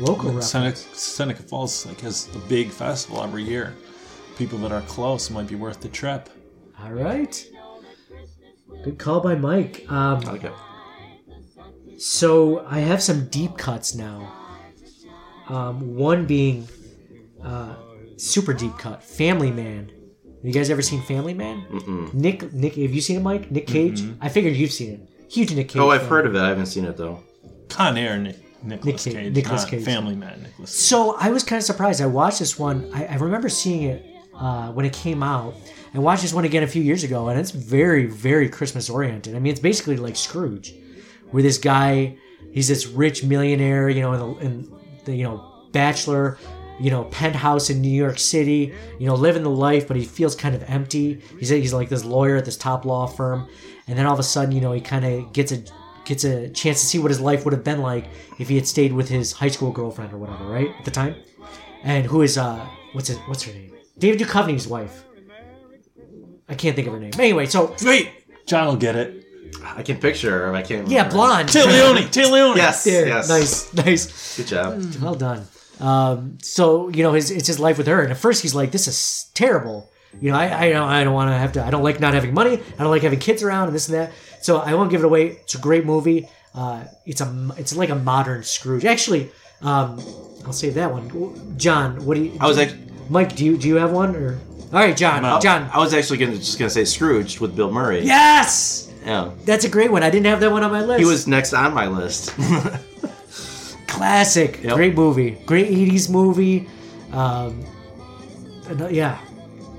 Local 0.00 0.26
reference. 0.32 0.46
Seneca, 0.50 0.76
Seneca 0.76 1.42
Falls 1.42 1.86
like 1.86 2.00
has 2.00 2.28
a 2.34 2.38
big 2.48 2.70
festival 2.70 3.22
every 3.22 3.44
year. 3.44 3.74
People 4.36 4.58
that 4.58 4.72
are 4.72 4.82
close 4.82 5.30
might 5.30 5.48
be 5.48 5.54
worth 5.54 5.80
the 5.80 5.88
trip. 5.88 6.28
All 6.82 6.92
right. 6.92 7.44
Good 8.84 8.98
call 8.98 9.20
by 9.20 9.34
Mike. 9.34 9.90
Um, 9.90 10.22
Okay. 10.28 10.50
So 11.98 12.64
I 12.68 12.78
have 12.80 13.02
some 13.02 13.26
deep 13.28 13.56
cuts 13.58 13.94
now. 13.94 14.32
Um, 15.48 15.96
one 15.96 16.26
being 16.26 16.68
uh, 17.42 17.74
super 18.16 18.52
deep 18.52 18.76
cut, 18.78 19.02
Family 19.02 19.50
Man. 19.50 19.88
Have 19.88 20.44
you 20.44 20.52
guys 20.52 20.70
ever 20.70 20.82
seen 20.82 21.02
Family 21.02 21.34
Man? 21.34 21.64
Mm-mm. 21.70 22.14
Nick, 22.14 22.52
Nick, 22.52 22.74
have 22.74 22.92
you 22.92 23.00
seen 23.00 23.16
it, 23.16 23.22
Mike? 23.22 23.50
Nick 23.50 23.66
Cage. 23.66 24.02
I 24.20 24.28
figured 24.28 24.54
you've 24.54 24.72
seen 24.72 24.92
it. 24.94 25.32
Huge 25.32 25.52
Nick 25.54 25.68
Cage. 25.70 25.80
Oh, 25.80 25.90
I've 25.90 26.02
fan. 26.02 26.10
heard 26.10 26.26
of 26.26 26.34
it. 26.36 26.40
I 26.40 26.48
haven't 26.48 26.66
seen 26.66 26.84
it 26.84 26.96
though. 26.96 27.22
Con 27.68 27.96
Air, 27.98 28.18
Nick, 28.18 28.36
Nicholas 28.62 28.84
Nick 28.84 29.14
Cage- 29.14 29.22
Cage, 29.24 29.34
Nicolas 29.34 29.62
not 29.62 29.70
Cage. 29.70 29.84
Family 29.84 30.14
Man, 30.14 30.42
Nicholas. 30.42 30.74
So 30.74 31.16
I 31.16 31.30
was 31.30 31.42
kind 31.44 31.58
of 31.58 31.64
surprised. 31.64 32.00
I 32.00 32.06
watched 32.06 32.38
this 32.38 32.58
one. 32.58 32.90
I, 32.94 33.06
I 33.06 33.16
remember 33.16 33.48
seeing 33.48 33.82
it 33.82 34.06
uh, 34.34 34.70
when 34.72 34.86
it 34.86 34.92
came 34.92 35.22
out, 35.22 35.54
and 35.92 36.02
watched 36.02 36.22
this 36.22 36.32
one 36.32 36.44
again 36.44 36.62
a 36.62 36.66
few 36.66 36.82
years 36.82 37.02
ago, 37.04 37.28
and 37.28 37.38
it's 37.40 37.50
very, 37.50 38.06
very 38.06 38.48
Christmas 38.48 38.88
oriented. 38.88 39.34
I 39.34 39.38
mean, 39.38 39.50
it's 39.50 39.60
basically 39.60 39.96
like 39.96 40.16
Scrooge, 40.16 40.74
where 41.30 41.42
this 41.42 41.58
guy, 41.58 42.16
he's 42.52 42.68
this 42.68 42.86
rich 42.86 43.24
millionaire, 43.24 43.88
you 43.88 44.00
know, 44.02 44.12
in 44.12 44.20
the, 44.20 44.46
in 44.46 44.78
the 45.08 45.16
you 45.16 45.24
know 45.24 45.44
bachelor, 45.72 46.38
you 46.78 46.90
know, 46.90 47.04
penthouse 47.04 47.70
in 47.70 47.80
New 47.80 47.90
York 47.90 48.18
City, 48.18 48.72
you 48.98 49.06
know, 49.06 49.14
living 49.14 49.42
the 49.42 49.50
life, 49.50 49.88
but 49.88 49.96
he 49.96 50.04
feels 50.04 50.36
kind 50.36 50.54
of 50.54 50.62
empty. 50.64 51.20
He's 51.38 51.48
he's 51.48 51.72
like 51.74 51.88
this 51.88 52.04
lawyer 52.04 52.36
at 52.36 52.44
this 52.44 52.56
top 52.56 52.84
law 52.84 53.06
firm, 53.06 53.48
and 53.86 53.98
then 53.98 54.06
all 54.06 54.14
of 54.14 54.20
a 54.20 54.24
sudden, 54.24 54.54
you 54.54 54.60
know, 54.60 54.72
he 54.72 54.80
kind 54.80 55.04
of 55.04 55.32
gets 55.32 55.52
a 55.52 55.62
gets 56.04 56.24
a 56.24 56.48
chance 56.50 56.80
to 56.80 56.86
see 56.86 56.98
what 56.98 57.10
his 57.10 57.20
life 57.20 57.44
would 57.44 57.52
have 57.52 57.64
been 57.64 57.82
like 57.82 58.06
if 58.38 58.48
he 58.48 58.54
had 58.54 58.66
stayed 58.66 58.92
with 58.92 59.08
his 59.08 59.32
high 59.32 59.48
school 59.48 59.72
girlfriend 59.72 60.12
or 60.12 60.18
whatever, 60.18 60.44
right 60.44 60.70
at 60.78 60.84
the 60.84 60.90
time, 60.90 61.16
and 61.82 62.06
who 62.06 62.22
is 62.22 62.38
uh 62.38 62.66
what's 62.92 63.08
his 63.08 63.18
what's 63.26 63.42
her 63.42 63.52
name? 63.52 63.72
David 63.98 64.20
Duchovny's 64.20 64.68
wife. 64.68 65.04
I 66.50 66.54
can't 66.54 66.74
think 66.74 66.86
of 66.86 66.94
her 66.94 67.00
name. 67.00 67.12
Anyway, 67.18 67.44
so 67.44 67.74
Wait, 67.82 68.10
John 68.46 68.68
will 68.68 68.76
get 68.76 68.96
it. 68.96 69.27
I 69.64 69.82
can 69.82 69.98
picture 69.98 70.30
her. 70.30 70.54
I 70.54 70.62
can't. 70.62 70.88
yeah, 70.88 71.08
blonde. 71.08 71.48
Téa 71.48 71.66
Leoni, 71.66 72.02
Téa 72.02 72.30
Leoni. 72.30 72.56
Yes. 72.58 72.84
There, 72.84 73.06
Yes. 73.08 73.28
nice, 73.28 73.72
nice. 73.74 74.36
Good 74.36 74.46
job. 74.46 74.82
Well 75.02 75.14
done. 75.14 75.46
Um, 75.80 76.38
so 76.42 76.88
you 76.88 77.02
know, 77.02 77.12
his 77.12 77.30
it's 77.30 77.46
his 77.46 77.60
life 77.60 77.78
with 77.78 77.86
her, 77.86 78.02
and 78.02 78.10
at 78.10 78.18
first 78.18 78.42
he's 78.42 78.54
like, 78.54 78.72
"This 78.72 78.88
is 78.88 79.30
terrible." 79.34 79.88
You 80.20 80.32
know, 80.32 80.38
I 80.38 80.66
I 80.66 80.70
don't 80.70 80.88
I 80.88 81.04
don't 81.04 81.14
want 81.14 81.30
to 81.30 81.36
have 81.36 81.52
to. 81.52 81.64
I 81.64 81.70
don't 81.70 81.82
like 81.84 82.00
not 82.00 82.14
having 82.14 82.34
money. 82.34 82.54
I 82.78 82.82
don't 82.82 82.90
like 82.90 83.02
having 83.02 83.20
kids 83.20 83.42
around 83.42 83.68
and 83.68 83.74
this 83.74 83.88
and 83.88 83.96
that. 83.96 84.12
So 84.40 84.58
I 84.58 84.74
won't 84.74 84.90
give 84.90 85.02
it 85.02 85.04
away. 85.06 85.26
It's 85.42 85.54
a 85.54 85.58
great 85.58 85.84
movie. 85.84 86.28
Uh, 86.54 86.84
it's 87.06 87.20
a 87.20 87.50
it's 87.56 87.76
like 87.76 87.90
a 87.90 87.94
modern 87.94 88.42
Scrooge. 88.42 88.84
Actually, 88.84 89.30
um, 89.62 90.00
I'll 90.44 90.52
save 90.52 90.74
that 90.74 90.90
one. 90.92 91.56
John, 91.58 92.04
what 92.04 92.14
do 92.16 92.24
you? 92.24 92.36
I 92.40 92.46
was 92.48 92.56
like, 92.56 92.74
Mike. 93.08 93.36
Do 93.36 93.44
you 93.44 93.56
do 93.56 93.68
you 93.68 93.76
have 93.76 93.92
one 93.92 94.16
or? 94.16 94.38
All 94.72 94.80
right, 94.80 94.96
John. 94.96 95.40
John. 95.40 95.70
I 95.72 95.78
was 95.78 95.94
actually 95.94 96.18
gonna 96.18 96.36
just 96.36 96.58
gonna 96.58 96.70
say 96.70 96.84
Scrooge 96.84 97.38
with 97.38 97.54
Bill 97.54 97.70
Murray. 97.70 98.02
Yes, 98.04 98.87
Yeah. 99.08 99.30
that's 99.46 99.64
a 99.64 99.68
great 99.70 99.90
one. 99.90 100.02
I 100.02 100.10
didn't 100.10 100.26
have 100.26 100.40
that 100.40 100.52
one 100.52 100.62
on 100.62 100.70
my 100.70 100.82
list. 100.84 100.98
He 101.00 101.06
was 101.06 101.26
next 101.26 101.54
on 101.54 101.72
my 101.72 101.86
list. 101.88 102.34
classic. 103.86 104.62
Yep. 104.62 104.74
Great 104.74 104.94
movie. 104.94 105.30
Great 105.46 105.68
80s 105.70 106.10
movie. 106.10 106.68
Um, 107.12 107.64
yeah. 108.90 109.18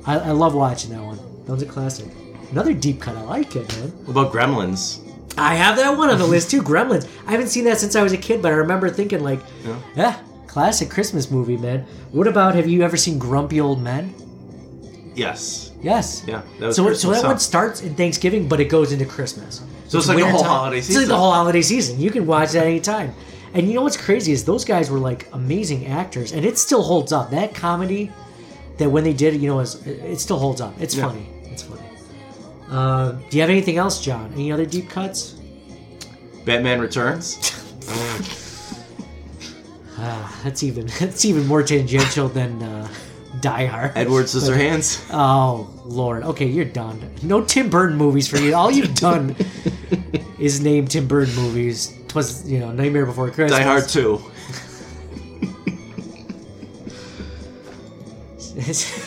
I, 0.05 0.17
I 0.17 0.31
love 0.31 0.55
watching 0.55 0.91
that 0.91 1.03
one. 1.03 1.19
That 1.45 1.51
was 1.53 1.61
a 1.61 1.67
classic. 1.67 2.07
Another 2.51 2.73
deep 2.73 2.99
cut. 3.01 3.15
I 3.15 3.21
like 3.21 3.55
it, 3.55 3.71
man. 3.77 3.89
what 4.05 4.11
about 4.11 4.33
Gremlins? 4.33 5.05
I 5.37 5.53
have 5.55 5.75
that 5.77 5.95
one 5.95 6.09
on 6.09 6.17
the 6.17 6.25
list 6.35 6.49
too. 6.49 6.61
Gremlins. 6.63 7.07
I 7.27 7.31
haven't 7.31 7.49
seen 7.49 7.65
that 7.65 7.77
since 7.77 7.95
I 7.95 8.01
was 8.01 8.13
a 8.13 8.17
kid, 8.17 8.41
but 8.41 8.51
I 8.51 8.55
remember 8.55 8.89
thinking 8.89 9.23
like, 9.23 9.39
yeah, 9.95 10.19
classic 10.47 10.89
Christmas 10.89 11.29
movie, 11.29 11.57
man. 11.57 11.85
What 12.11 12.27
about? 12.27 12.55
Have 12.55 12.67
you 12.67 12.81
ever 12.81 12.97
seen 12.97 13.19
Grumpy 13.19 13.61
Old 13.61 13.81
Men? 13.81 14.13
Yes. 15.19 15.71
Yes. 15.81 16.23
Yeah. 16.27 16.41
That 16.59 16.67
was 16.67 16.75
So, 16.75 16.93
so 16.93 17.11
that 17.11 17.23
one 17.23 17.39
starts 17.39 17.81
in 17.81 17.95
Thanksgiving, 17.95 18.47
but 18.47 18.59
it 18.59 18.65
goes 18.69 18.91
into 18.91 19.05
Christmas. 19.05 19.61
So 19.87 19.97
it's 19.97 20.07
like 20.07 20.17
the 20.17 20.23
whole 20.23 20.33
wintertime. 20.33 20.49
holiday 20.57 20.77
It's 20.79 20.89
like 20.89 20.93
season. 20.95 21.09
the 21.09 21.17
whole 21.17 21.31
holiday 21.31 21.61
season. 21.61 21.99
You 21.99 22.11
can 22.11 22.25
watch 22.25 22.51
that 22.51 22.65
anytime. 22.65 23.13
And 23.53 23.67
you 23.67 23.73
know 23.73 23.81
what's 23.81 23.97
crazy 23.97 24.31
is 24.31 24.45
those 24.45 24.63
guys 24.63 24.89
were 24.91 24.99
like 24.99 25.27
amazing 25.33 25.87
actors, 25.87 26.31
and 26.33 26.45
it 26.45 26.57
still 26.57 26.83
holds 26.83 27.11
up. 27.11 27.31
That 27.31 27.55
comedy 27.55 28.11
that 28.77 28.89
when 28.89 29.03
they 29.03 29.13
did 29.13 29.33
it, 29.33 29.41
you 29.41 29.47
know, 29.49 29.59
is 29.59 29.75
it 29.85 30.19
still 30.19 30.37
holds 30.39 30.61
up. 30.61 30.73
It's 30.79 30.93
funny. 30.95 31.27
It's 31.45 31.63
funny. 31.63 31.81
Uh, 32.69 33.13
do 33.29 33.37
you 33.37 33.41
have 33.41 33.49
anything 33.49 33.77
else, 33.77 33.99
John? 34.01 34.31
Any 34.33 34.51
other 34.51 34.65
deep 34.65 34.89
cuts? 34.89 35.35
Batman 36.45 36.79
Returns. 36.79 37.37
Ah, 40.01 40.39
that's 40.43 40.63
even 40.63 40.85
that's 40.99 41.25
even 41.25 41.45
more 41.47 41.63
tangential 41.63 42.29
than 42.29 42.61
uh, 42.63 42.87
Die 43.41 43.65
Hard. 43.67 43.91
Edward 43.95 44.25
Scissorhands. 44.25 45.05
Oh 45.11 45.69
Lord. 45.85 46.23
Okay, 46.23 46.45
you're 46.47 46.65
done. 46.65 46.99
No 47.23 47.43
Tim 47.43 47.69
Burton 47.69 47.95
movies 47.97 48.27
for 48.27 48.37
you. 48.37 48.55
All 48.55 48.71
you've 48.71 48.95
done 48.95 49.35
is 50.39 50.61
name 50.61 50.87
Tim 50.87 51.07
Burton 51.07 51.35
movies. 51.35 51.95
Twas 52.07 52.49
you 52.49 52.59
know 52.59 52.71
Nightmare 52.71 53.05
Before 53.05 53.29
Christmas. 53.29 53.51
Die 53.59 53.63
Hard 53.63 53.87
2. 53.87 54.21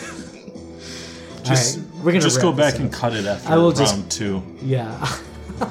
Just, 1.43 1.77
All 1.77 1.83
right, 1.83 2.03
we're 2.03 2.11
gonna 2.13 2.21
just 2.21 2.41
go 2.41 2.53
back 2.53 2.79
and 2.79 2.91
cut 2.91 3.13
it 3.13 3.25
after 3.25 3.51
I 3.51 3.57
will 3.57 3.71
round 3.73 3.77
just- 3.77 4.11
two. 4.11 4.41
yeah. 4.61 5.17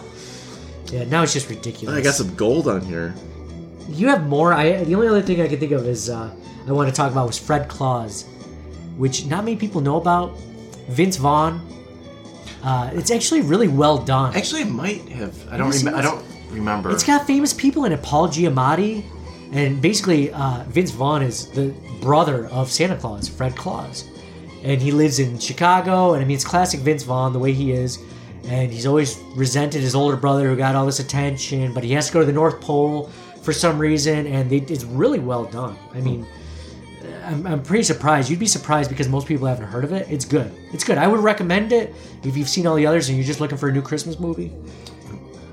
yeah. 0.93 1.05
Now 1.05 1.23
it's 1.23 1.33
just 1.33 1.49
ridiculous. 1.49 1.97
I 1.99 2.03
got 2.03 2.15
some 2.15 2.35
gold 2.35 2.69
on 2.69 2.83
here. 2.83 3.15
You 3.89 4.09
have 4.09 4.27
more. 4.29 4.53
I 4.53 4.85
the 4.85 4.95
only 4.95 5.09
other 5.09 5.23
thing 5.23 5.41
I 5.41 5.49
can 5.49 5.59
think 5.59 5.73
of 5.73 5.87
is 5.87 6.11
uh, 6.11 6.31
I 6.69 6.73
want 6.73 6.91
to 6.91 6.95
talk 6.95 7.11
about 7.11 7.27
was 7.27 7.39
Fred 7.39 7.69
Claus, 7.69 8.25
which 8.97 9.27
not 9.27 9.45
many 9.45 9.57
people 9.57 9.81
know 9.81 9.97
about. 9.97 10.37
Vince 10.89 11.17
Vaughn. 11.17 11.61
Uh, 12.63 12.91
it's 12.93 13.11
actually 13.11 13.41
really 13.41 13.69
well 13.69 13.99
done. 13.99 14.35
Actually, 14.37 14.63
I 14.63 14.65
might 14.65 15.09
have. 15.09 15.53
I 15.53 15.57
don't. 15.57 15.71
Rem- 15.71 15.95
I 15.95 16.03
don't 16.03 16.25
remember. 16.51 16.91
It's 16.91 17.05
got 17.05 17.27
famous 17.27 17.53
people 17.53 17.85
in 17.85 17.93
it. 17.93 18.03
Paul 18.03 18.29
Giamatti, 18.29 19.05
and 19.53 19.81
basically 19.83 20.33
uh, 20.33 20.65
Vince 20.69 20.91
Vaughn 20.91 21.23
is 21.23 21.49
the 21.49 21.75
brother 22.01 22.47
of 22.49 22.71
Santa 22.71 22.97
Claus, 22.97 23.29
Fred 23.29 23.57
Claus, 23.57 24.05
and 24.63 24.81
he 24.81 24.93
lives 24.93 25.19
in 25.19 25.39
Chicago. 25.39 26.15
And 26.15 26.23
I 26.23 26.27
mean, 26.27 26.35
it's 26.37 26.45
classic 26.45 26.81
Vince 26.81 27.03
Vaughn 27.03 27.33
the 27.33 27.39
way 27.39 27.53
he 27.53 27.73
is, 27.73 27.99
and 28.45 28.73
he's 28.73 28.87
always 28.87 29.19
resented 29.35 29.81
his 29.81 29.95
older 29.97 30.17
brother 30.17 30.49
who 30.49 30.57
got 30.57 30.77
all 30.77 30.87
this 30.87 31.01
attention, 31.01 31.73
but 31.75 31.83
he 31.83 31.93
has 31.93 32.09
to 32.09 32.13
go 32.13 32.21
to 32.21 32.27
the 32.27 32.33
North 32.33 32.61
Pole 32.61 33.11
for 33.43 33.53
some 33.53 33.77
reason, 33.79 34.27
and 34.29 34.49
they, 34.49 34.59
it's 34.59 34.85
really 34.85 35.19
well 35.19 35.45
done. 35.47 35.77
I 35.95 36.01
mean. 36.01 36.27
I'm, 37.25 37.47
I'm 37.47 37.63
pretty 37.63 37.85
surprised. 37.85 38.29
You'd 38.31 38.39
be 38.41 38.47
surprised 38.47 38.91
because 38.91 39.09
most 39.09 39.27
people 39.27 39.47
haven't 39.47 39.67
heard 39.67 39.85
of 39.85 39.93
it. 39.93 40.09
It's 40.11 40.25
good. 40.25 40.53
It's 40.73 40.85
good. 40.85 40.99
I 40.99 41.07
would 41.07 41.21
recommend 41.21 41.73
it 41.73 41.95
if 42.23 42.37
you've 42.37 42.49
seen 42.49 42.67
all 42.67 42.75
the 42.77 42.87
others 42.87 43.09
and 43.09 43.17
you're 43.19 43.27
just 43.27 43.41
looking 43.41 43.59
for 43.59 43.69
a 43.69 43.73
new 43.73 43.83
Christmas 43.83 44.19
movie. 44.21 44.53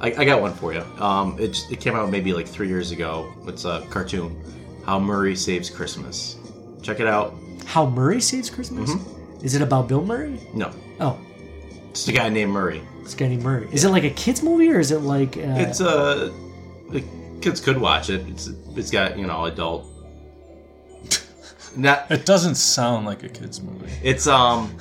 I, 0.01 0.13
I 0.13 0.26
got 0.26 0.41
one 0.41 0.53
for 0.53 0.74
you. 0.74 0.82
Um, 0.99 1.38
it, 1.39 1.49
just- 1.49 1.72
it 1.72 1.80
came 1.82 1.95
out 1.95 2.09
maybe 2.09 2.34
like 2.34 2.47
three 2.47 2.67
years 2.67 2.91
ago. 2.91 3.32
It's 3.47 3.65
a 3.65 3.86
cartoon. 3.89 4.41
How 4.86 4.99
Murray 4.99 5.36
Saves 5.36 5.70
Christmas. 5.70 6.38
Check 6.82 6.99
it 6.99 7.07
out. 7.07 7.36
How 7.65 7.86
Murray 7.86 8.22
Saves 8.22 8.49
Christmas? 8.49 8.89
Is 9.43 9.55
it 9.55 9.61
about 9.61 9.88
Bill 9.88 10.03
Murray? 10.03 10.39
No, 10.53 10.72
Oh, 10.99 11.17
it's 11.91 12.07
a 12.07 12.11
guy 12.11 12.30
named 12.30 12.51
Murray. 12.51 12.82
it's 13.01 13.11
Scotty 13.11 13.38
Murray. 13.38 13.67
Is 13.72 13.84
it 13.84 13.89
like 13.89 14.03
a 14.03 14.09
kids 14.11 14.41
movie 14.43 14.70
or 14.70 14.80
is 14.80 14.91
it 14.91 14.99
like? 14.99 15.38
Uh, 15.38 15.41
It's 15.57 15.80
uh, 15.82 16.32
kids 17.41 17.59
could 17.61 17.78
watch 17.78 18.09
it. 18.09 18.28
It's 18.28 18.47
it's 18.76 18.91
got 18.91 19.17
you 19.17 19.28
know 19.28 19.45
adult. 19.45 19.86
Not 21.76 22.09
It 22.11 22.26
doesn't 22.26 22.55
sound 22.55 23.05
like 23.05 23.24
a 23.24 23.30
kids 23.30 23.61
movie. 23.61 23.91
it's 24.03 24.28
um 24.28 24.76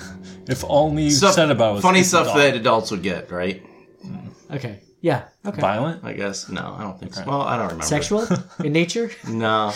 If 0.47 0.65
only 0.69 1.11
stuff, 1.11 1.35
said 1.35 1.51
about 1.51 1.71
it 1.71 1.75
was 1.75 1.83
funny 1.83 2.03
stuff 2.03 2.23
adult. 2.29 2.37
that 2.39 2.57
adults 2.57 2.91
would 2.91 3.03
get, 3.03 3.31
right? 3.31 3.63
okay. 4.51 4.81
Yeah. 5.01 5.25
Okay. 5.47 5.61
violent. 5.61 6.05
I 6.05 6.13
guess 6.13 6.49
no, 6.49 6.75
I 6.79 6.83
don't 6.83 6.99
think 6.99 7.15
so. 7.15 7.25
Well, 7.27 7.43
I 7.43 7.57
don't 7.57 7.67
remember. 7.67 7.85
Sexual 7.85 8.27
in 8.65 8.73
nature. 8.73 9.11
No. 9.29 9.73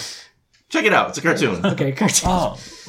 Check 0.68 0.84
it 0.86 0.92
out. 0.94 1.10
It's 1.10 1.18
a 1.18 1.22
cartoon. 1.22 1.64
Okay. 1.72 1.92
Cartoon. 1.92 2.28
Oh, 2.30 2.58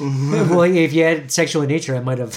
well, 0.50 0.62
if 0.62 0.92
you 0.92 1.04
had 1.04 1.30
sexual 1.30 1.62
in 1.62 1.68
nature, 1.68 1.94
I 1.94 2.00
might 2.00 2.18
have. 2.18 2.34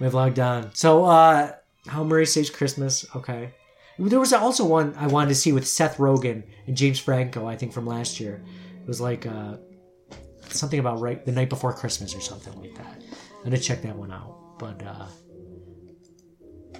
We've 0.00 0.14
logged 0.14 0.40
on. 0.40 0.74
So, 0.74 1.04
uh, 1.04 1.52
How 1.86 2.02
Murray 2.04 2.26
Saves 2.26 2.50
Christmas. 2.50 3.04
Okay. 3.14 3.52
There 3.98 4.18
was 4.18 4.32
also 4.32 4.64
one 4.64 4.94
I 4.98 5.06
wanted 5.06 5.28
to 5.28 5.34
see 5.36 5.52
with 5.52 5.68
Seth 5.68 5.98
Rogen 5.98 6.42
and 6.66 6.76
James 6.76 6.98
Franco, 6.98 7.46
I 7.46 7.54
think 7.56 7.72
from 7.72 7.86
last 7.86 8.18
year. 8.18 8.42
It 8.82 8.88
was 8.88 9.00
like 9.00 9.24
uh, 9.26 9.58
something 10.58 10.78
about 10.78 11.00
right 11.00 11.24
the 11.24 11.32
night 11.32 11.48
before 11.48 11.72
Christmas 11.72 12.14
or 12.14 12.20
something 12.20 12.58
like 12.60 12.74
that. 12.76 13.02
I'm 13.38 13.44
gonna 13.44 13.58
check 13.58 13.82
that 13.82 13.96
one 13.96 14.12
out. 14.12 14.58
But 14.58 14.82
uh, 14.82 15.06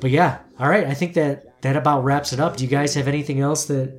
but 0.00 0.10
yeah, 0.10 0.38
all 0.58 0.68
right. 0.68 0.86
I 0.86 0.94
think 0.94 1.14
that 1.14 1.60
that 1.62 1.76
about 1.76 2.04
wraps 2.04 2.32
it 2.32 2.40
up. 2.40 2.56
Do 2.56 2.64
you 2.64 2.70
guys 2.70 2.94
have 2.94 3.08
anything 3.08 3.40
else 3.40 3.66
that 3.66 3.92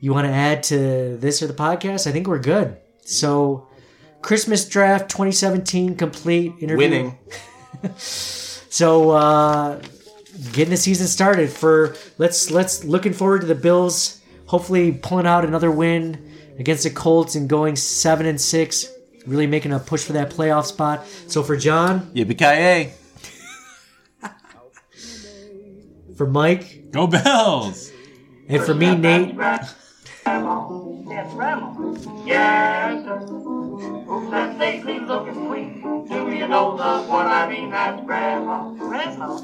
you 0.00 0.12
want 0.12 0.26
to 0.26 0.32
add 0.32 0.62
to 0.64 1.16
this 1.16 1.42
or 1.42 1.46
the 1.46 1.54
podcast? 1.54 2.06
I 2.06 2.12
think 2.12 2.26
we're 2.26 2.38
good. 2.38 2.76
So, 3.04 3.68
Christmas 4.22 4.68
draft 4.68 5.10
2017 5.10 5.96
complete. 5.96 6.52
Interview. 6.60 6.76
Winning. 6.76 7.18
So 8.76 9.12
uh, 9.12 9.80
getting 10.52 10.68
the 10.68 10.76
season 10.76 11.06
started 11.06 11.48
for 11.48 11.96
let's 12.18 12.50
let's 12.50 12.84
looking 12.84 13.14
forward 13.14 13.40
to 13.40 13.46
the 13.46 13.54
Bills 13.54 14.20
hopefully 14.44 14.92
pulling 14.92 15.26
out 15.26 15.46
another 15.46 15.70
win 15.70 16.25
against 16.58 16.84
the 16.84 16.90
Colts 16.90 17.34
and 17.34 17.48
going 17.48 17.76
seven 17.76 18.26
and 18.26 18.40
six, 18.40 18.90
really 19.26 19.46
making 19.46 19.72
a 19.72 19.78
push 19.78 20.04
for 20.04 20.12
that 20.14 20.30
playoff 20.30 20.66
spot. 20.66 21.06
So 21.26 21.42
for 21.42 21.56
John, 21.56 22.10
Yippee 22.14 22.36
for 26.16 26.26
Mike, 26.26 26.90
Go 26.90 27.06
Bills! 27.06 27.92
and 28.48 28.62
for 28.62 28.74
me, 28.74 28.94
Nate. 28.94 29.34
Grandma. 30.26 31.70
Yes, 32.24 33.04
sir. 33.04 33.18
Who's 34.06 34.30
that 34.32 34.56
stately 34.56 34.98
looking 34.98 35.46
queen? 35.46 36.04
Do 36.08 36.34
you 36.34 36.48
know 36.48 36.76
the 36.76 37.06
one 37.08 37.26
I 37.26 37.48
mean? 37.48 37.70
That's 37.70 38.04
Grandma. 38.04 38.70
Grandma? 38.74 39.38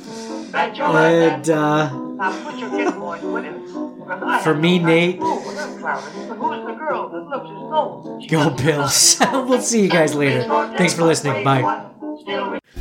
That's 0.51 0.77
your 0.79 0.89
And 0.89 1.51
uh, 1.51 1.97
Now 2.17 2.45
put 2.45 2.59
your 2.59 2.71
kid 2.71 2.95
voice 2.95 3.23
with 3.23 3.45
it. 3.45 4.43
For 4.43 4.55
me, 4.55 4.81
Nate. 4.81 5.15
idea 5.17 5.25
who 5.25 5.55
them 5.55 5.79
clowns. 5.79 6.29
But 6.29 6.37
who's 6.37 6.67
the 6.67 6.73
girl 6.73 7.09
that 7.11 7.29
looks 7.29 7.47
as 7.47 7.71
though 7.71 8.19
she 8.21 8.29
go 8.29 8.51
Bills. 8.51 9.19
we'll 9.33 9.61
see 9.61 9.83
you 9.83 9.89
guys 9.89 10.15
later. 10.17 10.43
Thanks 10.77 10.95
for 10.95 11.05
listening. 11.05 11.45
Bye. 11.45 11.91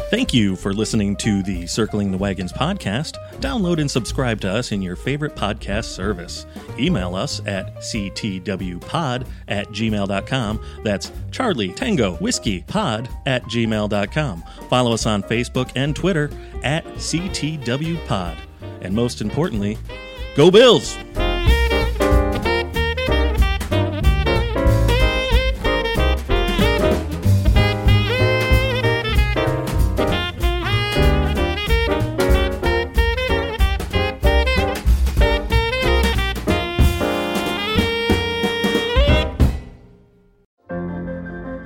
Thank 0.09 0.33
you 0.33 0.55
for 0.55 0.73
listening 0.73 1.15
to 1.17 1.41
the 1.43 1.65
Circling 1.67 2.11
the 2.11 2.17
Wagons 2.17 2.51
podcast. 2.51 3.15
Download 3.39 3.79
and 3.79 3.89
subscribe 3.89 4.41
to 4.41 4.49
us 4.49 4.71
in 4.71 4.81
your 4.81 4.95
favorite 4.95 5.35
podcast 5.35 5.85
service. 5.85 6.45
Email 6.77 7.15
us 7.15 7.41
at 7.45 7.75
ctwpod 7.77 9.27
at 9.47 9.67
gmail.com. 9.69 10.65
That's 10.83 11.11
Charlie 11.31 11.71
Tango 11.71 12.15
Whiskey 12.17 12.61
Pod 12.63 13.09
at 13.25 13.43
gmail.com. 13.43 14.43
Follow 14.69 14.93
us 14.93 15.05
on 15.05 15.23
Facebook 15.23 15.71
and 15.75 15.95
Twitter 15.95 16.29
at 16.63 16.85
ctwpod. 16.85 18.37
And 18.81 18.93
most 18.95 19.21
importantly, 19.21 19.77
go 20.35 20.51
Bills! 20.51 20.97